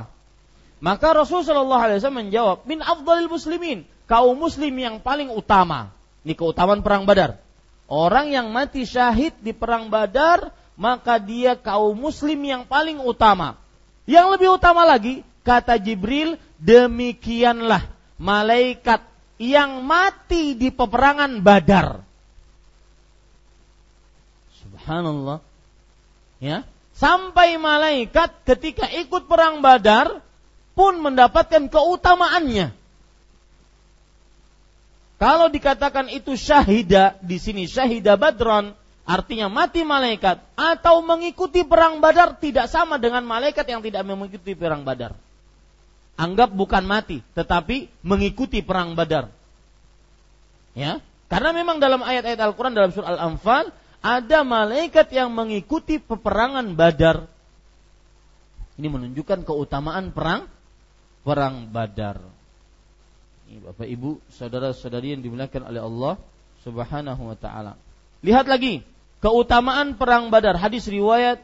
Maka 0.78 1.10
Rasul 1.14 1.42
sallallahu 1.42 1.82
alaihi 1.82 1.98
wasallam 2.02 2.30
menjawab, 2.30 2.58
"Min 2.70 2.86
afdalil 2.86 3.32
muslimin." 3.32 3.88
Kaum 4.08 4.40
muslim 4.40 4.72
yang 4.72 5.04
paling 5.04 5.28
utama. 5.28 5.92
Ini 6.24 6.32
keutamaan 6.32 6.80
perang 6.80 7.04
Badar. 7.04 7.44
Orang 7.92 8.32
yang 8.32 8.56
mati 8.56 8.88
syahid 8.88 9.36
di 9.44 9.52
perang 9.52 9.92
Badar, 9.92 10.56
maka 10.80 11.20
dia 11.20 11.60
kaum 11.60 11.92
muslim 11.92 12.40
yang 12.40 12.64
paling 12.64 13.04
utama. 13.04 13.60
Yang 14.08 14.40
lebih 14.40 14.56
utama 14.56 14.88
lagi, 14.88 15.28
kata 15.44 15.76
Jibril, 15.76 16.40
demikianlah 16.56 17.84
malaikat 18.16 19.04
yang 19.36 19.84
mati 19.84 20.56
di 20.56 20.72
peperangan 20.72 21.44
Badar. 21.44 22.07
Subhanallah. 24.88 25.44
Ya, 26.40 26.64
sampai 26.96 27.60
malaikat 27.60 28.48
ketika 28.48 28.88
ikut 28.88 29.28
perang 29.28 29.60
Badar 29.60 30.24
pun 30.80 30.96
mendapatkan 31.04 31.68
keutamaannya. 31.68 32.72
Kalau 35.20 35.52
dikatakan 35.52 36.08
itu 36.08 36.40
syahida 36.40 37.20
di 37.20 37.36
sini 37.36 37.68
syahida 37.68 38.16
Badran 38.16 38.72
artinya 39.04 39.52
mati 39.52 39.84
malaikat 39.84 40.40
atau 40.56 41.04
mengikuti 41.04 41.68
perang 41.68 42.00
Badar 42.00 42.40
tidak 42.40 42.72
sama 42.72 42.96
dengan 42.96 43.28
malaikat 43.28 43.68
yang 43.68 43.84
tidak 43.84 44.08
mengikuti 44.08 44.56
perang 44.56 44.88
Badar 44.88 45.20
anggap 46.18 46.50
bukan 46.52 46.84
mati, 46.84 47.22
tetapi 47.38 47.88
mengikuti 48.02 48.66
perang 48.66 48.98
Badar. 48.98 49.30
Ya, 50.74 51.00
karena 51.30 51.54
memang 51.54 51.78
dalam 51.78 52.02
ayat-ayat 52.02 52.38
Al-Quran 52.42 52.74
dalam 52.74 52.92
surah 52.94 53.18
Al-Anfal 53.18 53.70
ada 54.02 54.46
malaikat 54.46 55.10
yang 55.12 55.34
mengikuti 55.34 55.98
peperangan 55.98 56.74
Badar. 56.78 57.28
Ini 58.78 58.88
menunjukkan 58.88 59.42
keutamaan 59.42 60.14
perang 60.14 60.46
perang 61.26 61.68
Badar. 61.68 62.22
Ini 63.48 63.64
Bapak 63.64 63.88
Ibu, 63.88 64.22
saudara-saudari 64.32 65.18
yang 65.18 65.24
dimuliakan 65.24 65.72
oleh 65.72 65.82
Allah 65.82 66.14
Subhanahu 66.62 67.22
wa 67.32 67.38
taala. 67.40 67.74
Lihat 68.22 68.46
lagi 68.46 68.86
keutamaan 69.24 69.98
perang 69.98 70.30
Badar, 70.30 70.60
hadis 70.60 70.86
riwayat 70.86 71.42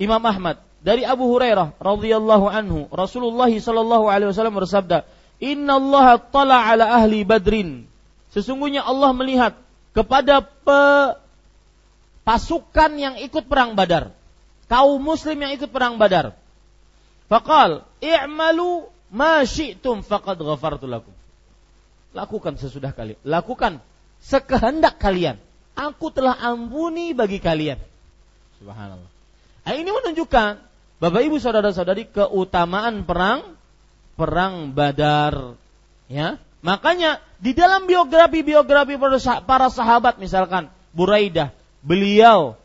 Imam 0.00 0.22
Ahmad 0.24 0.62
dari 0.84 1.02
Abu 1.06 1.26
Hurairah 1.32 1.80
radhiyallahu 1.80 2.46
anhu 2.50 2.78
Rasulullah 2.92 3.48
sallallahu 3.48 4.04
alaihi 4.12 4.28
wasallam 4.30 4.60
bersabda 4.60 5.08
Inna 5.40 5.80
Allah 5.80 6.20
tala 6.20 6.60
ala 6.60 7.00
ahli 7.00 7.24
badrin 7.24 7.88
Sesungguhnya 8.34 8.82
Allah 8.84 9.14
melihat 9.14 9.54
kepada 9.94 10.42
pe, 10.42 10.82
pasukan 12.24 12.90
yang 12.96 13.14
ikut 13.20 13.46
perang 13.46 13.76
Badar. 13.76 14.10
Kaum 14.66 14.98
muslim 14.98 15.36
yang 15.44 15.52
ikut 15.52 15.68
perang 15.70 16.00
Badar. 16.00 16.32
Faqal, 17.28 17.84
"I'malu 18.00 18.88
ma 19.12 19.44
syi'tum 19.44 20.00
faqad 20.00 20.40
ghafartu 20.40 20.88
lakum." 20.88 21.12
Lakukan 22.16 22.56
sesudah 22.56 22.90
kalian. 22.96 23.20
Lakukan 23.22 23.84
sekehendak 24.24 24.96
kalian. 24.96 25.36
Aku 25.74 26.08
telah 26.08 26.38
ampuni 26.38 27.12
bagi 27.12 27.42
kalian. 27.42 27.76
Subhanallah. 28.62 29.10
Nah, 29.64 29.74
ini 29.74 29.90
menunjukkan 29.90 30.62
Bapak 31.02 31.22
Ibu 31.26 31.36
saudara-saudari 31.42 32.06
keutamaan 32.08 33.02
perang 33.02 33.58
perang 34.14 34.70
Badar. 34.70 35.58
Ya. 36.06 36.38
Makanya 36.64 37.20
di 37.42 37.52
dalam 37.52 37.84
biografi-biografi 37.84 38.96
para 39.44 39.68
sahabat 39.68 40.16
misalkan 40.16 40.72
Buraidah, 40.96 41.52
beliau 41.84 42.56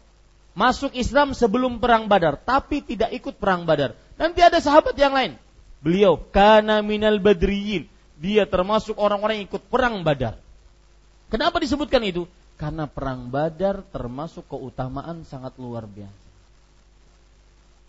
masuk 0.56 0.96
Islam 0.96 1.36
sebelum 1.36 1.78
perang 1.78 2.08
Badar 2.08 2.40
tapi 2.40 2.82
tidak 2.82 3.12
ikut 3.14 3.36
perang 3.38 3.68
Badar. 3.68 3.94
Nanti 4.16 4.40
ada 4.40 4.58
sahabat 4.64 4.96
yang 4.96 5.14
lain. 5.14 5.36
Beliau 5.80 6.20
kana 6.32 6.80
minal 6.84 7.20
badriyin. 7.20 7.88
Dia 8.20 8.44
termasuk 8.44 9.00
orang-orang 9.00 9.44
yang 9.44 9.48
ikut 9.48 9.64
perang 9.72 10.04
Badar. 10.04 10.36
Kenapa 11.32 11.62
disebutkan 11.62 12.04
itu? 12.04 12.28
Karena 12.60 12.84
perang 12.88 13.32
Badar 13.32 13.86
termasuk 13.96 14.44
keutamaan 14.52 15.24
sangat 15.24 15.56
luar 15.56 15.88
biasa. 15.88 16.20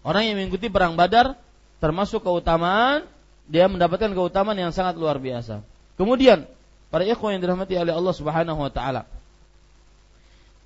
Orang 0.06 0.22
yang 0.22 0.38
mengikuti 0.38 0.70
perang 0.70 0.94
Badar 0.94 1.34
termasuk 1.82 2.22
keutamaan 2.22 3.08
dia 3.50 3.66
mendapatkan 3.66 4.14
keutamaan 4.14 4.54
yang 4.54 4.70
sangat 4.70 4.94
luar 4.94 5.18
biasa. 5.18 5.66
Kemudian 5.98 6.46
para 6.94 7.02
ikhwan 7.02 7.34
yang 7.34 7.42
dirahmati 7.42 7.74
oleh 7.74 7.90
Allah 7.90 8.14
Subhanahu 8.14 8.62
wa 8.62 8.70
taala. 8.70 9.10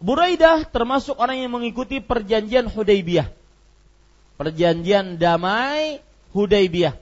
Buraidah 0.05 0.69
termasuk 0.69 1.17
orang 1.17 1.41
yang 1.41 1.49
mengikuti 1.49 2.05
perjanjian 2.05 2.69
Hudaybiyah. 2.69 3.33
Perjanjian 4.37 5.17
damai 5.17 6.05
Hudaybiyah. 6.37 6.93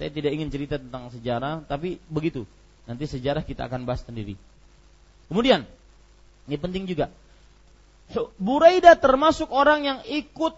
Saya 0.00 0.08
tidak 0.08 0.32
ingin 0.32 0.48
cerita 0.48 0.80
tentang 0.80 1.12
sejarah, 1.12 1.60
tapi 1.68 2.00
begitu. 2.08 2.48
Nanti 2.88 3.04
sejarah 3.04 3.44
kita 3.44 3.68
akan 3.68 3.84
bahas 3.84 4.00
sendiri. 4.00 4.40
Kemudian, 5.28 5.68
ini 6.48 6.56
penting 6.56 6.88
juga. 6.88 7.12
Buraidah 8.40 8.96
termasuk 8.96 9.52
orang 9.52 9.84
yang 9.84 9.98
ikut 10.08 10.56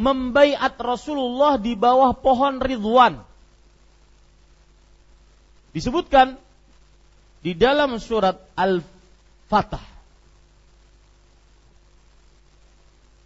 membaiat 0.00 0.78
Rasulullah 0.80 1.60
di 1.60 1.76
bawah 1.76 2.16
pohon 2.16 2.58
Ridwan 2.58 3.22
disebutkan 5.74 6.38
di 7.42 7.52
dalam 7.58 7.98
surat 7.98 8.38
Al-Fatah. 9.44 9.84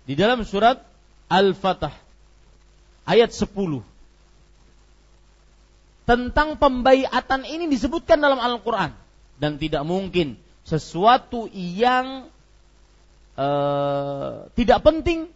Di 0.03 0.19
dalam 0.19 0.43
surat 0.43 0.83
Al-Fatah 1.31 1.95
ayat 3.07 3.31
10. 3.31 3.47
Tentang 6.11 6.59
pembaiatan 6.59 7.47
ini 7.47 7.71
disebutkan 7.71 8.19
dalam 8.19 8.43
Al-Qur'an 8.43 8.99
dan 9.39 9.63
tidak 9.63 9.87
mungkin 9.87 10.35
sesuatu 10.67 11.47
yang 11.55 12.27
uh, 13.39 14.51
tidak 14.59 14.83
penting 14.83 15.31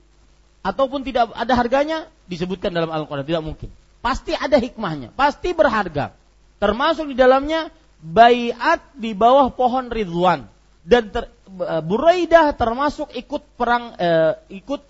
ataupun 0.66 1.06
tidak 1.06 1.30
ada 1.30 1.54
harganya 1.54 2.10
disebutkan 2.26 2.74
dalam 2.74 2.90
Al-Qur'an, 2.90 3.22
tidak 3.22 3.46
mungkin. 3.46 3.70
Pasti 4.02 4.34
ada 4.34 4.58
hikmahnya, 4.58 5.14
pasti 5.14 5.54
berharga. 5.54 6.10
Termasuk 6.58 7.14
di 7.14 7.16
dalamnya 7.16 7.70
bayat 8.02 8.82
di 8.98 9.14
bawah 9.14 9.54
pohon 9.54 9.86
Ridwan 9.86 10.51
dan 10.82 11.10
ter, 11.14 11.30
uh, 11.62 11.82
Buraidah 11.82 12.50
termasuk 12.58 13.14
ikut 13.14 13.42
perang 13.54 13.94
uh, 13.96 14.34
ikut 14.50 14.82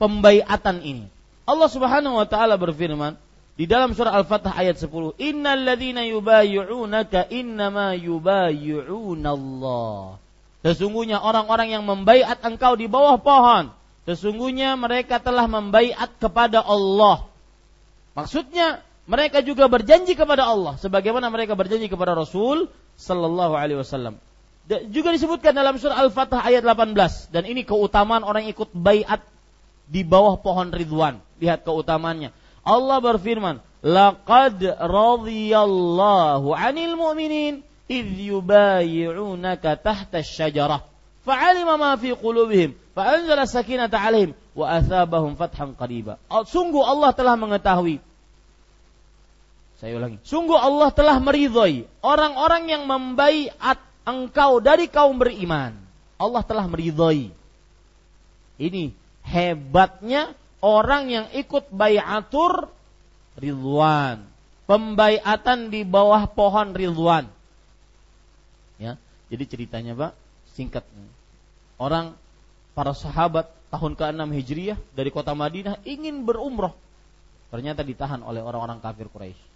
pembaiatan 0.00 0.80
ini. 0.80 1.06
Allah 1.44 1.68
Subhanahu 1.68 2.16
wa 2.16 2.26
taala 2.26 2.56
berfirman 2.56 3.16
di 3.52 3.68
dalam 3.68 3.92
surah 3.92 4.16
Al-Fatah 4.16 4.56
ayat 4.56 4.80
10, 4.80 5.12
"Innal 5.20 5.68
ladzina 5.68 6.00
yubayyi'unaka 6.08 7.28
innama 7.28 7.92
Allah. 9.28 10.16
Sesungguhnya 10.62 11.18
orang-orang 11.20 11.74
yang 11.74 11.84
membaiat 11.84 12.40
engkau 12.46 12.78
di 12.78 12.86
bawah 12.86 13.18
pohon, 13.18 13.74
sesungguhnya 14.08 14.78
mereka 14.78 15.18
telah 15.18 15.50
membaiat 15.50 16.16
kepada 16.22 16.62
Allah. 16.62 17.26
Maksudnya 18.14 18.80
mereka 19.10 19.42
juga 19.42 19.66
berjanji 19.66 20.14
kepada 20.14 20.46
Allah 20.46 20.78
sebagaimana 20.78 21.26
mereka 21.28 21.58
berjanji 21.58 21.90
kepada 21.90 22.14
Rasul 22.14 22.70
sallallahu 22.94 23.58
alaihi 23.58 23.82
wasallam. 23.82 24.22
Juga 24.70 25.10
disebutkan 25.10 25.50
dalam 25.50 25.74
surah 25.74 25.98
Al-Fatah 25.98 26.46
ayat 26.46 26.62
18 26.62 27.34
dan 27.34 27.42
ini 27.44 27.66
keutamaan 27.66 28.22
orang 28.22 28.46
ikut 28.46 28.70
baiat 28.70 29.20
di 29.90 30.06
bawah 30.06 30.38
pohon 30.38 30.70
Ridwan. 30.70 31.18
Lihat 31.42 31.66
keutamaannya. 31.66 32.30
Allah 32.62 32.98
berfirman, 33.02 33.58
"Laqad 33.82 34.62
radhiyallahu 34.78 36.54
'anil 36.54 36.94
mu'minin 36.94 37.66
idh 37.90 38.38
yubayyi'unaka 38.38 39.82
tahta 39.82 40.22
asy-syajarah." 40.22 40.86
Fa'alima 41.26 41.74
ma 41.74 41.98
fi 41.98 42.14
qulubihim 42.14 42.78
fa'anzala 42.94 43.50
sakinata 43.50 43.98
'alaihim 43.98 44.38
wa 44.54 44.66
athabahum 44.78 45.34
fathan 45.34 45.74
qariba. 45.74 46.22
Sungguh 46.46 46.86
Allah 46.86 47.10
telah 47.10 47.34
mengetahui 47.34 47.98
saya 49.82 49.98
ulangi. 49.98 50.22
Sungguh 50.22 50.54
Allah 50.54 50.94
telah 50.94 51.18
meridhoi 51.18 51.90
orang-orang 52.06 52.70
yang 52.70 52.86
membaiat 52.86 53.82
engkau 54.06 54.58
dari 54.62 54.86
kaum 54.90 55.18
beriman. 55.18 55.76
Allah 56.18 56.42
telah 56.46 56.66
meridhoi. 56.70 57.34
Ini 58.60 58.94
hebatnya 59.26 60.34
orang 60.62 61.10
yang 61.10 61.26
ikut 61.34 61.70
bayatur 61.74 62.70
ridwan. 63.38 64.22
Pembaiatan 64.66 65.68
di 65.68 65.82
bawah 65.82 66.30
pohon 66.30 66.70
ridwan. 66.72 67.26
Ya, 68.78 68.98
jadi 69.28 69.44
ceritanya 69.46 69.92
Pak, 69.98 70.12
singkat. 70.54 70.86
Orang 71.76 72.14
para 72.72 72.94
sahabat 72.94 73.50
tahun 73.74 73.98
ke-6 73.98 74.22
Hijriah 74.38 74.78
dari 74.94 75.10
kota 75.10 75.34
Madinah 75.34 75.82
ingin 75.82 76.22
berumroh. 76.22 76.72
Ternyata 77.50 77.82
ditahan 77.82 78.22
oleh 78.22 78.40
orang-orang 78.40 78.78
kafir 78.78 79.10
Quraisy 79.10 79.52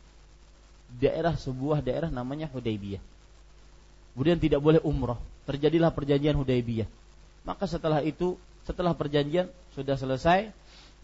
daerah 0.95 1.35
sebuah 1.35 1.83
daerah 1.83 2.11
namanya 2.11 2.47
Hudaybiyah. 2.51 3.03
Kemudian 4.17 4.41
tidak 4.41 4.65
boleh 4.65 4.81
umroh. 4.81 5.21
Terjadilah 5.45 5.93
perjanjian 5.93 6.41
Hudaybiyah. 6.41 6.89
Maka 7.45 7.69
setelah 7.69 8.01
itu, 8.01 8.41
setelah 8.65 8.97
perjanjian 8.97 9.53
sudah 9.77 9.93
selesai, 9.93 10.49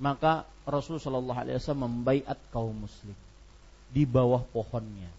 maka 0.00 0.48
Rasul 0.64 0.96
Shallallahu 0.96 1.36
Alaihi 1.36 1.60
Wasallam 1.60 2.00
membaiat 2.00 2.40
kaum 2.48 2.72
muslim 2.72 3.12
di 3.92 4.08
bawah 4.08 4.40
pohonnya, 4.48 5.12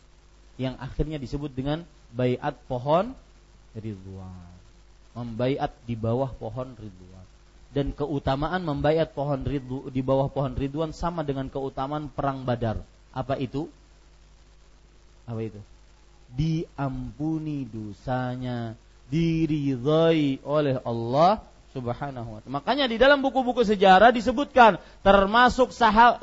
yang 0.58 0.74
akhirnya 0.82 1.22
disebut 1.22 1.54
dengan 1.54 1.86
baiat 2.10 2.58
pohon 2.66 3.14
Ridwan. 3.78 4.50
Membaiat 5.14 5.70
di 5.86 5.94
bawah 5.94 6.34
pohon 6.34 6.74
Ridwan. 6.74 7.26
Dan 7.74 7.94
keutamaan 7.94 8.66
membaiat 8.66 9.14
pohon 9.14 9.46
ridwan 9.46 9.94
di 9.94 10.02
bawah 10.02 10.30
pohon 10.34 10.58
Ridwan 10.58 10.94
sama 10.94 11.22
dengan 11.22 11.50
keutamaan 11.50 12.10
perang 12.10 12.42
Badar. 12.42 12.82
Apa 13.14 13.38
itu? 13.38 13.70
apa 15.24 15.40
itu? 15.40 15.62
Diampuni 16.34 17.70
dosanya, 17.70 18.74
diridhai 19.14 20.42
oleh 20.42 20.82
Allah 20.82 21.46
Subhanahu 21.74 22.38
wa 22.38 22.40
taala. 22.42 22.54
Makanya 22.62 22.86
di 22.90 22.98
dalam 22.98 23.22
buku-buku 23.22 23.62
sejarah 23.66 24.10
disebutkan 24.10 24.82
termasuk 25.06 25.74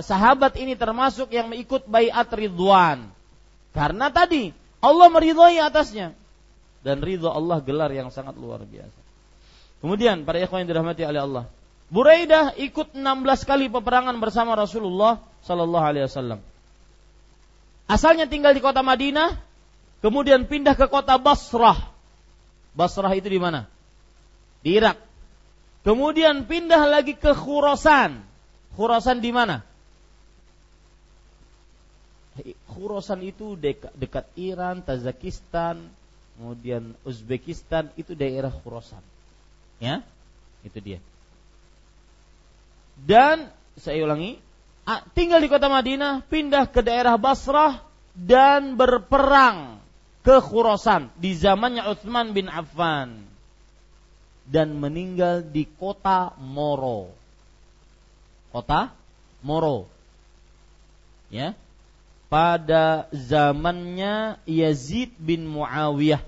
sahabat 0.03 0.59
ini 0.59 0.75
termasuk 0.75 1.31
yang 1.31 1.51
mengikut 1.51 1.87
baiat 1.87 2.27
ridwan. 2.35 3.07
Karena 3.71 4.11
tadi 4.11 4.51
Allah 4.83 5.07
meridhai 5.11 5.63
atasnya 5.63 6.15
dan 6.83 6.99
ridho 7.03 7.31
Allah 7.31 7.63
gelar 7.63 7.91
yang 7.95 8.11
sangat 8.11 8.35
luar 8.35 8.63
biasa. 8.67 8.99
Kemudian 9.79 10.27
para 10.27 10.43
ikhwan 10.43 10.67
yang 10.67 10.71
dirahmati 10.75 11.03
oleh 11.07 11.23
Allah, 11.23 11.45
Buraidah 11.91 12.55
ikut 12.55 12.95
16 12.95 13.03
kali 13.43 13.67
peperangan 13.67 14.15
bersama 14.23 14.55
Rasulullah 14.55 15.19
sallallahu 15.43 15.83
alaihi 15.83 16.07
wasallam. 16.07 16.39
Asalnya 17.91 18.31
tinggal 18.31 18.55
di 18.55 18.63
kota 18.63 18.87
Madinah, 18.87 19.35
kemudian 20.01 20.45
pindah 20.49 20.77
ke 20.77 20.89
kota 20.89 21.17
Basrah. 21.17 21.89
Basrah 22.77 23.13
itu 23.17 23.29
di 23.29 23.41
mana? 23.41 23.69
Di 24.61 24.77
Irak. 24.77 25.01
Kemudian 25.81 26.45
pindah 26.45 26.85
lagi 26.85 27.17
ke 27.17 27.33
Khurasan. 27.33 28.21
Khurasan 28.77 29.25
di 29.25 29.33
mana? 29.33 29.65
Khurasan 32.69 33.21
itu 33.25 33.57
dekat, 33.57 33.93
dekat 33.97 34.25
Iran, 34.37 34.85
Tajikistan, 34.85 35.89
kemudian 36.37 36.97
Uzbekistan 37.05 37.93
itu 37.97 38.13
daerah 38.13 38.53
Khurasan. 38.53 39.03
Ya, 39.81 40.05
itu 40.61 40.77
dia. 40.81 41.01
Dan 43.01 43.49
saya 43.81 44.05
ulangi, 44.05 44.37
tinggal 45.17 45.41
di 45.41 45.49
kota 45.49 45.73
Madinah, 45.73 46.21
pindah 46.29 46.69
ke 46.69 46.85
daerah 46.85 47.17
Basrah 47.17 47.81
dan 48.13 48.77
berperang 48.77 49.80
ke 50.21 50.37
Khurasan 50.41 51.09
di 51.17 51.33
zamannya 51.33 51.89
Utsman 51.89 52.37
bin 52.37 52.47
Affan 52.53 53.25
dan 54.45 54.77
meninggal 54.77 55.47
di 55.47 55.65
kota 55.65 56.37
Moro. 56.37 57.15
Kota 58.53 58.93
Moro. 59.41 59.87
Ya. 61.31 61.55
Pada 62.31 63.11
zamannya 63.11 64.39
Yazid 64.47 65.15
bin 65.19 65.47
Muawiyah. 65.51 66.23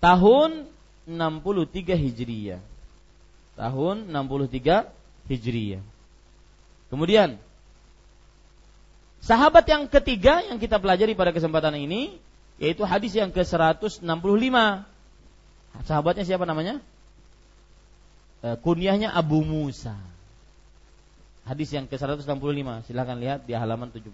Tahun 0.00 0.68
63 1.08 1.96
Hijriyah. 1.96 2.60
Tahun 3.56 3.96
63 4.08 4.88
Hijriyah. 5.28 5.82
Kemudian 6.86 7.40
Sahabat 9.24 9.66
yang 9.66 9.90
ketiga 9.90 10.44
yang 10.46 10.60
kita 10.60 10.78
pelajari 10.78 11.16
pada 11.18 11.34
kesempatan 11.34 11.74
ini 11.76 12.18
yaitu 12.56 12.84
hadis 12.88 13.12
yang 13.12 13.28
ke-165. 13.32 14.04
Sahabatnya 15.84 16.24
siapa 16.24 16.48
namanya? 16.48 16.80
E, 18.40 18.56
kunyahnya 18.64 19.12
Abu 19.12 19.44
Musa. 19.44 19.96
Hadis 21.44 21.68
yang 21.72 21.84
ke-165. 21.84 22.88
Silahkan 22.88 23.16
lihat 23.20 23.44
di 23.44 23.52
halaman 23.52 23.92
78 23.92 24.08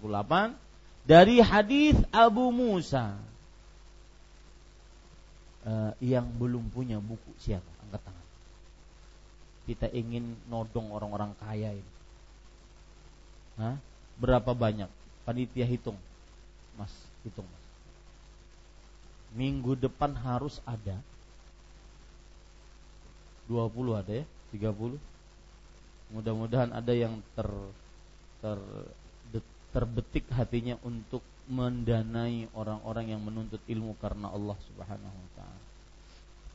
dari 1.07 1.39
hadis 1.39 1.95
Abu 2.11 2.51
Musa. 2.51 3.15
E, 5.63 5.71
yang 6.03 6.27
belum 6.35 6.67
punya 6.67 6.99
buku 6.99 7.31
siapa? 7.39 7.67
Angkat 7.87 8.01
tangan. 8.03 8.27
Kita 9.63 9.87
ingin 9.95 10.35
nodong 10.51 10.91
orang-orang 10.91 11.31
kaya 11.39 11.71
ini. 11.71 11.93
Hah? 13.55 13.79
Berapa 14.19 14.53
banyak? 14.53 14.89
panitia 15.23 15.67
hitung. 15.67 15.97
Mas 16.75 16.91
hitung 17.23 17.47
mas. 17.47 17.63
Minggu 19.33 19.73
depan 19.79 20.13
harus 20.13 20.59
ada. 20.67 20.99
20 23.49 23.99
ada 23.99 24.13
ya? 24.23 24.25
30 24.55 24.95
mudah-mudahan 26.13 26.69
ada 26.69 26.93
yang 26.93 27.17
ter, 27.33 27.49
ter 28.37 28.59
terbetik 29.73 30.29
hatinya 30.29 30.77
untuk 30.85 31.25
mendanai 31.49 32.45
orang-orang 32.53 33.17
yang 33.17 33.21
menuntut 33.25 33.57
ilmu 33.65 33.97
karena 33.97 34.29
Allah 34.29 34.53
Subhanahu 34.69 35.17
wa 35.17 35.31
taala. 35.33 35.63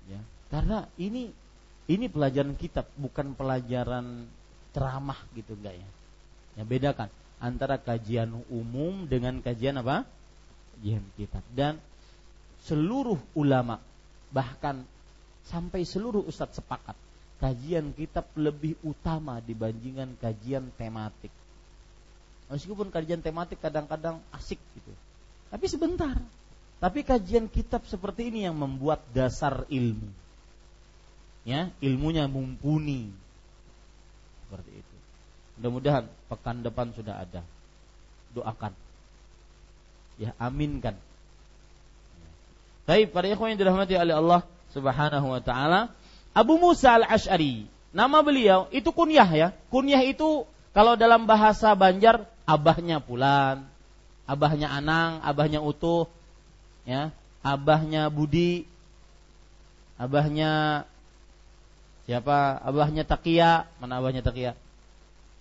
Ya, 0.06 0.20
karena 0.48 0.78
ini 0.94 1.34
ini 1.90 2.06
pelajaran 2.06 2.54
kitab 2.54 2.86
bukan 2.94 3.34
pelajaran 3.34 4.30
ceramah 4.70 5.18
gitu 5.34 5.58
enggak 5.58 5.82
ya. 5.82 5.88
Ya 6.54 6.62
bedakan 6.62 7.10
antara 7.38 7.78
kajian 7.78 8.34
umum 8.50 9.06
dengan 9.06 9.38
kajian 9.42 9.78
apa? 9.78 10.06
Kajian 10.78 11.04
kitab 11.14 11.44
dan 11.54 11.74
seluruh 12.66 13.18
ulama 13.38 13.78
bahkan 14.34 14.84
sampai 15.48 15.86
seluruh 15.86 16.20
ustadz 16.26 16.60
sepakat 16.60 16.98
kajian 17.38 17.94
kitab 17.94 18.26
lebih 18.34 18.74
utama 18.82 19.38
dibandingkan 19.38 20.18
kajian 20.18 20.68
tematik. 20.74 21.30
Meskipun 22.50 22.90
kajian 22.90 23.22
tematik 23.22 23.62
kadang-kadang 23.62 24.18
asik 24.34 24.58
gitu. 24.74 24.92
Tapi 25.48 25.66
sebentar. 25.70 26.18
Tapi 26.78 27.02
kajian 27.02 27.50
kitab 27.50 27.86
seperti 27.86 28.30
ini 28.30 28.46
yang 28.46 28.58
membuat 28.58 29.02
dasar 29.10 29.66
ilmu. 29.70 30.10
Ya, 31.46 31.70
ilmunya 31.82 32.26
mumpuni. 32.28 33.10
Seperti 34.46 34.70
itu. 34.82 34.96
Mudah-mudahan 35.58 36.06
pekan 36.28 36.60
depan 36.60 36.92
sudah 36.92 37.24
ada. 37.24 37.42
Doakan. 38.36 38.72
Ya, 40.20 40.36
aminkan. 40.36 40.94
Baik, 42.84 43.12
para 43.12 43.28
ikhwan 43.28 43.52
yang 43.52 43.60
dirahmati 43.60 43.96
oleh 43.96 44.16
Allah 44.16 44.40
Subhanahu 44.72 45.28
wa 45.32 45.40
taala, 45.44 45.92
Abu 46.32 46.60
Musa 46.60 46.96
Al-Asy'ari. 46.96 47.68
Nama 47.92 48.20
beliau 48.20 48.68
itu 48.72 48.92
kunyah 48.92 49.28
ya. 49.32 49.48
Kunyah 49.72 50.04
itu 50.04 50.44
kalau 50.76 50.96
dalam 50.96 51.24
bahasa 51.24 51.72
Banjar 51.72 52.28
abahnya 52.44 53.00
Pulan, 53.00 53.64
abahnya 54.28 54.68
Anang, 54.68 55.24
abahnya 55.24 55.64
Utuh, 55.64 56.08
ya, 56.84 57.12
abahnya 57.40 58.12
Budi, 58.12 58.68
abahnya 59.96 60.84
siapa? 62.04 62.60
Abahnya 62.60 63.04
Takia, 63.08 63.68
mana 63.80 64.00
abahnya 64.00 64.20
Takia? 64.24 64.52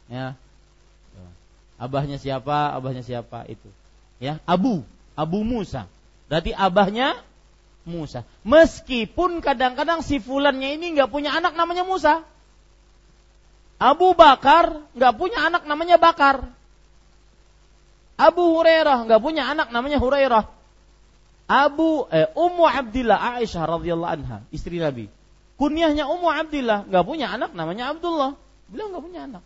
ya 0.08 0.40
abahnya 1.78 2.18
siapa 2.18 2.74
abahnya 2.74 3.06
siapa 3.06 3.46
itu. 3.48 3.70
Ya 4.18 4.42
Abu 4.50 4.82
Abu 5.14 5.46
Musa. 5.46 5.86
Berarti 6.28 6.52
abahnya 6.52 7.18
Musa. 7.88 8.28
Meskipun 8.44 9.40
kadang-kadang 9.40 10.04
si 10.04 10.20
fulannya 10.20 10.76
ini 10.76 10.98
nggak 10.98 11.10
punya 11.10 11.32
anak 11.34 11.56
namanya 11.56 11.88
Musa. 11.88 12.26
Abu 13.78 14.18
Bakar 14.18 14.82
nggak 14.98 15.14
punya 15.16 15.40
anak 15.48 15.64
namanya 15.70 15.96
Bakar. 16.02 16.50
Abu 18.18 18.58
Hurairah 18.58 19.06
nggak 19.06 19.22
punya 19.22 19.48
anak 19.48 19.70
namanya 19.70 20.02
Hurairah. 20.02 20.44
Abu 21.48 22.04
eh, 22.12 22.28
Ummu 22.36 22.68
Abdillah 22.68 23.40
Aisyah 23.40 23.64
radhiyallahu 23.64 24.14
anha 24.20 24.38
istri 24.52 24.84
Nabi. 24.84 25.08
Kunyahnya 25.56 26.10
Ummu 26.10 26.28
Abdillah 26.28 26.90
nggak 26.90 27.06
punya 27.08 27.32
anak 27.32 27.56
namanya 27.56 27.94
Abdullah. 27.96 28.36
Beliau 28.68 28.92
nggak 28.92 29.06
punya 29.06 29.22
anak 29.30 29.44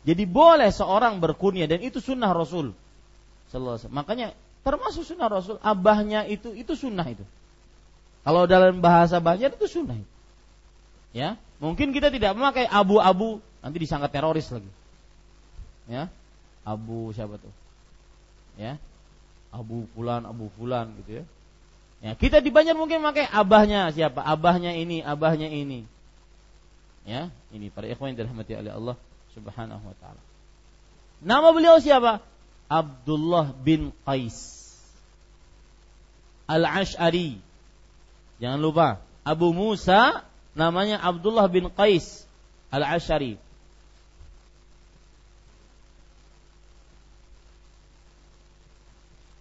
jadi 0.00 0.24
boleh 0.24 0.72
seorang 0.72 1.20
berkunyah 1.20 1.68
dan 1.68 1.84
itu 1.84 2.00
sunnah 2.00 2.32
Rasul. 2.32 2.72
Makanya 3.92 4.32
termasuk 4.64 5.04
sunnah 5.04 5.28
Rasul, 5.28 5.60
abahnya 5.60 6.24
itu 6.24 6.56
itu 6.56 6.72
sunnah 6.72 7.04
itu. 7.04 7.24
Kalau 8.24 8.48
dalam 8.48 8.80
bahasa 8.80 9.20
Banjar 9.20 9.52
itu 9.52 9.68
sunnah 9.68 9.96
itu. 9.96 10.12
Ya, 11.10 11.36
mungkin 11.58 11.90
kita 11.90 12.08
tidak 12.08 12.32
memakai 12.38 12.64
abu-abu 12.64 13.42
nanti 13.60 13.76
disangka 13.82 14.08
teroris 14.08 14.48
lagi. 14.48 14.70
Ya, 15.90 16.08
abu 16.64 17.10
siapa 17.12 17.36
tuh? 17.36 17.52
Ya, 18.56 18.80
abu 19.52 19.84
fulan, 19.92 20.24
abu 20.24 20.48
fulan 20.56 20.96
gitu 21.02 21.20
ya. 21.20 21.24
Ya, 22.00 22.12
kita 22.16 22.40
di 22.40 22.48
Banjar 22.48 22.72
mungkin 22.72 23.04
memakai 23.04 23.28
abahnya 23.28 23.92
siapa? 23.92 24.24
Abahnya 24.24 24.72
ini, 24.72 25.04
abahnya 25.04 25.52
ini. 25.52 25.84
Ya, 27.04 27.28
ini 27.52 27.68
para 27.68 27.84
ikhwan 27.84 28.16
yang 28.16 28.24
dirahmati 28.24 28.56
oleh 28.56 28.72
Allah 28.72 28.96
Subhanahu 29.34 29.84
wa 29.84 29.96
taala. 29.98 30.22
Nama 31.20 31.48
beliau 31.52 31.76
siapa? 31.78 32.24
Abdullah 32.70 33.50
bin 33.52 33.90
Qais 34.06 34.60
Al-Ash'ari. 36.50 37.38
Jangan 38.42 38.58
lupa, 38.58 38.88
Abu 39.22 39.54
Musa 39.54 40.26
namanya 40.58 40.98
Abdullah 40.98 41.46
bin 41.46 41.70
Qais 41.70 42.26
Al-Ash'ari. 42.74 43.38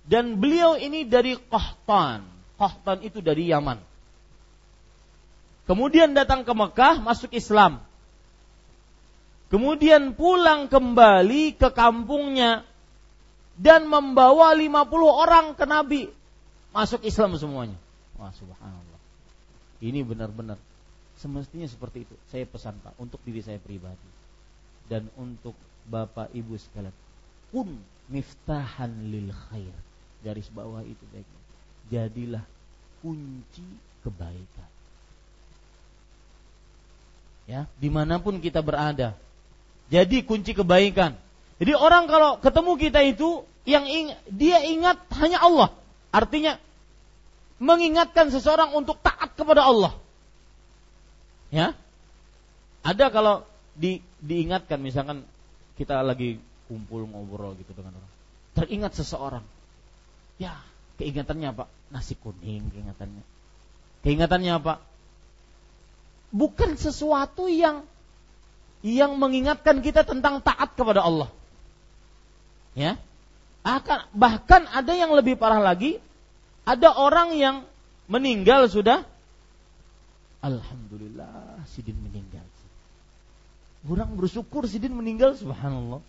Dan 0.10 0.42
beliau 0.42 0.74
ini 0.78 1.06
dari 1.06 1.38
Qahtan. 1.38 2.26
Qahtan 2.58 3.06
itu 3.06 3.22
dari 3.22 3.50
Yaman. 3.54 3.78
Kemudian 5.70 6.18
datang 6.18 6.42
ke 6.42 6.50
Mekah, 6.50 6.98
masuk 6.98 7.30
Islam. 7.38 7.78
Kemudian 9.50 10.14
pulang 10.14 10.70
kembali 10.70 11.58
ke 11.58 11.74
kampungnya 11.74 12.62
dan 13.58 13.90
membawa 13.90 14.54
50 14.54 14.70
orang 15.10 15.46
ke 15.58 15.66
Nabi 15.66 16.02
masuk 16.70 17.02
Islam 17.02 17.34
semuanya. 17.36 17.78
Wah, 18.22 18.30
subhanallah. 18.32 19.02
Ini 19.82 20.06
benar-benar 20.06 20.62
semestinya 21.18 21.66
seperti 21.66 22.06
itu. 22.06 22.16
Saya 22.30 22.46
pesan 22.46 22.78
Pak 22.80 22.96
untuk 23.02 23.20
diri 23.26 23.42
saya 23.42 23.58
pribadi 23.58 24.10
dan 24.86 25.10
untuk 25.18 25.58
Bapak 25.90 26.30
Ibu 26.32 26.54
sekalian. 26.56 26.94
Kun 27.50 27.82
miftahan 28.12 28.92
lil 29.10 29.34
khair. 29.34 29.74
Garis 30.22 30.52
bawah 30.52 30.84
itu 30.84 31.04
baiknya. 31.10 31.42
Jadilah 31.90 32.44
kunci 33.00 33.66
kebaikan. 34.04 34.70
Ya, 37.50 37.66
di 37.82 37.90
mana 37.90 38.22
pun 38.22 38.38
kita 38.38 38.62
berada, 38.62 39.18
jadi 39.90 40.22
kunci 40.22 40.54
kebaikan. 40.54 41.18
Jadi 41.60 41.74
orang 41.76 42.06
kalau 42.08 42.38
ketemu 42.40 42.72
kita 42.78 43.02
itu 43.04 43.44
yang 43.68 43.84
ing, 43.90 44.16
dia 44.30 44.62
ingat 44.64 45.02
hanya 45.18 45.42
Allah. 45.42 45.70
Artinya 46.14 46.62
mengingatkan 47.60 48.32
seseorang 48.32 48.72
untuk 48.74 49.02
taat 49.04 49.36
kepada 49.36 49.66
Allah. 49.66 49.94
Ya. 51.52 51.76
Ada 52.86 53.12
kalau 53.12 53.44
di, 53.76 54.00
diingatkan 54.24 54.80
misalkan 54.80 55.28
kita 55.76 56.00
lagi 56.00 56.40
kumpul 56.72 57.04
ngobrol 57.10 57.58
gitu 57.60 57.76
dengan 57.76 57.98
orang. 58.00 58.14
Teringat 58.56 58.96
seseorang. 58.96 59.44
Ya, 60.40 60.56
keingatannya 61.02 61.52
apa? 61.52 61.68
Nasi 61.92 62.16
kuning 62.16 62.72
keingatannya. 62.72 63.26
Keingatannya 64.06 64.54
apa? 64.56 64.80
Bukan 66.32 66.80
sesuatu 66.80 67.52
yang 67.52 67.84
yang 68.86 69.20
mengingatkan 69.20 69.84
kita 69.84 70.08
tentang 70.08 70.40
taat 70.40 70.76
kepada 70.76 71.04
Allah. 71.04 71.30
Ya. 72.78 72.96
Akan 73.66 74.08
bahkan 74.16 74.64
ada 74.72 74.96
yang 74.96 75.12
lebih 75.12 75.36
parah 75.36 75.60
lagi, 75.60 76.00
Ada 76.70 76.94
orang 76.94 77.34
yang 77.34 77.66
meninggal 78.06 78.70
sudah 78.70 79.02
Alhamdulillah 80.40 81.66
Sidin 81.68 82.00
meninggal. 82.00 82.46
Orang 83.88 84.16
bersyukur 84.16 84.68
Sidin 84.68 84.96
meninggal 84.96 85.36
subhanallah. 85.36 86.00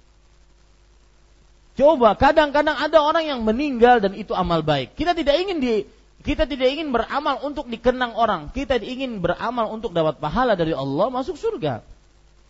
Coba 1.79 2.13
kadang-kadang 2.19 2.77
ada 2.77 2.99
orang 3.01 3.25
yang 3.25 3.41
meninggal 3.47 4.03
dan 4.03 4.13
itu 4.15 4.35
amal 4.35 4.61
baik. 4.61 4.95
Kita 4.99 5.17
tidak 5.17 5.39
ingin 5.39 5.59
di 5.63 5.75
kita 6.21 6.45
tidak 6.45 6.69
ingin 6.69 6.93
beramal 6.93 7.41
untuk 7.41 7.67
dikenang 7.73 8.13
orang. 8.13 8.53
Kita 8.53 8.77
ingin 8.77 9.25
beramal 9.25 9.73
untuk 9.73 9.97
dapat 9.97 10.21
pahala 10.21 10.53
dari 10.59 10.77
Allah 10.77 11.09
masuk 11.09 11.41
surga. 11.41 11.81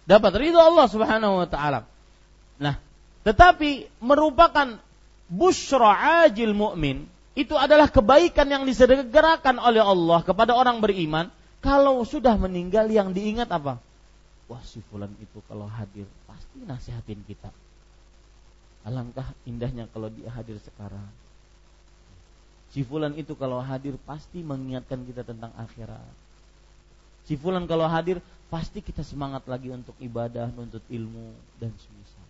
Dapat 0.08 0.32
ridho 0.36 0.60
Allah 0.60 0.86
Subhanahu 0.88 1.44
wa 1.44 1.48
taala. 1.48 1.88
Nah, 2.60 2.76
tetapi 3.24 3.88
merupakan 4.00 4.80
busyra 5.30 6.24
ajil 6.26 6.52
mu'min 6.56 7.06
itu 7.38 7.54
adalah 7.54 7.86
kebaikan 7.86 8.48
yang 8.50 8.62
disegerakan 8.66 9.62
oleh 9.62 9.80
Allah 9.80 10.20
kepada 10.26 10.52
orang 10.52 10.82
beriman 10.82 11.30
kalau 11.62 12.02
sudah 12.02 12.34
meninggal 12.40 12.90
yang 12.90 13.14
diingat 13.14 13.46
apa? 13.52 13.78
Wah 14.50 14.62
si 14.66 14.82
fulan 14.90 15.14
itu 15.22 15.38
kalau 15.46 15.70
hadir 15.70 16.08
pasti 16.26 16.58
nasihatin 16.66 17.22
kita. 17.22 17.54
Alangkah 18.82 19.30
indahnya 19.46 19.86
kalau 19.92 20.10
dia 20.10 20.32
hadir 20.32 20.58
sekarang. 20.58 21.06
Si 22.74 22.82
fulan 22.82 23.14
itu 23.14 23.38
kalau 23.38 23.62
hadir 23.62 23.94
pasti 24.02 24.42
mengingatkan 24.42 25.06
kita 25.06 25.22
tentang 25.22 25.54
akhirat. 25.54 26.10
Si 27.30 27.38
fulan 27.38 27.70
kalau 27.70 27.86
hadir 27.86 28.18
pasti 28.50 28.82
kita 28.82 29.06
semangat 29.06 29.46
lagi 29.46 29.70
untuk 29.70 29.94
ibadah, 30.02 30.50
nuntut 30.50 30.82
ilmu 30.90 31.32
dan 31.62 31.70
semisal. 31.78 32.26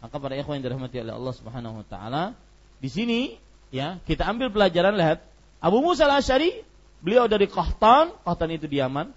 Maka 0.00 0.16
para 0.16 0.34
ikhwan 0.34 0.58
yang 0.58 0.72
dirahmati 0.72 1.04
oleh 1.04 1.14
Allah 1.14 1.34
Subhanahu 1.36 1.84
wa 1.84 1.86
taala, 1.86 2.32
di 2.80 2.88
sini 2.88 3.20
ya, 3.68 4.00
kita 4.08 4.24
ambil 4.24 4.48
pelajaran 4.48 4.96
lihat 4.96 5.20
Abu 5.60 5.84
Musa 5.84 6.08
al-Asy'ari, 6.08 6.64
beliau 7.04 7.28
dari 7.28 7.44
Qahtan, 7.44 8.16
Qahtan 8.24 8.50
itu 8.56 8.64
di 8.64 8.80
Yaman. 8.80 9.12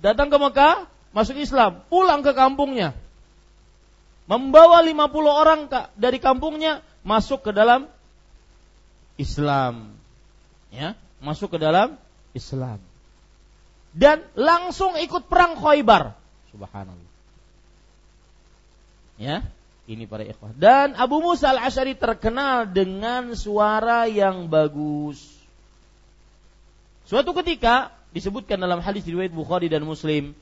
Datang 0.00 0.28
ke 0.32 0.36
Mekah, 0.36 0.88
masuk 1.12 1.40
Islam, 1.40 1.84
pulang 1.88 2.20
ke 2.20 2.32
kampungnya. 2.36 2.96
Membawa 4.28 4.80
50 4.84 4.96
orang 5.26 5.60
dari 5.96 6.22
kampungnya 6.22 6.84
masuk 7.02 7.44
ke 7.44 7.50
dalam 7.52 7.88
Islam. 9.20 9.92
Ya, 10.70 10.96
masuk 11.20 11.56
ke 11.56 11.58
dalam 11.60 12.00
Islam. 12.32 12.80
Dan 13.90 14.22
langsung 14.38 14.94
ikut 14.94 15.26
perang 15.26 15.58
Khaybar. 15.58 16.14
Subhanallah. 16.54 17.10
Ya, 19.20 19.44
ini 19.90 20.06
para 20.06 20.24
ikhwah. 20.24 20.54
Dan 20.56 20.96
Abu 20.96 21.20
Musa 21.20 21.52
al-Ashari 21.52 21.98
terkenal 21.98 22.70
dengan 22.70 23.34
suara 23.34 24.06
yang 24.06 24.48
bagus. 24.48 25.20
Suatu 27.04 27.34
ketika 27.36 27.90
disebutkan 28.14 28.62
dalam 28.62 28.78
hadis 28.78 29.02
riwayat 29.02 29.34
Bukhari 29.34 29.66
dan 29.66 29.82
Muslim, 29.82 30.32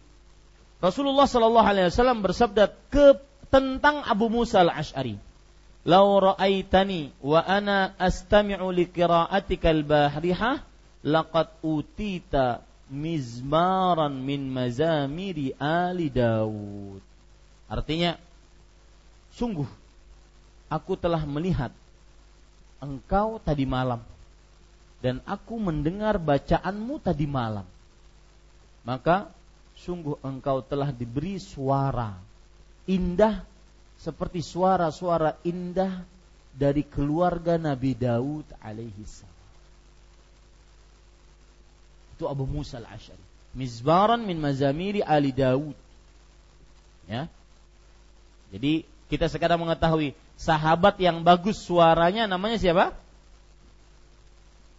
Rasulullah 0.79 1.27
Shallallahu 1.27 1.65
Alaihi 1.65 1.89
Wasallam 1.91 2.21
bersabda 2.23 2.71
ke 2.93 3.19
tentang 3.49 4.05
Abu 4.05 4.29
Musa 4.29 4.63
al-Ash'ari. 4.63 5.17
Lau 5.89 6.21
ra'aitani 6.21 7.17
wa 7.25 7.41
ana 7.41 7.97
astami'u 7.97 8.69
li 8.71 8.85
qira'atika 8.85 9.73
al-bahrihah 9.73 10.61
laqad 11.09 11.49
utita 11.65 12.68
mizmaran 12.89 14.13
min 14.25 14.49
mazamiri 14.49 15.53
ali 15.61 16.09
Daud. 16.09 17.01
Artinya 17.69 18.17
sungguh 19.37 19.69
aku 20.73 20.97
telah 20.97 21.23
melihat 21.29 21.73
engkau 22.81 23.41
tadi 23.41 23.69
malam 23.69 24.01
dan 24.99 25.23
aku 25.29 25.61
mendengar 25.61 26.17
bacaanmu 26.19 26.97
tadi 27.01 27.29
malam. 27.29 27.65
Maka 28.83 29.29
sungguh 29.79 30.19
engkau 30.25 30.65
telah 30.65 30.91
diberi 30.91 31.37
suara 31.39 32.17
indah 32.89 33.45
seperti 34.01 34.41
suara-suara 34.41 35.37
indah 35.45 36.03
dari 36.57 36.83
keluarga 36.83 37.61
Nabi 37.61 37.93
Daud 37.95 38.49
alaihi 38.65 39.05
salam. 39.05 39.38
Itu 42.19 42.27
Abu 42.27 42.51
Musa 42.51 42.83
al-Ash'ari. 42.83 43.23
Mizbaran 43.55 44.27
min 44.27 44.43
mazamiri 44.43 45.07
Ali 45.07 45.31
Daud. 45.31 45.79
Ya. 47.07 47.31
Jadi 48.51 48.83
kita 49.07 49.31
sekarang 49.31 49.63
mengetahui 49.63 50.19
sahabat 50.35 50.99
yang 50.99 51.23
bagus 51.23 51.63
suaranya 51.63 52.27
namanya 52.27 52.59
siapa? 52.59 52.91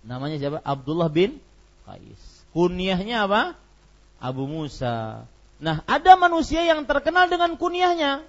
Namanya 0.03 0.35
siapa? 0.35 0.59
Abdullah 0.67 1.07
bin 1.07 1.39
Qais. 1.87 2.43
Kunyahnya 2.51 3.23
apa? 3.23 3.55
Abu 4.19 4.43
Musa. 4.43 5.23
Nah, 5.63 5.79
ada 5.87 6.19
manusia 6.19 6.59
yang 6.67 6.83
terkenal 6.83 7.31
dengan 7.31 7.55
kunyahnya. 7.55 8.27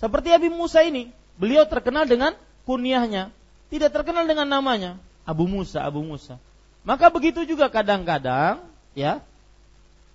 Seperti 0.00 0.32
Abi 0.32 0.48
Musa 0.48 0.80
ini. 0.80 1.12
Beliau 1.36 1.68
terkenal 1.68 2.08
dengan 2.08 2.32
kunyahnya. 2.64 3.28
Tidak 3.68 3.92
terkenal 3.92 4.24
dengan 4.24 4.48
namanya. 4.48 4.96
Abu 5.28 5.44
Musa, 5.44 5.84
Abu 5.84 6.00
Musa. 6.00 6.40
Maka 6.88 7.12
begitu 7.12 7.44
juga 7.44 7.68
kadang-kadang, 7.68 8.64
ya, 8.96 9.20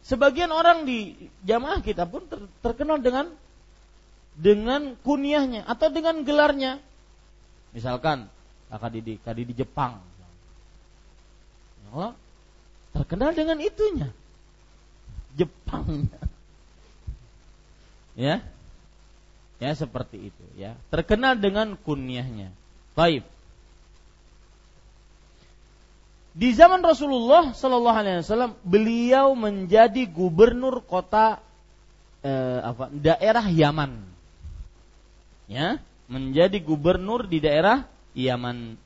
sebagian 0.01 0.49
orang 0.49 0.89
di 0.89 1.29
jamaah 1.45 1.85
kita 1.85 2.09
pun 2.09 2.25
ter 2.25 2.41
terkenal 2.65 2.97
dengan 2.97 3.29
dengan 4.33 4.97
kunyahnya 5.05 5.69
atau 5.69 5.93
dengan 5.93 6.25
gelarnya. 6.25 6.81
Misalkan 7.77 8.25
Kak 8.73 8.89
Didi, 8.89 9.21
Kak 9.21 9.37
Didi 9.37 9.53
Jepang. 9.53 10.01
Oh, 11.93 12.09
terkenal 12.89 13.37
dengan 13.37 13.61
itunya. 13.61 14.09
Jepang. 15.37 16.09
ya. 18.25 18.41
Ya 19.61 19.71
seperti 19.77 20.33
itu 20.33 20.45
ya. 20.57 20.73
Terkenal 20.89 21.37
dengan 21.37 21.77
kunyahnya. 21.77 22.49
Baik. 22.97 23.21
Di 26.33 26.49
zaman 26.57 26.81
Rasulullah 26.81 27.53
Shallallahu 27.53 27.97
Alaihi 27.97 28.25
Wasallam, 28.25 28.57
beliau 28.65 29.37
menjadi 29.37 30.09
gubernur 30.09 30.81
kota 30.81 31.37
eh, 32.25 32.59
apa, 32.65 32.89
daerah 32.89 33.45
Yaman. 33.45 34.01
Ya, 35.45 35.77
menjadi 36.09 36.57
gubernur 36.57 37.29
di 37.29 37.37
daerah 37.37 37.85
Yaman. 38.17 38.81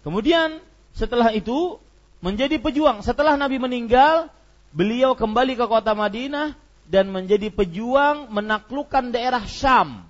Kemudian 0.00 0.64
setelah 0.96 1.28
itu 1.36 1.76
menjadi 2.24 2.56
pejuang. 2.56 3.04
Setelah 3.04 3.36
Nabi 3.36 3.60
meninggal, 3.60 4.32
beliau 4.72 5.12
kembali 5.12 5.60
ke 5.60 5.68
kota 5.68 5.92
Madinah 5.92 6.56
dan 6.88 7.12
menjadi 7.12 7.52
pejuang 7.52 8.32
menaklukkan 8.32 9.12
daerah 9.12 9.44
Syam. 9.44 10.08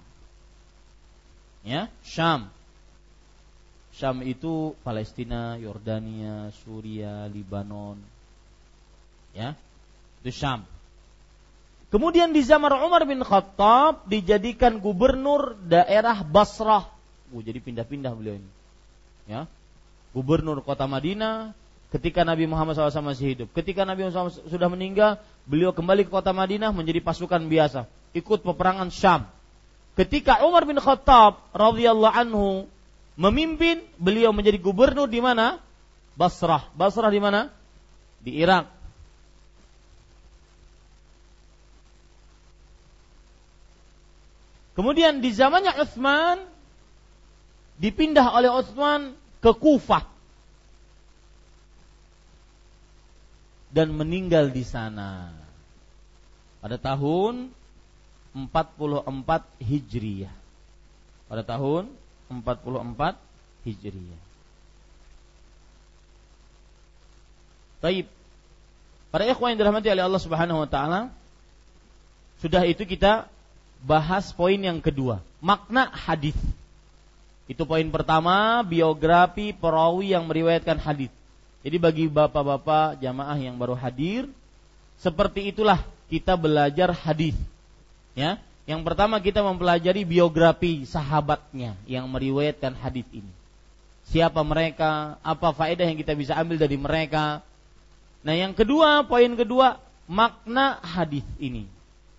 Ya, 1.67 1.91
Syam. 2.07 2.54
Syam 3.95 4.27
itu 4.27 4.75
Palestina, 4.83 5.55
Yordania, 5.57 6.51
Suria, 6.63 7.31
Libanon. 7.31 7.99
Ya. 9.31 9.55
Itu 10.23 10.35
Syam. 10.35 10.67
Kemudian 11.95 12.35
di 12.35 12.43
zaman 12.43 12.75
Umar 12.75 13.07
bin 13.07 13.23
Khattab 13.23 14.03
dijadikan 14.11 14.83
gubernur 14.83 15.55
daerah 15.63 16.27
Basrah. 16.27 16.91
Oh, 17.31 17.43
jadi 17.43 17.63
pindah-pindah 17.63 18.11
beliau 18.19 18.35
ini. 18.43 18.51
Ya 19.31 19.47
gubernur 20.15 20.63
kota 20.63 20.87
Madinah 20.87 21.51
ketika 21.91 22.23
Nabi 22.23 22.47
Muhammad 22.47 22.79
SAW 22.79 23.11
masih 23.11 23.35
hidup. 23.35 23.49
Ketika 23.51 23.83
Nabi 23.83 24.07
Muhammad 24.07 24.31
SAW 24.31 24.47
sudah 24.47 24.71
meninggal, 24.71 25.19
beliau 25.45 25.75
kembali 25.75 26.07
ke 26.07 26.11
kota 26.15 26.31
Madinah 26.31 26.71
menjadi 26.71 27.03
pasukan 27.03 27.43
biasa, 27.51 27.91
ikut 28.15 28.47
peperangan 28.47 28.89
Syam. 28.95 29.27
Ketika 29.99 30.47
Umar 30.47 30.63
bin 30.67 30.79
Khattab 30.79 31.43
radhiyallahu 31.51 32.15
anhu 32.15 32.47
memimpin, 33.15 33.83
beliau 33.99 34.35
menjadi 34.35 34.59
gubernur 34.59 35.07
di 35.07 35.23
mana? 35.23 35.63
Basrah. 36.15 36.71
Basrah 36.75 37.11
di 37.11 37.21
mana? 37.23 37.51
Di 38.23 38.39
Irak. 38.39 38.71
Kemudian 44.75 45.23
di 45.23 45.31
zamannya 45.31 45.71
Utsman 45.79 46.43
dipindah 47.79 48.35
oleh 48.35 48.51
Utsman 48.51 49.15
ke 49.39 49.55
Kufah 49.55 50.03
dan 53.71 53.95
meninggal 53.95 54.51
di 54.51 54.67
sana 54.67 55.31
pada 56.59 56.75
tahun 56.79 57.55
44 58.35 59.63
Hijriyah. 59.63 60.35
Pada 61.31 61.43
tahun 61.47 61.87
44 62.29 63.17
Hijriyah. 63.65 64.23
Taib. 67.85 68.07
Para 69.13 69.29
ikhwan 69.29 69.55
yang 69.55 69.61
dirahmati 69.61 69.89
oleh 69.93 70.05
Allah 70.05 70.23
Subhanahu 70.23 70.65
wa 70.65 70.69
taala, 70.69 71.13
sudah 72.43 72.65
itu 72.67 72.83
kita 72.89 73.31
bahas 73.85 74.33
poin 74.33 74.57
yang 74.57 74.81
kedua, 74.81 75.21
makna 75.45 75.93
hadis. 75.93 76.35
Itu 77.45 77.69
poin 77.69 77.85
pertama, 77.93 78.65
biografi 78.65 79.53
perawi 79.53 80.17
yang 80.17 80.25
meriwayatkan 80.25 80.81
hadis. 80.81 81.13
Jadi 81.61 81.77
bagi 81.77 82.05
bapak-bapak 82.09 83.01
jamaah 83.01 83.37
yang 83.37 83.57
baru 83.61 83.77
hadir, 83.77 84.29
seperti 85.01 85.53
itulah 85.53 85.85
kita 86.09 86.37
belajar 86.41 86.93
hadis. 86.93 87.37
Ya, 88.17 88.41
yang 88.65 88.81
pertama 88.81 89.21
kita 89.21 89.45
mempelajari 89.45 90.09
biografi 90.09 90.89
sahabatnya 90.89 91.77
yang 91.85 92.09
meriwayatkan 92.09 92.73
hadis 92.81 93.05
ini. 93.13 93.29
Siapa 94.09 94.41
mereka, 94.41 95.21
apa 95.21 95.53
faedah 95.53 95.85
yang 95.85 96.01
kita 96.01 96.17
bisa 96.17 96.33
ambil 96.37 96.57
dari 96.57 96.77
mereka. 96.81 97.45
Nah, 98.25 98.33
yang 98.33 98.57
kedua, 98.57 99.05
poin 99.05 99.29
kedua, 99.37 99.81
makna 100.09 100.81
hadis 100.81 101.25
ini. 101.37 101.69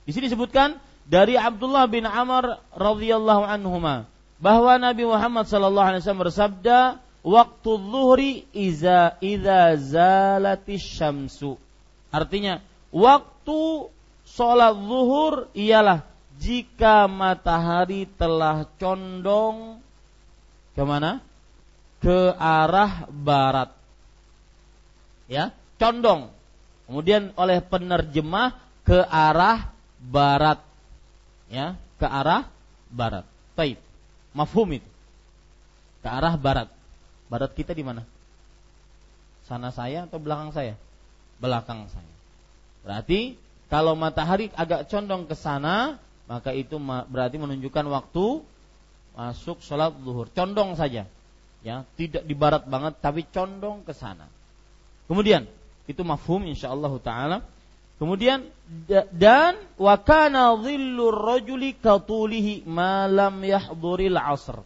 Di 0.06 0.14
sini 0.14 0.30
disebutkan 0.30 0.78
dari 1.10 1.34
Abdullah 1.34 1.90
bin 1.90 2.06
Amr 2.06 2.62
radhiyallahu 2.78 3.42
anhuma 3.46 4.06
bahwa 4.38 4.78
Nabi 4.78 5.06
Muhammad 5.10 5.50
sallallahu 5.50 5.88
alaihi 5.94 6.02
wasallam 6.06 6.26
bersabda, 6.30 6.80
"Waktu 7.26 7.72
zuhri 7.90 8.32
iza 8.54 9.18
idza 9.18 9.74
zalatis 9.82 10.86
syamsu." 10.86 11.58
Artinya, 12.14 12.62
waktu 12.94 13.90
sholat 14.30 14.78
zuhur 14.78 15.50
ialah 15.58 16.06
jika 16.40 17.07
matahari 17.07 18.10
telah 18.20 18.68
condong 18.80 19.80
ke 20.76 20.84
mana? 20.84 21.24
Ke 22.03 22.36
arah 22.36 23.07
barat. 23.10 23.72
Ya, 25.26 25.56
condong. 25.82 26.30
Kemudian 26.86 27.34
oleh 27.34 27.64
penerjemah 27.66 28.62
ke 28.86 29.02
arah 29.10 29.74
barat. 29.98 30.62
Ya, 31.49 31.80
ke 31.98 32.06
arah 32.06 32.45
barat. 32.91 33.26
Baik. 33.57 33.82
Mafhum 34.36 34.70
itu. 34.76 34.90
Ke 36.06 36.10
arah 36.12 36.38
barat. 36.38 36.70
Barat 37.32 37.52
kita 37.57 37.74
di 37.74 37.82
mana? 37.82 38.06
Sana 39.49 39.74
saya 39.74 40.06
atau 40.06 40.22
belakang 40.22 40.53
saya? 40.53 40.78
Belakang 41.41 41.90
saya. 41.90 42.14
Berarti 42.86 43.34
kalau 43.66 43.98
matahari 43.98 44.53
agak 44.53 44.86
condong 44.94 45.26
ke 45.26 45.34
sana, 45.34 45.98
maka 46.26 46.52
itu 46.52 46.81
berarti 46.81 47.38
menunjukkan 47.38 47.85
waktu 47.89 48.41
masuk 49.15 49.61
sholat 49.61 49.93
zuhur. 50.02 50.27
Condong 50.34 50.76
saja, 50.76 51.07
ya, 51.61 51.85
tidak 51.95 52.26
di 52.26 52.35
barat 52.35 52.65
banget, 52.68 52.97
tapi 52.99 53.23
condong 53.30 53.85
ke 53.85 53.93
sana. 53.93 54.27
Kemudian 55.06 55.45
itu 55.85 56.02
mafhum 56.02 56.45
insyaallah 56.49 56.93
taala. 56.99 57.38
Kemudian 57.95 58.43
dan 59.15 59.56
wakana 59.80 60.60
dhillur 60.60 61.15
rajuli 61.15 61.77
katulihi 61.80 62.68
malam 62.68 63.39
yahduril 63.39 64.19
asr. 64.19 64.60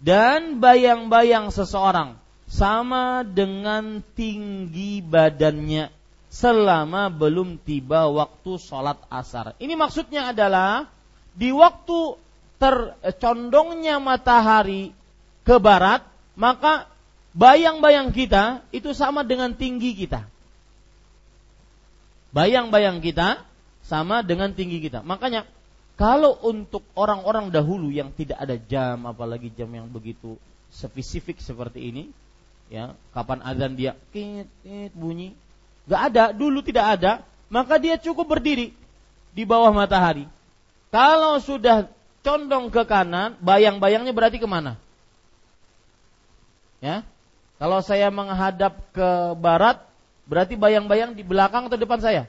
Dan 0.00 0.64
bayang-bayang 0.64 1.52
seseorang 1.52 2.16
sama 2.48 3.20
dengan 3.20 4.00
tinggi 4.16 5.04
badannya 5.04 5.92
selama 6.32 7.12
belum 7.12 7.60
tiba 7.60 8.08
waktu 8.08 8.56
sholat 8.56 8.96
asar. 9.12 9.52
Ini 9.60 9.76
maksudnya 9.76 10.32
adalah 10.32 10.88
di 11.34 11.50
waktu 11.54 12.18
tercondongnya 12.60 13.96
matahari 14.02 14.92
ke 15.46 15.56
barat, 15.56 16.04
maka 16.36 16.90
bayang-bayang 17.32 18.12
kita 18.12 18.64
itu 18.74 18.92
sama 18.92 19.24
dengan 19.24 19.54
tinggi 19.54 19.96
kita. 19.96 20.26
Bayang-bayang 22.30 23.02
kita 23.02 23.42
sama 23.82 24.22
dengan 24.22 24.54
tinggi 24.54 24.78
kita. 24.78 25.02
Makanya 25.02 25.48
kalau 25.98 26.38
untuk 26.46 26.86
orang-orang 26.94 27.50
dahulu 27.50 27.90
yang 27.90 28.14
tidak 28.14 28.38
ada 28.38 28.56
jam, 28.56 29.04
apalagi 29.04 29.50
jam 29.52 29.68
yang 29.68 29.90
begitu 29.90 30.38
spesifik 30.70 31.42
seperti 31.42 31.90
ini, 31.90 32.04
ya 32.70 32.94
kapan 33.10 33.42
azan 33.42 33.74
dia 33.74 33.98
kit, 34.14 34.46
kit 34.62 34.94
bunyi, 34.94 35.34
nggak 35.90 36.02
ada, 36.14 36.24
dulu 36.30 36.62
tidak 36.62 36.86
ada, 36.96 37.12
maka 37.50 37.76
dia 37.82 37.98
cukup 37.98 38.38
berdiri 38.38 38.72
di 39.34 39.42
bawah 39.42 39.74
matahari. 39.74 40.24
Kalau 40.90 41.38
sudah 41.38 41.86
condong 42.26 42.68
ke 42.74 42.82
kanan, 42.82 43.38
bayang-bayangnya 43.38 44.10
berarti 44.10 44.42
ke 44.42 44.46
mana? 44.50 44.74
Ya, 46.82 47.06
kalau 47.60 47.84
saya 47.84 48.08
menghadap 48.08 48.80
ke 48.90 49.08
barat, 49.36 49.84
berarti 50.24 50.56
bayang-bayang 50.56 51.12
di 51.12 51.20
belakang 51.20 51.68
atau 51.68 51.76
depan 51.76 52.00
saya? 52.00 52.24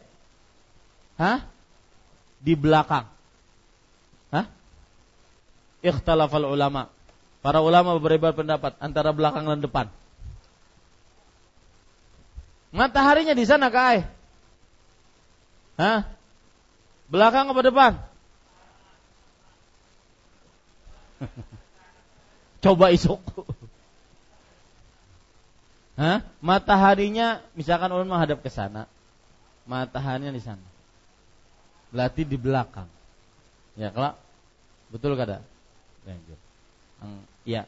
Hah? 1.15 1.47
Di 2.43 2.53
belakang. 2.53 3.07
Hah? 4.29 4.45
Ikhtalafal 5.79 6.45
ulama. 6.45 6.91
Para 7.41 7.63
ulama 7.63 7.97
berbeda 7.97 8.35
pendapat 8.35 8.77
antara 8.77 9.09
belakang 9.15 9.47
dan 9.47 9.63
depan. 9.63 9.87
Mataharinya 12.75 13.33
di 13.33 13.45
sana 13.47 13.71
kai. 13.71 14.03
Hah? 15.79 16.11
Belakang 17.07 17.49
apa 17.49 17.61
depan? 17.63 18.10
Coba 22.63 22.93
isuk. 22.93 23.21
Hah? 26.01 26.25
Mataharinya 26.41 27.41
misalkan 27.53 27.91
ulun 27.93 28.09
menghadap 28.09 28.41
ke 28.41 28.49
sana. 28.49 28.89
Mataharinya 29.69 30.33
di 30.33 30.41
sana. 30.41 30.63
Berarti 31.91 32.25
di 32.25 32.37
belakang. 32.39 32.87
Ya, 33.75 33.91
kalau 33.91 34.15
betul 34.89 35.13
kada? 35.19 35.43
Lanjut. 36.07 36.39
Ya. 37.45 37.65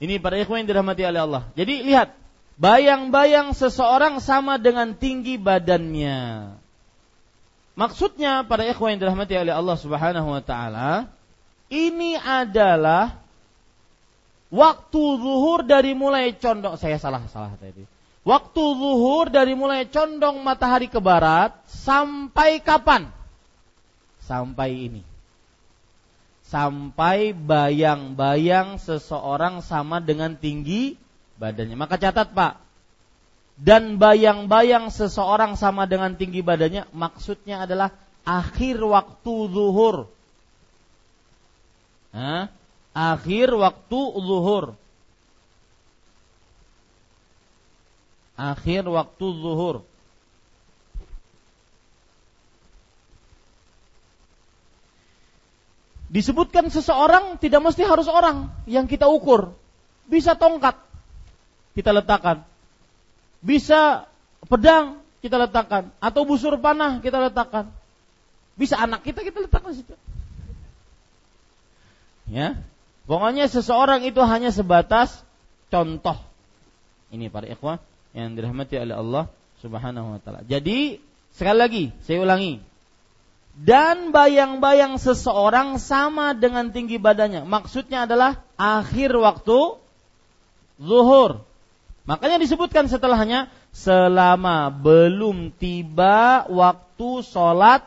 Ini 0.00 0.16
para 0.16 0.40
ikhwan 0.40 0.64
yang 0.64 0.68
dirahmati 0.72 1.04
oleh 1.04 1.20
Allah. 1.20 1.42
Jadi 1.52 1.84
lihat, 1.84 2.16
bayang-bayang 2.56 3.52
seseorang 3.52 4.16
sama 4.24 4.56
dengan 4.56 4.96
tinggi 4.96 5.36
badannya. 5.36 6.56
Maksudnya 7.76 8.48
para 8.48 8.64
ikhwan 8.64 8.96
yang 8.96 9.00
dirahmati 9.04 9.36
oleh 9.36 9.52
Allah 9.52 9.76
Subhanahu 9.76 10.28
wa 10.32 10.42
taala, 10.42 11.12
ini 11.70 12.18
adalah 12.18 13.14
waktu 14.50 15.02
zuhur 15.22 15.62
dari 15.62 15.94
mulai 15.94 16.34
condong 16.34 16.74
saya 16.74 16.98
salah 16.98 17.24
salah 17.30 17.54
tadi. 17.56 17.86
Waktu 18.20 18.62
zuhur 18.76 19.32
dari 19.32 19.56
mulai 19.56 19.88
condong 19.88 20.44
matahari 20.44 20.92
ke 20.92 21.00
barat 21.00 21.56
sampai 21.64 22.60
kapan? 22.60 23.08
Sampai 24.20 24.90
ini. 24.90 25.02
Sampai 26.44 27.32
bayang-bayang 27.32 28.76
seseorang 28.76 29.64
sama 29.64 30.02
dengan 30.04 30.36
tinggi 30.36 30.98
badannya. 31.40 31.78
Maka 31.78 31.96
catat 31.96 32.34
Pak, 32.34 32.60
dan 33.60 34.00
bayang-bayang 34.00 34.88
seseorang 34.88 35.52
sama 35.56 35.84
dengan 35.84 36.16
tinggi 36.16 36.40
badannya 36.40 36.88
maksudnya 36.96 37.68
adalah 37.68 37.92
akhir 38.24 38.80
waktu 38.80 39.34
zuhur 39.52 40.08
akhir 42.90 43.48
waktu 43.54 44.00
zuhur. 44.18 44.74
Akhir 48.40 48.88
waktu 48.88 49.26
zuhur. 49.36 49.84
Disebutkan 56.10 56.66
seseorang 56.74 57.38
tidak 57.38 57.62
mesti 57.62 57.86
harus 57.86 58.10
orang 58.10 58.50
yang 58.66 58.90
kita 58.90 59.06
ukur. 59.06 59.54
Bisa 60.10 60.34
tongkat 60.34 60.74
kita 61.78 61.94
letakkan. 61.94 62.42
Bisa 63.38 64.10
pedang 64.50 64.98
kita 65.22 65.38
letakkan 65.38 65.94
atau 66.02 66.26
busur 66.26 66.58
panah 66.58 66.98
kita 66.98 67.30
letakkan. 67.30 67.70
Bisa 68.58 68.74
anak 68.82 69.06
kita 69.06 69.22
kita 69.22 69.46
letakkan 69.46 69.70
situ. 69.70 69.94
Ya. 72.30 72.54
Pokoknya 73.10 73.50
seseorang 73.50 74.06
itu 74.06 74.22
hanya 74.22 74.54
sebatas 74.54 75.10
contoh. 75.66 76.14
Ini 77.10 77.26
para 77.26 77.50
ikhwah 77.50 77.82
yang 78.14 78.38
dirahmati 78.38 78.78
oleh 78.78 78.94
Allah 78.94 79.24
Subhanahu 79.58 80.14
wa 80.14 80.18
taala. 80.22 80.46
Jadi, 80.46 81.02
sekali 81.34 81.58
lagi 81.58 81.84
saya 82.06 82.22
ulangi. 82.22 82.62
Dan 83.60 84.14
bayang-bayang 84.14 84.96
seseorang 84.96 85.82
sama 85.82 86.32
dengan 86.38 86.70
tinggi 86.70 87.02
badannya. 87.02 87.44
Maksudnya 87.44 88.06
adalah 88.06 88.46
akhir 88.54 89.10
waktu 89.18 89.74
zuhur. 90.78 91.42
Makanya 92.06 92.40
disebutkan 92.40 92.86
setelahnya 92.86 93.50
selama 93.74 94.70
belum 94.70 95.50
tiba 95.58 96.46
waktu 96.46 97.26
sholat 97.26 97.84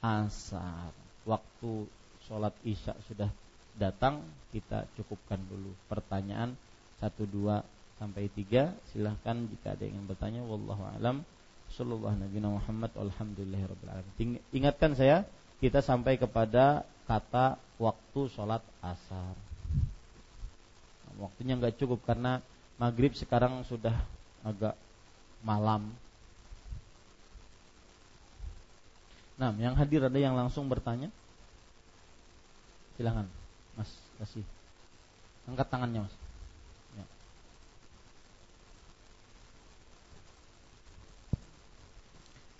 asar. 0.00 0.94
Waktu 1.26 1.86
sholat 2.30 2.54
isya 2.64 2.96
sudah 3.10 3.28
datang 3.76 4.24
kita 4.52 4.84
cukupkan 4.98 5.40
dulu 5.48 5.72
pertanyaan 5.88 6.54
satu 7.00 7.24
dua 7.24 7.64
sampai 7.96 8.28
tiga. 8.30 8.74
Silahkan 8.92 9.46
jika 9.48 9.74
ada 9.74 9.84
yang 9.86 10.04
bertanya 10.04 10.42
wallahu 10.44 10.82
alam. 10.98 11.24
Sallallahu 11.72 12.20
nabi 12.20 12.36
Muhammad 12.42 12.92
alhamdulillahirabbil 12.92 13.90
alamin. 13.90 14.40
Ingatkan 14.52 14.92
saya 14.92 15.24
kita 15.62 15.80
sampai 15.80 16.20
kepada 16.20 16.84
kata 17.08 17.56
waktu 17.80 18.20
sholat 18.28 18.60
asar. 18.84 19.34
Waktunya 21.16 21.56
nggak 21.56 21.80
cukup 21.80 22.04
karena 22.04 22.44
maghrib 22.76 23.14
sekarang 23.16 23.64
sudah 23.64 23.94
agak 24.42 24.76
malam. 25.40 25.92
Nah, 29.40 29.50
yang 29.58 29.74
hadir 29.74 30.06
ada 30.06 30.18
yang 30.18 30.38
langsung 30.38 30.68
bertanya? 30.70 31.08
Silahkan, 32.94 33.26
Mas, 33.76 33.90
kasih. 34.20 34.44
Angkat 35.48 35.66
tangannya, 35.72 36.00
Mas. 36.06 36.14
Ya. 36.96 37.04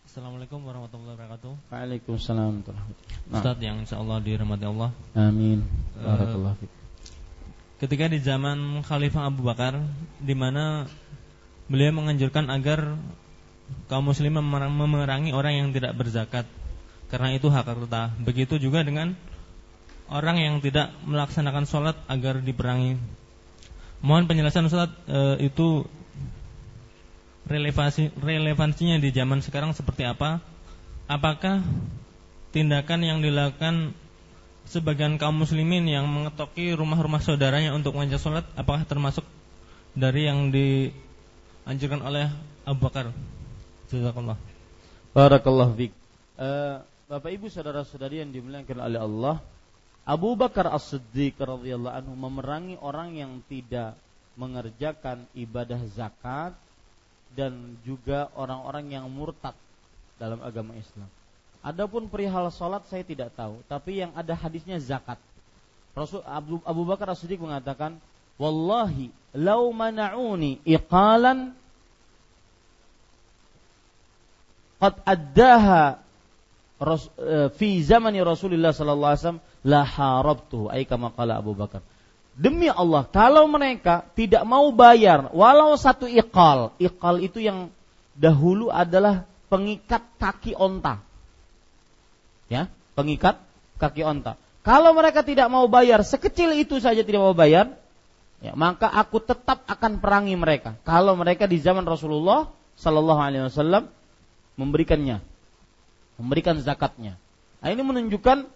Assalamualaikum 0.09 0.61
warahmatullahi 0.61 1.15
wabarakatuh. 1.17 1.53
Waalaikumsalam 1.73 2.61
warahmatullahi 2.61 2.85
wabarakatuh. 2.85 3.33
Ustaz 3.33 3.57
yang 3.65 3.77
insya 3.81 3.97
Allah 3.97 4.19
dirahmati 4.21 4.65
Allah. 4.69 4.91
Amin. 5.17 5.65
Eh, 5.97 6.05
Barakallahu 6.05 6.57
fiik. 6.61 6.73
Ketika 7.81 8.05
di 8.13 8.19
zaman 8.21 8.85
Khalifah 8.85 9.27
Abu 9.27 9.43
Bakar, 9.43 9.81
di 10.21 10.35
mana 10.37 10.85
beliau 11.67 11.97
menganjurkan 11.97 12.47
agar 12.53 12.95
kaum 13.89 14.05
muslim 14.05 14.37
memerang- 14.37 14.77
memerangi 14.77 15.33
orang 15.33 15.55
yang 15.65 15.69
tidak 15.73 15.97
berzakat, 15.97 16.45
karena 17.09 17.33
itu 17.33 17.49
hak 17.49 17.65
harta. 17.65 18.13
Begitu 18.21 18.61
juga 18.61 18.85
dengan 18.85 19.17
orang 20.13 20.37
yang 20.37 20.55
tidak 20.61 20.93
melaksanakan 21.09 21.65
sholat 21.65 21.97
agar 22.07 22.45
diperangi. 22.45 23.01
Mohon 24.05 24.29
penjelasan 24.29 24.69
Ustaz 24.69 24.93
eh, 25.09 25.49
itu 25.49 25.89
relevansi 27.49 28.13
relevansinya 28.21 29.01
di 29.01 29.11
zaman 29.11 29.41
sekarang 29.41 29.73
seperti 29.73 30.05
apa? 30.05 30.39
Apakah 31.09 31.65
tindakan 32.53 33.01
yang 33.03 33.19
dilakukan 33.25 33.97
sebagian 34.69 35.19
kaum 35.19 35.43
muslimin 35.43 35.89
yang 35.89 36.07
mengetoki 36.07 36.71
rumah-rumah 36.77 37.19
saudaranya 37.19 37.75
untuk 37.75 37.99
mengajak 37.99 38.23
sholat 38.23 38.47
apakah 38.55 38.87
termasuk 38.87 39.27
dari 39.97 40.29
yang 40.29 40.53
dianjurkan 40.53 42.01
oleh 42.05 42.29
Abu 42.69 42.79
Bakar? 42.87 43.11
Jazakallah. 43.91 44.39
Barakallahu 45.13 45.73
fiik. 45.77 45.93
Eh, 46.41 46.77
Bapak 47.13 47.29
Ibu 47.29 47.53
saudara-saudari 47.53 48.25
yang 48.25 48.33
dimuliakan 48.33 48.79
oleh 48.81 49.01
Allah, 49.05 49.37
Abu 50.03 50.35
Bakar 50.35 50.67
As-Siddiq 50.67 51.39
radhiyallahu 51.39 51.95
anhu 51.95 52.15
memerangi 52.19 52.75
orang 52.83 53.15
yang 53.15 53.39
tidak 53.47 53.95
mengerjakan 54.35 55.23
ibadah 55.37 55.79
zakat 55.95 56.57
dan 57.39 57.79
juga 57.87 58.27
orang-orang 58.35 58.99
yang 58.99 59.07
murtad 59.07 59.55
dalam 60.19 60.43
agama 60.43 60.75
Islam. 60.75 61.07
Adapun 61.63 62.11
perihal 62.11 62.51
salat 62.51 62.83
saya 62.91 63.07
tidak 63.07 63.31
tahu, 63.39 63.63
tapi 63.71 64.03
yang 64.03 64.11
ada 64.19 64.35
hadisnya 64.35 64.83
zakat. 64.83 65.23
Rasul 65.95 66.25
Abu, 66.27 66.59
Abu 66.67 66.83
Bakar 66.83 67.15
As-Siddiq 67.15 67.39
mengatakan, 67.39 68.03
"Wallahi 68.43 69.15
lau 69.39 69.71
mana'uni 69.71 70.59
iqalan 70.67 71.55
qad 74.83 74.95
addaha 75.07 76.03
ras, 76.83 77.07
eh, 77.23 77.49
fi 77.55 77.79
zamani 77.87 78.19
Rasulullah 78.19 78.75
sallallahu 78.75 79.13
alaihi 79.15 79.23
wasallam 79.23 79.45
la 79.63 79.87
ay 80.75 80.83
kama 80.87 81.15
qala 81.15 81.39
Abu 81.39 81.55
Bakar. 81.55 81.83
Demi 82.33 82.67
Allah, 82.73 83.05
kalau 83.13 83.45
mereka 83.45 84.09
tidak 84.17 84.43
mau 84.49 84.73
bayar 84.73 85.29
walau 85.37 85.77
satu 85.77 86.09
iqal, 86.09 86.73
iqal 86.81 87.21
itu 87.21 87.45
yang 87.45 87.69
dahulu 88.17 88.73
adalah 88.73 89.29
pengikat 89.53 90.01
kaki 90.17 90.57
onta. 90.57 91.05
Ya, 92.49 92.73
pengikat 92.97 93.37
kaki 93.77 94.01
onta. 94.01 94.41
Kalau 94.65 94.97
mereka 94.97 95.21
tidak 95.27 95.51
mau 95.53 95.69
bayar, 95.69 96.01
sekecil 96.07 96.57
itu 96.57 96.79
saja 96.81 97.05
tidak 97.05 97.21
mau 97.21 97.37
bayar, 97.37 97.75
ya, 98.41 98.57
maka 98.57 98.89
aku 98.89 99.21
tetap 99.21 99.67
akan 99.69 100.01
perangi 100.01 100.33
mereka. 100.39 100.79
Kalau 100.89 101.13
mereka 101.19 101.45
di 101.45 101.61
zaman 101.61 101.85
Rasulullah 101.85 102.49
Sallallahu 102.81 103.21
Alaihi 103.21 103.45
Wasallam 103.51 103.93
memberikannya, 104.57 105.21
memberikan 106.17 106.57
zakatnya. 106.65 107.21
Nah, 107.61 107.69
ini 107.69 107.83
menunjukkan 107.85 108.49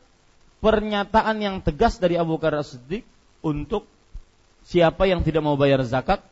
pernyataan 0.61 1.37
yang 1.41 1.57
tegas 1.61 2.01
dari 2.01 2.17
Abu 2.17 2.37
Bakar 2.41 2.61
As-Siddiq 2.61 3.05
untuk 3.45 3.85
siapa 4.67 5.07
yang 5.07 5.23
tidak 5.23 5.45
mau 5.45 5.55
bayar 5.55 5.85
zakat 5.87 6.25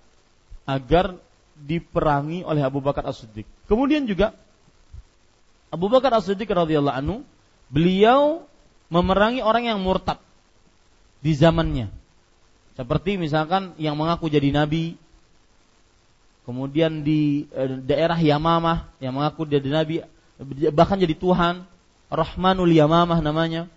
agar 0.65 1.15
diperangi 1.55 2.43
oleh 2.43 2.65
Abu 2.65 2.83
Bakar 2.83 3.07
As-Siddiq. 3.07 3.47
Kemudian 3.71 4.09
juga 4.09 4.35
Abu 5.71 5.87
Bakar 5.87 6.15
As-Siddiq 6.19 6.49
radhiyallahu 6.51 6.99
anhu 6.99 7.17
beliau 7.71 8.45
memerangi 8.93 9.41
orang 9.41 9.71
yang 9.71 9.79
murtad 9.81 10.19
di 11.25 11.33
zamannya. 11.33 11.89
Seperti 12.75 13.17
misalkan 13.17 13.73
yang 13.79 13.95
mengaku 13.95 14.27
jadi 14.27 14.51
nabi, 14.51 14.99
kemudian 16.43 17.07
di 17.07 17.47
eh, 17.55 17.79
daerah 17.81 18.19
Yamamah 18.19 18.91
yang 18.99 19.15
mengaku 19.15 19.47
jadi 19.47 19.69
nabi, 19.71 20.03
bahkan 20.75 20.99
jadi 20.99 21.15
Tuhan, 21.15 21.65
Rahmanul 22.11 22.75
Yamamah 22.75 23.23
namanya, 23.23 23.71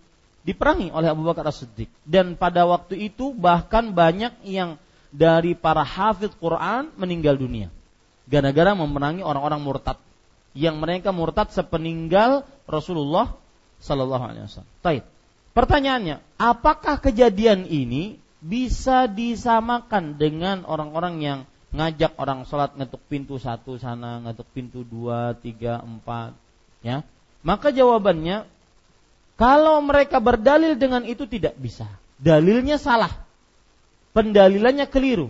diperangi 0.47 0.95
oleh 0.95 1.11
Abu 1.11 1.27
Bakar 1.27 1.43
As-Siddiq. 1.51 1.91
Dan 2.07 2.39
pada 2.39 2.63
waktu 2.63 3.11
itu 3.11 3.35
bahkan 3.35 3.91
banyak 3.91 4.47
yang 4.47 4.79
dari 5.11 5.59
para 5.59 5.83
hafid 5.83 6.31
Quran 6.39 6.87
meninggal 6.95 7.35
dunia. 7.35 7.67
Gara-gara 8.31 8.71
memerangi 8.71 9.27
orang-orang 9.27 9.59
murtad. 9.59 9.99
Yang 10.55 10.75
mereka 10.79 11.11
murtad 11.11 11.51
sepeninggal 11.51 12.47
Rasulullah 12.63 13.35
Sallallahu 13.83 14.23
Alaihi 14.23 14.47
Wasallam. 14.47 14.71
Taib. 14.79 15.03
Pertanyaannya, 15.51 16.23
apakah 16.39 17.01
kejadian 17.03 17.67
ini 17.67 18.15
bisa 18.39 19.09
disamakan 19.09 20.15
dengan 20.15 20.63
orang-orang 20.63 21.15
yang 21.19 21.39
ngajak 21.73 22.15
orang 22.15 22.45
sholat 22.47 22.77
ngetuk 22.77 23.01
pintu 23.09 23.35
satu 23.41 23.75
sana, 23.75 24.23
ngetuk 24.23 24.47
pintu 24.53 24.85
dua, 24.85 25.35
tiga, 25.35 25.81
empat, 25.83 26.37
ya? 26.85 27.03
Maka 27.41 27.73
jawabannya, 27.73 28.45
kalau 29.37 29.77
mereka 29.85 30.17
berdalil 30.17 30.73
dengan 30.73 31.05
itu 31.05 31.29
tidak 31.29 31.53
bisa. 31.61 31.85
Dalilnya 32.17 32.81
salah. 32.81 33.13
Pendalilannya 34.17 34.89
keliru. 34.89 35.29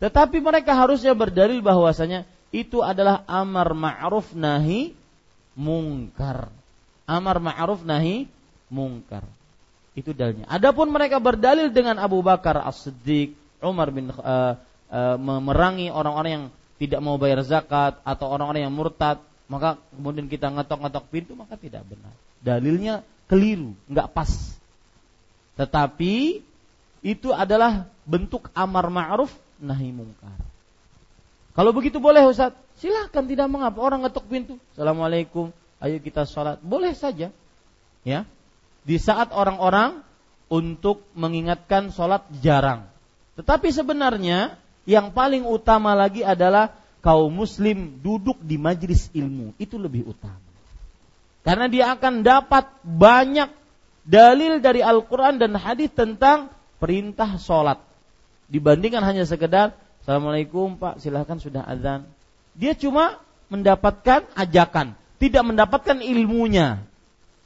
Tetapi 0.00 0.40
mereka 0.40 0.72
harusnya 0.72 1.12
berdalil 1.12 1.60
bahwasanya 1.60 2.24
itu 2.56 2.80
adalah 2.80 3.20
amar 3.28 3.76
ma'ruf 3.76 4.32
nahi 4.32 4.96
mungkar. 5.52 6.48
Amar 7.04 7.36
ma'ruf 7.36 7.84
nahi 7.84 8.24
mungkar. 8.72 9.28
Itu 9.92 10.16
dalilnya. 10.16 10.48
Adapun 10.48 10.88
mereka 10.88 11.20
berdalil 11.20 11.68
dengan 11.68 12.00
Abu 12.00 12.24
Bakar 12.24 12.64
As-Siddiq, 12.64 13.36
Umar 13.60 13.92
bin 13.92 14.08
uh, 14.08 14.56
uh, 14.88 15.16
memerangi 15.20 15.92
orang-orang 15.92 16.30
yang 16.32 16.44
tidak 16.80 17.00
mau 17.04 17.20
bayar 17.20 17.44
zakat 17.44 18.00
atau 18.02 18.26
orang-orang 18.32 18.66
yang 18.66 18.74
murtad, 18.74 19.20
maka 19.46 19.78
kemudian 19.94 20.26
kita 20.26 20.50
ngetok-ngetok 20.50 21.04
pintu 21.12 21.32
maka 21.38 21.54
tidak 21.60 21.86
benar. 21.86 22.10
Dalilnya 22.42 23.06
keliru, 23.34 23.74
nggak 23.90 24.14
pas. 24.14 24.30
Tetapi 25.58 26.38
itu 27.02 27.34
adalah 27.34 27.90
bentuk 28.06 28.46
amar 28.54 28.86
ma'ruf 28.86 29.34
nahi 29.58 29.90
mungkar. 29.90 30.38
Kalau 31.58 31.74
begitu 31.74 31.98
boleh 31.98 32.22
Ustaz, 32.30 32.54
silahkan 32.78 33.26
tidak 33.26 33.50
mengapa 33.50 33.82
orang 33.82 34.06
ngetok 34.06 34.26
pintu. 34.30 34.54
Assalamualaikum, 34.74 35.50
ayo 35.82 35.96
kita 35.98 36.22
sholat. 36.30 36.62
Boleh 36.62 36.94
saja. 36.94 37.34
Ya. 38.06 38.22
Di 38.86 39.02
saat 39.02 39.34
orang-orang 39.34 40.06
untuk 40.46 41.02
mengingatkan 41.18 41.90
sholat 41.90 42.22
jarang. 42.38 42.86
Tetapi 43.34 43.66
sebenarnya 43.74 44.54
yang 44.86 45.10
paling 45.10 45.42
utama 45.42 45.94
lagi 45.98 46.22
adalah 46.22 46.74
kaum 47.02 47.34
muslim 47.34 47.98
duduk 47.98 48.38
di 48.42 48.60
majlis 48.60 49.10
ilmu. 49.10 49.58
Itu 49.58 49.80
lebih 49.80 50.06
utama. 50.06 50.43
Karena 51.44 51.68
dia 51.68 51.92
akan 51.92 52.24
dapat 52.24 52.72
banyak 52.82 53.52
dalil 54.08 54.64
dari 54.64 54.80
Al-Quran 54.80 55.36
dan 55.36 55.52
hadis 55.60 55.92
tentang 55.92 56.48
perintah 56.80 57.36
sholat. 57.36 57.80
Dibandingkan 58.48 59.04
hanya 59.04 59.28
sekedar 59.28 59.76
Assalamualaikum 60.04 60.76
Pak, 60.76 61.00
silahkan 61.00 61.40
sudah 61.40 61.64
azan. 61.64 62.04
Dia 62.52 62.76
cuma 62.76 63.24
mendapatkan 63.48 64.28
ajakan, 64.36 64.92
tidak 65.16 65.40
mendapatkan 65.48 65.96
ilmunya. 66.04 66.84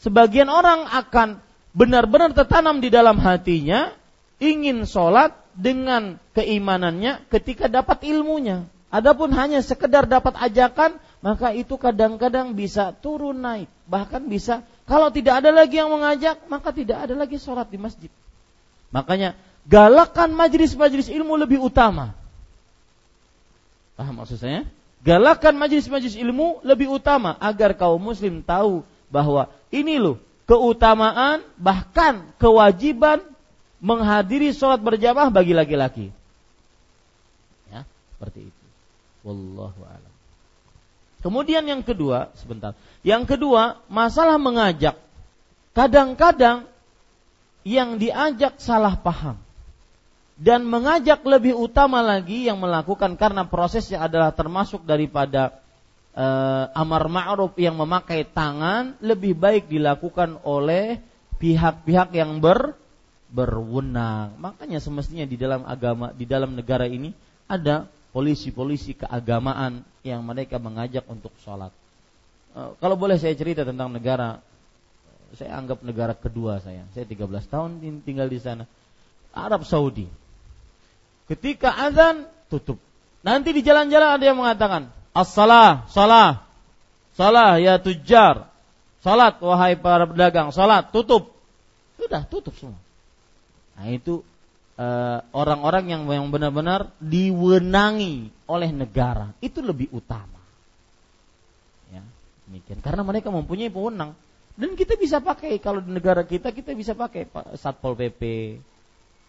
Sebagian 0.03 0.51
orang 0.51 0.91
akan 0.91 1.39
benar-benar 1.71 2.35
tertanam 2.35 2.83
di 2.83 2.91
dalam 2.91 3.23
hatinya 3.23 3.95
ingin 4.43 4.91
sholat 4.91 5.39
dengan 5.55 6.19
keimanannya 6.35 7.31
ketika 7.31 7.71
dapat 7.71 8.03
ilmunya. 8.03 8.67
Adapun 8.91 9.31
hanya 9.39 9.63
sekedar 9.63 10.11
dapat 10.11 10.35
ajakan, 10.35 10.99
maka 11.19 11.51
itu 11.51 11.75
kadang-kadang 11.75 12.55
bisa 12.55 12.95
turun 12.95 13.39
naik. 13.39 13.67
Bahkan 13.91 14.31
bisa, 14.31 14.63
kalau 14.87 15.11
tidak 15.11 15.43
ada 15.43 15.51
lagi 15.51 15.79
yang 15.81 15.91
mengajak, 15.91 16.47
maka 16.47 16.71
tidak 16.71 17.09
ada 17.09 17.15
lagi 17.19 17.37
sholat 17.37 17.67
di 17.67 17.79
masjid. 17.81 18.11
Makanya, 18.95 19.35
galakan 19.67 20.33
majlis-majlis 20.33 21.11
ilmu 21.11 21.35
lebih 21.35 21.59
utama. 21.59 22.15
Paham 23.99 24.23
maksud 24.23 24.39
saya? 24.39 24.63
Galakan 25.03 25.59
majlis-majlis 25.59 26.15
ilmu 26.19 26.63
lebih 26.63 26.91
utama 26.91 27.35
agar 27.43 27.75
kaum 27.75 27.99
muslim 27.99 28.43
tahu 28.43 28.87
bahwa 29.11 29.51
ini 29.75 29.99
loh 29.99 30.19
keutamaan 30.47 31.43
bahkan 31.59 32.31
kewajiban 32.39 33.23
menghadiri 33.79 34.51
sholat 34.55 34.83
berjamaah 34.83 35.31
bagi 35.31 35.55
laki-laki. 35.55 36.15
Seperti 38.19 38.51
itu. 38.51 38.67
Wallahu 39.23 39.87
alam. 39.87 40.08
Kemudian 41.19 41.67
yang 41.67 41.83
kedua, 41.83 42.31
sebentar. 42.39 42.79
Yang 43.03 43.35
kedua, 43.35 43.83
masalah 43.91 44.39
mengajak. 44.39 44.95
Kadang-kadang 45.75 46.67
yang 47.67 47.99
diajak 47.99 48.59
salah 48.63 48.95
paham. 48.99 49.37
Dan 50.39 50.63
mengajak 50.71 51.27
lebih 51.27 51.59
utama 51.59 51.99
lagi 51.99 52.47
yang 52.47 52.63
melakukan 52.63 53.19
karena 53.19 53.43
prosesnya 53.43 54.07
adalah 54.07 54.31
termasuk 54.31 54.87
daripada 54.87 55.59
uh, 56.15 56.71
amar 56.79 57.11
ma'ruf 57.11 57.59
yang 57.59 57.75
memakai 57.75 58.23
tangan 58.23 58.95
lebih 59.03 59.35
baik 59.35 59.67
dilakukan 59.67 60.39
oleh 60.47 61.03
pihak-pihak 61.43 62.15
yang 62.15 62.39
ber 62.39 62.79
berwenang. 63.29 64.39
Makanya 64.41 64.79
semestinya 64.79 65.27
di 65.29 65.35
dalam 65.35 65.67
agama, 65.67 66.15
di 66.15 66.25
dalam 66.25 66.55
negara 66.55 66.89
ini 66.89 67.13
ada 67.51 67.91
polisi-polisi 68.15 68.97
keagamaan 68.97 69.85
yang 70.09 70.25
mereka 70.25 70.57
mengajak 70.57 71.05
untuk 71.07 71.31
sholat. 71.45 71.71
Uh, 72.57 72.73
kalau 72.81 72.97
boleh 72.97 73.21
saya 73.21 73.37
cerita 73.37 73.63
tentang 73.63 73.93
negara, 73.93 74.41
saya 75.37 75.55
anggap 75.61 75.85
negara 75.85 76.17
kedua 76.17 76.65
saya. 76.65 76.89
Saya 76.97 77.05
13 77.05 77.29
tahun 77.47 77.71
tinggal 78.03 78.33
di 78.33 78.41
sana. 78.41 78.65
Arab 79.37 79.69
Saudi. 79.69 80.09
Ketika 81.29 81.77
azan 81.77 82.25
tutup. 82.49 82.81
Nanti 83.21 83.53
di 83.53 83.61
jalan-jalan 83.61 84.17
ada 84.17 84.25
yang 84.25 84.39
mengatakan, 84.41 84.89
"As-salah, 85.13 85.85
salah. 85.93 86.49
Salah 87.13 87.61
ya 87.61 87.77
tujar. 87.77 88.49
Salat 89.05 89.37
wahai 89.45 89.77
para 89.77 90.09
pedagang, 90.09 90.49
salat 90.55 90.89
tutup." 90.89 91.37
Sudah 92.01 92.25
tutup 92.25 92.57
semua. 92.57 92.81
Nah, 93.77 93.93
itu 93.93 94.23
Eh, 94.23 94.38
orang-orang 95.35 95.91
yang 95.91 96.03
yang 96.07 96.31
benar-benar 96.31 96.95
diwenangi 97.03 98.31
oleh 98.47 98.71
negara 98.71 99.35
itu 99.43 99.59
lebih 99.59 99.91
utama. 99.91 100.39
Ya, 101.91 102.03
demikian. 102.47 102.79
Karena 102.79 103.03
mereka 103.03 103.35
mempunyai 103.35 103.75
pewenang 103.75 104.15
dan 104.59 104.75
kita 104.75 104.99
bisa 104.99 105.23
pakai 105.23 105.59
kalau 105.63 105.79
di 105.79 105.91
negara 105.95 106.27
kita 106.27 106.51
kita 106.51 106.75
bisa 106.75 106.95
pakai 106.95 107.31
satpol 107.55 107.95
pp 107.95 108.23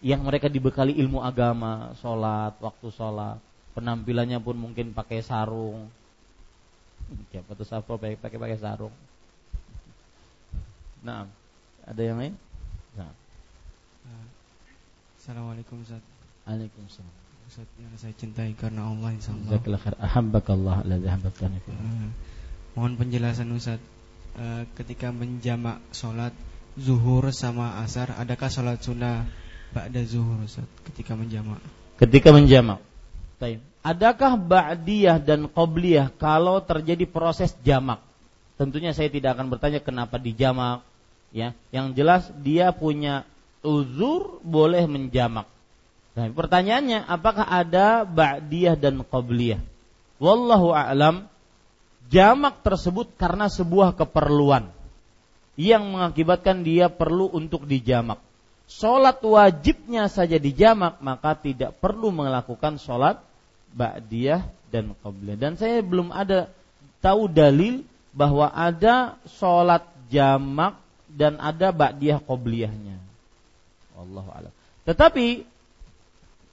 yang 0.02 0.26
mereka 0.26 0.50
dibekali 0.50 0.96
ilmu 0.96 1.22
agama, 1.22 1.94
sholat, 2.00 2.56
waktu 2.58 2.88
sholat, 2.90 3.38
penampilannya 3.76 4.42
pun 4.42 4.58
mungkin 4.58 4.90
pakai 4.90 5.22
sarung. 5.22 5.86
Ya, 7.34 7.42
foto 7.46 7.62
satpol 7.66 7.98
pp 7.98 8.18
pakai 8.22 8.38
pakai 8.38 8.58
sarung. 8.58 8.94
Nah, 11.06 11.30
ada 11.86 12.02
yang 12.02 12.18
lain? 12.18 12.34
Assalamualaikum 15.30 15.86
Ustaz. 15.86 16.02
Waalaikumsalam. 16.42 17.14
Ustaz 17.46 17.68
yang 17.78 17.94
saya 17.94 18.10
cintai 18.18 18.50
karena 18.58 18.90
Allah 18.90 19.14
insyaallah. 19.14 19.46
Jazakallah 19.46 19.78
khair. 19.78 19.96
Ahabbakallah 20.02 20.76
alladzi 20.82 21.06
habbabtani 21.06 21.58
fi. 21.62 21.70
Uh, 21.70 22.10
mohon 22.74 22.98
penjelasan 22.98 23.46
Ustaz. 23.54 23.78
Uh, 24.34 24.66
ketika 24.74 25.14
menjamak 25.14 25.78
sholat 25.94 26.34
zuhur 26.74 27.30
sama 27.30 27.78
asar, 27.78 28.10
adakah 28.18 28.50
sholat 28.50 28.82
sunnah 28.82 29.30
ba'da 29.70 30.02
zuhur 30.02 30.42
Ustaz 30.42 30.66
ketika 30.90 31.14
menjamak? 31.14 31.62
Ketika 32.02 32.34
menjamak. 32.34 32.82
Baik. 33.38 33.62
Adakah 33.86 34.34
ba'diyah 34.34 35.22
dan 35.22 35.46
qobliyah 35.46 36.10
kalau 36.18 36.58
terjadi 36.58 37.06
proses 37.06 37.54
jamak? 37.62 38.02
Tentunya 38.58 38.90
saya 38.90 39.06
tidak 39.06 39.38
akan 39.38 39.46
bertanya 39.46 39.78
kenapa 39.78 40.18
dijamak, 40.18 40.82
ya. 41.30 41.54
Yang 41.70 41.86
jelas 41.94 42.22
dia 42.42 42.74
punya 42.74 43.29
uzur 43.60 44.40
boleh 44.44 44.84
menjamak. 44.88 45.48
Nah, 46.16 46.26
pertanyaannya 46.32 47.06
apakah 47.06 47.46
ada 47.46 48.02
ba'diyah 48.02 48.74
dan 48.74 49.00
qabliyah? 49.06 49.62
Wallahu 50.20 50.74
a'lam. 50.74 51.30
Jamak 52.10 52.66
tersebut 52.66 53.14
karena 53.14 53.46
sebuah 53.46 53.94
keperluan 53.94 54.66
yang 55.54 55.86
mengakibatkan 55.94 56.66
dia 56.66 56.90
perlu 56.90 57.30
untuk 57.30 57.62
dijamak. 57.70 58.18
Solat 58.66 59.22
wajibnya 59.22 60.10
saja 60.10 60.38
dijamak 60.38 60.98
maka 60.98 61.38
tidak 61.38 61.78
perlu 61.78 62.10
melakukan 62.10 62.82
solat 62.82 63.22
ba'diyah 63.70 64.42
dan 64.74 64.98
qabliyah. 64.98 65.38
Dan 65.38 65.54
saya 65.54 65.82
belum 65.86 66.10
ada 66.10 66.50
tahu 66.98 67.30
dalil 67.30 67.86
bahwa 68.10 68.50
ada 68.50 69.14
solat 69.30 69.86
jamak 70.10 70.78
dan 71.06 71.38
ada 71.38 71.70
ba'diyah 71.70 72.18
qabliyahnya. 72.22 73.09
Allah 74.00 74.26
alam. 74.32 74.52
Tetapi 74.88 75.44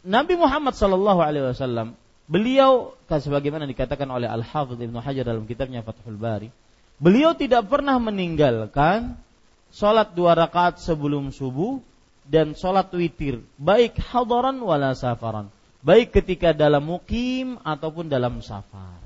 Nabi 0.07 0.33
Muhammad 0.35 0.75
Shallallahu 0.75 1.19
Alaihi 1.23 1.45
Wasallam 1.51 1.95
beliau 2.27 2.95
sebagaimana 3.07 3.63
dikatakan 3.65 4.07
oleh 4.11 4.27
Al 4.27 4.43
Hafidh 4.43 4.79
Ibnu 4.83 4.99
Hajar 4.99 5.23
dalam 5.23 5.47
kitabnya 5.47 5.83
Fathul 5.83 6.19
Bari, 6.19 6.51
beliau 6.99 7.33
tidak 7.33 7.67
pernah 7.71 7.95
meninggalkan 7.97 9.15
sholat 9.71 10.15
dua 10.15 10.35
rakaat 10.35 10.79
sebelum 10.79 11.31
subuh 11.31 11.83
dan 12.27 12.55
sholat 12.55 12.91
witir 12.91 13.39
baik 13.55 13.95
hadaran 13.99 14.59
wala 14.59 14.91
safaran 14.95 15.47
baik 15.79 16.11
ketika 16.11 16.51
dalam 16.51 16.83
mukim 16.83 17.55
ataupun 17.63 18.11
dalam 18.11 18.43
safar 18.43 18.99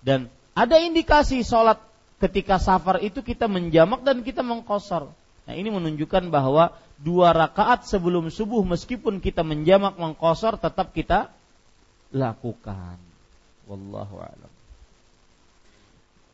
dan 0.00 0.32
ada 0.56 0.80
indikasi 0.80 1.44
sholat 1.44 1.76
ketika 2.20 2.56
safar 2.56 3.00
itu 3.04 3.20
kita 3.20 3.48
menjamak 3.48 4.00
dan 4.04 4.24
kita 4.24 4.40
mengkosor 4.40 5.12
Nah 5.48 5.54
ini 5.56 5.72
menunjukkan 5.72 6.28
bahwa 6.28 6.76
dua 7.00 7.32
rakaat 7.32 7.88
sebelum 7.88 8.28
subuh 8.28 8.60
meskipun 8.62 9.18
kita 9.24 9.40
menjamak 9.40 9.96
mengkosor 9.96 10.60
tetap 10.60 10.92
kita 10.92 11.32
lakukan. 12.12 12.98
Wallahu 13.70 14.18
a'lam. 14.18 14.52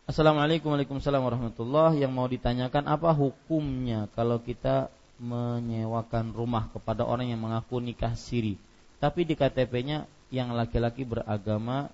Assalamualaikum 0.07 0.71
Waalaikumsalam 0.71 1.19
warahmatullah 1.19 1.99
Yang 1.99 2.13
mau 2.15 2.31
ditanyakan 2.31 2.87
apa 2.87 3.11
hukumnya 3.11 4.07
Kalau 4.15 4.39
kita 4.39 4.87
menyewakan 5.19 6.31
rumah 6.31 6.71
kepada 6.71 7.03
orang 7.03 7.35
yang 7.35 7.43
mengaku 7.43 7.83
nikah 7.83 8.15
siri 8.15 8.55
Tapi 9.03 9.27
di 9.27 9.35
KTP-nya 9.35 10.07
yang 10.31 10.55
laki-laki 10.55 11.03
beragama 11.03 11.91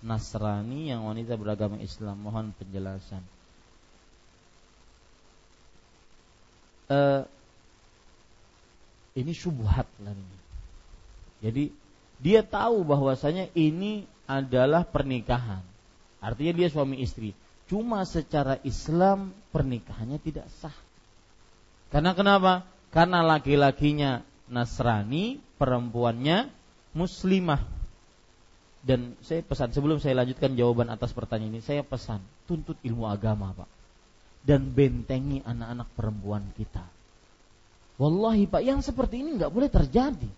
Nasrani 0.00 0.96
Yang 0.96 1.04
wanita 1.04 1.32
beragama 1.36 1.76
Islam 1.84 2.24
Mohon 2.24 2.56
penjelasan 2.56 3.20
uh, 6.88 7.22
ini 9.12 9.32
syubhat 9.36 9.86
lah 10.00 10.14
ini. 10.16 10.38
Jadi 11.42 11.64
dia 12.22 12.40
tahu 12.46 12.86
bahwasanya 12.86 13.50
ini 13.52 14.06
adalah 14.30 14.86
pernikahan. 14.86 15.60
Artinya 16.22 16.52
dia 16.54 16.68
suami 16.70 17.02
istri. 17.02 17.34
Cuma 17.66 18.06
secara 18.06 18.62
Islam 18.62 19.34
pernikahannya 19.50 20.22
tidak 20.22 20.46
sah. 20.62 20.74
Karena 21.90 22.14
kenapa? 22.14 22.62
Karena 22.94 23.20
laki-lakinya 23.26 24.22
Nasrani, 24.48 25.42
perempuannya 25.58 26.48
Muslimah. 26.94 27.64
Dan 28.82 29.14
saya 29.22 29.42
pesan 29.46 29.70
sebelum 29.74 29.98
saya 30.02 30.22
lanjutkan 30.22 30.58
jawaban 30.58 30.90
atas 30.90 31.14
pertanyaan 31.14 31.58
ini, 31.58 31.62
saya 31.62 31.86
pesan 31.86 32.18
tuntut 32.50 32.78
ilmu 32.82 33.06
agama, 33.06 33.54
Pak 33.54 33.81
dan 34.42 34.70
bentengi 34.74 35.40
anak-anak 35.42 35.88
perempuan 35.94 36.44
kita. 36.58 36.82
Wallahi 37.98 38.50
Pak, 38.50 38.62
yang 38.66 38.82
seperti 38.82 39.22
ini 39.22 39.38
nggak 39.38 39.52
boleh 39.54 39.70
terjadi. 39.70 40.30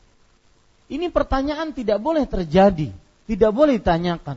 Ini 0.85 1.09
pertanyaan 1.09 1.72
tidak 1.72 1.97
boleh 1.97 2.28
terjadi, 2.28 2.93
tidak 3.24 3.52
boleh 3.56 3.81
ditanyakan. 3.81 4.36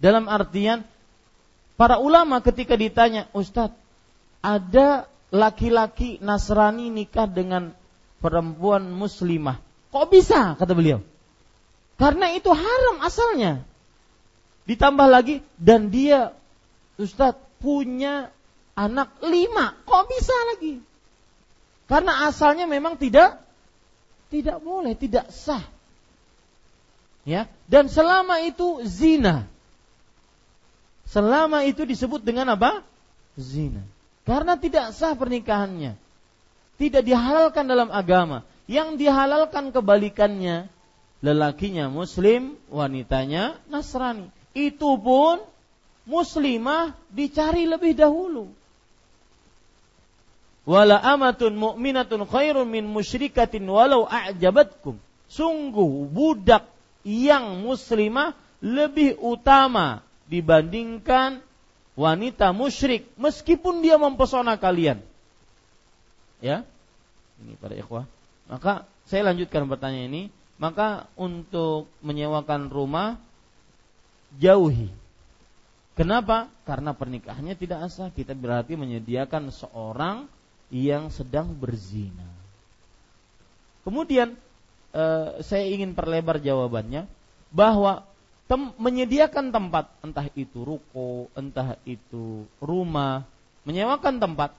Dalam 0.00 0.24
artian 0.30 0.86
para 1.76 2.00
ulama 2.00 2.40
ketika 2.40 2.72
ditanya, 2.72 3.28
Ustadz, 3.36 3.76
ada 4.40 5.04
laki-laki 5.28 6.16
Nasrani 6.24 6.88
nikah 6.88 7.28
dengan 7.28 7.76
perempuan 8.24 8.88
muslimah. 8.88 9.60
Kok 9.92 10.08
bisa? 10.08 10.56
kata 10.56 10.72
beliau. 10.72 11.04
Karena 12.00 12.32
itu 12.32 12.48
haram 12.48 13.02
asalnya. 13.04 13.66
Ditambah 14.64 15.08
lagi 15.08 15.44
dan 15.60 15.92
dia 15.92 16.32
Ustadz 16.96 17.40
punya 17.58 18.32
anak 18.78 19.18
lima. 19.26 19.74
Kok 19.82 20.04
bisa 20.06 20.36
lagi? 20.54 20.78
Karena 21.90 22.30
asalnya 22.30 22.70
memang 22.70 22.94
tidak 22.94 23.42
tidak 24.30 24.62
boleh, 24.62 24.94
tidak 24.94 25.32
sah. 25.34 25.64
Ya, 27.26 27.50
dan 27.66 27.90
selama 27.90 28.40
itu 28.46 28.86
zina. 28.86 29.48
Selama 31.08 31.64
itu 31.64 31.88
disebut 31.88 32.20
dengan 32.20 32.52
apa? 32.52 32.84
Zina. 33.40 33.80
Karena 34.28 34.60
tidak 34.60 34.92
sah 34.92 35.16
pernikahannya. 35.16 35.96
Tidak 36.76 37.02
dihalalkan 37.02 37.64
dalam 37.64 37.88
agama. 37.88 38.44
Yang 38.68 39.00
dihalalkan 39.00 39.72
kebalikannya. 39.72 40.68
Lelakinya 41.24 41.88
muslim, 41.88 42.60
wanitanya 42.68 43.56
Nasrani. 43.72 44.28
Itu 44.52 45.00
pun 45.00 45.40
muslimah 46.04 46.92
dicari 47.08 47.64
lebih 47.64 47.96
dahulu 47.96 48.52
wala 50.68 51.00
amatun 51.00 51.56
mu'minatun 51.56 52.28
khairun 52.28 52.68
min 52.68 52.84
musyrikatin 52.84 53.64
walau 53.64 54.04
a'jabatkum. 54.04 55.00
Sungguh 55.32 56.12
budak 56.12 56.68
yang 57.08 57.64
muslimah 57.64 58.36
lebih 58.60 59.16
utama 59.16 60.04
dibandingkan 60.28 61.40
wanita 61.96 62.52
musyrik 62.52 63.08
meskipun 63.16 63.80
dia 63.80 63.96
mempesona 63.96 64.60
kalian. 64.60 65.00
Ya. 66.44 66.68
Ini 67.40 67.56
para 67.56 67.72
ikhwah. 67.72 68.04
Maka 68.52 68.84
saya 69.08 69.32
lanjutkan 69.32 69.64
pertanyaan 69.72 70.10
ini, 70.12 70.22
maka 70.60 71.08
untuk 71.16 71.88
menyewakan 72.04 72.68
rumah 72.68 73.16
jauhi. 74.36 74.92
Kenapa? 75.96 76.52
Karena 76.68 76.92
pernikahannya 76.92 77.56
tidak 77.56 77.88
sah. 77.90 78.12
Kita 78.12 78.36
berarti 78.36 78.78
menyediakan 78.78 79.50
seorang 79.50 80.30
yang 80.68 81.08
sedang 81.08 81.52
berzina. 81.56 82.26
Kemudian 83.84 84.36
eh, 84.92 85.28
saya 85.40 85.64
ingin 85.64 85.96
perlebar 85.96 86.40
jawabannya 86.40 87.08
bahwa 87.48 88.04
tem 88.48 88.72
menyediakan 88.76 89.52
tempat 89.52 89.92
entah 90.04 90.28
itu 90.36 90.64
ruko, 90.64 91.28
entah 91.36 91.76
itu 91.88 92.44
rumah, 92.60 93.24
menyewakan 93.64 94.20
tempat 94.20 94.52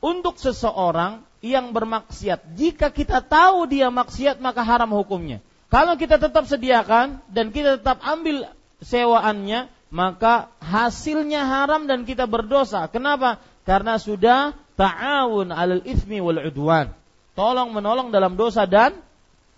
untuk 0.00 0.36
seseorang 0.36 1.24
yang 1.44 1.72
bermaksiat. 1.72 2.56
Jika 2.56 2.88
kita 2.92 3.20
tahu 3.20 3.68
dia 3.68 3.88
maksiat 3.92 4.40
maka 4.40 4.64
haram 4.64 4.90
hukumnya. 4.92 5.44
Kalau 5.72 5.96
kita 5.96 6.20
tetap 6.20 6.44
sediakan 6.44 7.24
dan 7.32 7.48
kita 7.48 7.80
tetap 7.80 8.04
ambil 8.04 8.52
sewaannya, 8.84 9.72
maka 9.88 10.52
hasilnya 10.60 11.44
haram 11.44 11.88
dan 11.88 12.04
kita 12.04 12.28
berdosa. 12.28 12.88
Kenapa? 12.92 13.40
Karena 13.64 13.96
sudah 13.96 14.52
ta'awun 14.76 15.52
alal 15.52 15.84
ismi 15.84 16.18
wal 16.18 16.40
udwan. 16.42 16.92
Tolong 17.32 17.72
menolong 17.72 18.12
dalam 18.12 18.36
dosa 18.36 18.68
dan 18.68 18.96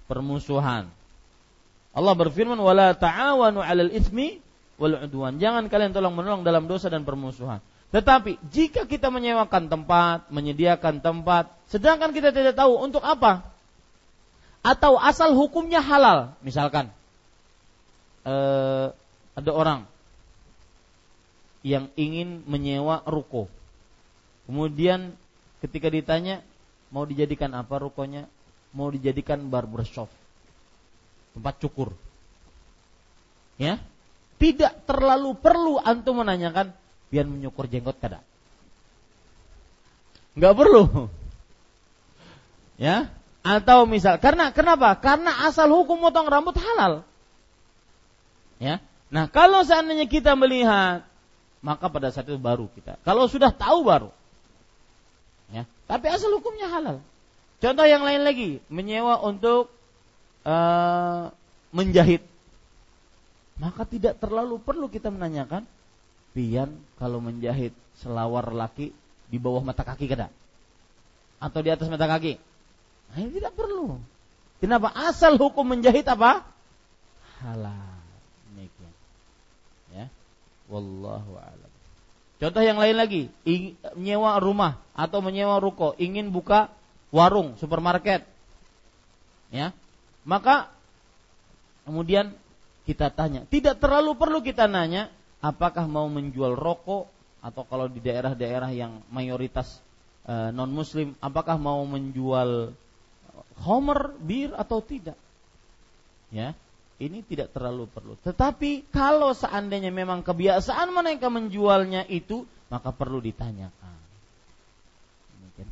permusuhan. 0.07 0.87
Allah 1.95 2.15
berfirman 2.19 2.59
wala 2.59 2.95
ta'awanu 2.95 3.63
'alal 3.63 3.91
itsmi 3.95 4.43
wal 4.79 4.99
'udwan. 4.99 5.39
Jangan 5.39 5.71
kalian 5.71 5.95
tolong 5.95 6.15
menolong 6.15 6.43
dalam 6.43 6.67
dosa 6.67 6.91
dan 6.91 7.07
permusuhan. 7.07 7.63
Tetapi 7.95 8.43
jika 8.51 8.91
kita 8.91 9.07
menyewakan 9.15 9.71
tempat, 9.71 10.27
menyediakan 10.27 10.99
tempat, 10.99 11.55
sedangkan 11.71 12.11
kita 12.11 12.35
tidak 12.35 12.59
tahu 12.59 12.75
untuk 12.83 13.07
apa, 13.07 13.47
atau 14.67 14.99
asal 14.99 15.31
hukumnya 15.39 15.79
halal, 15.79 16.35
misalkan 16.43 16.91
eh, 18.27 18.91
ada 19.39 19.51
orang 19.55 19.87
yang 21.63 21.87
ingin 21.95 22.43
menyewa 22.51 23.07
ruko, 23.07 23.47
kemudian 24.45 25.17
ketika 25.65 25.89
ditanya 25.89 26.45
mau 26.93 27.05
dijadikan 27.09 27.51
apa 27.57 27.81
rukonya, 27.81 28.29
mau 28.71 28.89
dijadikan 28.93 29.49
barbershop, 29.49 30.11
tempat 31.35 31.55
cukur. 31.59 31.95
Ya, 33.55 33.79
tidak 34.39 34.83
terlalu 34.85 35.39
perlu 35.39 35.79
antum 35.79 36.21
menanyakan 36.21 36.75
biar 37.09 37.27
menyukur 37.27 37.71
jenggot 37.71 37.97
kada. 38.03 38.19
Enggak 40.35 40.55
perlu. 40.59 40.83
Ya, 42.75 43.15
atau 43.47 43.87
misal 43.87 44.19
karena 44.19 44.51
kenapa? 44.51 44.99
Karena 44.99 45.47
asal 45.47 45.71
hukum 45.71 46.03
potong 46.03 46.27
rambut 46.27 46.59
halal. 46.59 47.07
Ya. 48.59 48.83
Nah, 49.15 49.31
kalau 49.31 49.63
seandainya 49.63 50.11
kita 50.11 50.35
melihat 50.35 51.07
maka 51.63 51.87
pada 51.89 52.11
saat 52.11 52.27
itu 52.27 52.41
baru 52.41 52.67
kita. 52.75 52.99
Kalau 53.07 53.31
sudah 53.31 53.55
tahu 53.55 53.87
baru. 53.87 54.11
Tapi 55.85 56.07
asal 56.09 56.33
hukumnya 56.37 56.69
halal. 56.69 56.99
Contoh 57.61 57.87
yang 57.89 58.05
lain 58.05 58.23
lagi, 58.25 58.51
menyewa 58.69 59.21
untuk 59.25 59.73
uh, 60.45 61.33
menjahit. 61.73 62.25
Maka 63.57 63.87
tidak 63.87 64.19
terlalu 64.19 64.59
perlu 64.59 64.91
kita 64.91 65.09
menanyakan, 65.09 65.63
pian 66.35 66.75
kalau 66.99 67.23
menjahit 67.23 67.73
selawar 68.03 68.51
laki 68.51 68.91
di 69.31 69.39
bawah 69.39 69.63
mata 69.63 69.87
kaki 69.87 70.11
kada? 70.11 70.29
Atau 71.39 71.63
di 71.63 71.71
atas 71.71 71.87
mata 71.87 72.05
kaki? 72.11 72.37
Nah, 73.13 73.17
ini 73.23 73.31
tidak 73.39 73.55
perlu. 73.55 74.01
Kenapa? 74.59 74.91
Asal 74.91 75.37
hukum 75.37 75.63
menjahit 75.63 76.09
apa? 76.09 76.43
Halal. 77.45 78.01
Demikian. 78.51 78.95
Ya. 79.93 80.07
Wallahu 80.67 81.37
a'lam. 81.37 81.64
Contoh 82.43 82.63
yang 82.63 82.79
lain 82.83 82.97
lagi, 82.99 83.23
menyewa 83.95 84.37
rumah 84.43 84.83
atau 84.93 85.23
menyewa 85.23 85.63
ruko, 85.63 85.95
ingin 85.97 86.35
buka 86.35 86.71
warung, 87.15 87.55
supermarket. 87.63 88.27
Ya. 89.55 89.71
Maka 90.27 90.73
kemudian 91.87 92.35
kita 92.85 93.15
tanya, 93.15 93.47
tidak 93.47 93.79
terlalu 93.79 94.19
perlu 94.19 94.43
kita 94.43 94.67
nanya 94.67 95.09
apakah 95.39 95.87
mau 95.87 96.11
menjual 96.11 96.59
rokok 96.59 97.07
atau 97.45 97.63
kalau 97.69 97.87
di 97.87 98.01
daerah-daerah 98.01 98.73
yang 98.73 99.05
mayoritas 99.13 99.79
e, 100.25 100.49
non 100.57 100.73
muslim 100.73 101.13
apakah 101.21 101.61
mau 101.61 101.85
menjual 101.85 102.73
homer, 103.61 104.17
bir 104.19 104.57
atau 104.57 104.81
tidak. 104.81 105.17
Ya. 106.33 106.57
Ini 106.95 107.27
tidak 107.27 107.51
terlalu 107.51 107.91
perlu. 107.91 108.15
Tetapi 108.23 108.87
kalau 108.95 109.35
seandainya 109.35 109.91
memang 109.91 110.23
kebiasaan 110.23 110.95
mereka 110.95 111.27
menjualnya 111.27 112.07
itu, 112.07 112.47
maka 112.71 112.95
perlu 112.95 113.19
ditanyakan. 113.19 113.95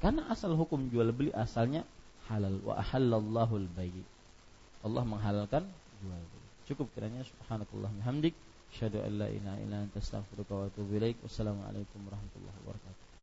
Karena 0.03 0.27
asal 0.31 0.55
hukum 0.55 0.91
jual 0.91 1.11
beli 1.15 1.31
asalnya 1.35 1.87
halal 2.27 2.59
wa 2.63 2.79
halallahu 2.79 3.55
al-bayy. 3.55 4.03
Allah 4.83 5.03
menghalalkan 5.07 5.63
jual 6.03 6.23
beli. 6.23 6.49
Cukup 6.67 6.87
kiranya 6.95 7.23
subhanakallah 7.23 7.91
hamdik. 8.03 8.35
Asyhadu 8.75 8.99
an 9.03 9.13
la 9.21 9.29
ilaha 9.31 9.59
illa 9.63 9.77
anta 9.85 10.03
astaghfiruka 10.03 10.53
wa 10.55 10.65
atubu 10.67 10.99
ilaik. 10.99 11.19
Wassalamualaikum 11.23 11.99
warahmatullahi 12.03 12.57
wabarakatuh. 12.67 12.92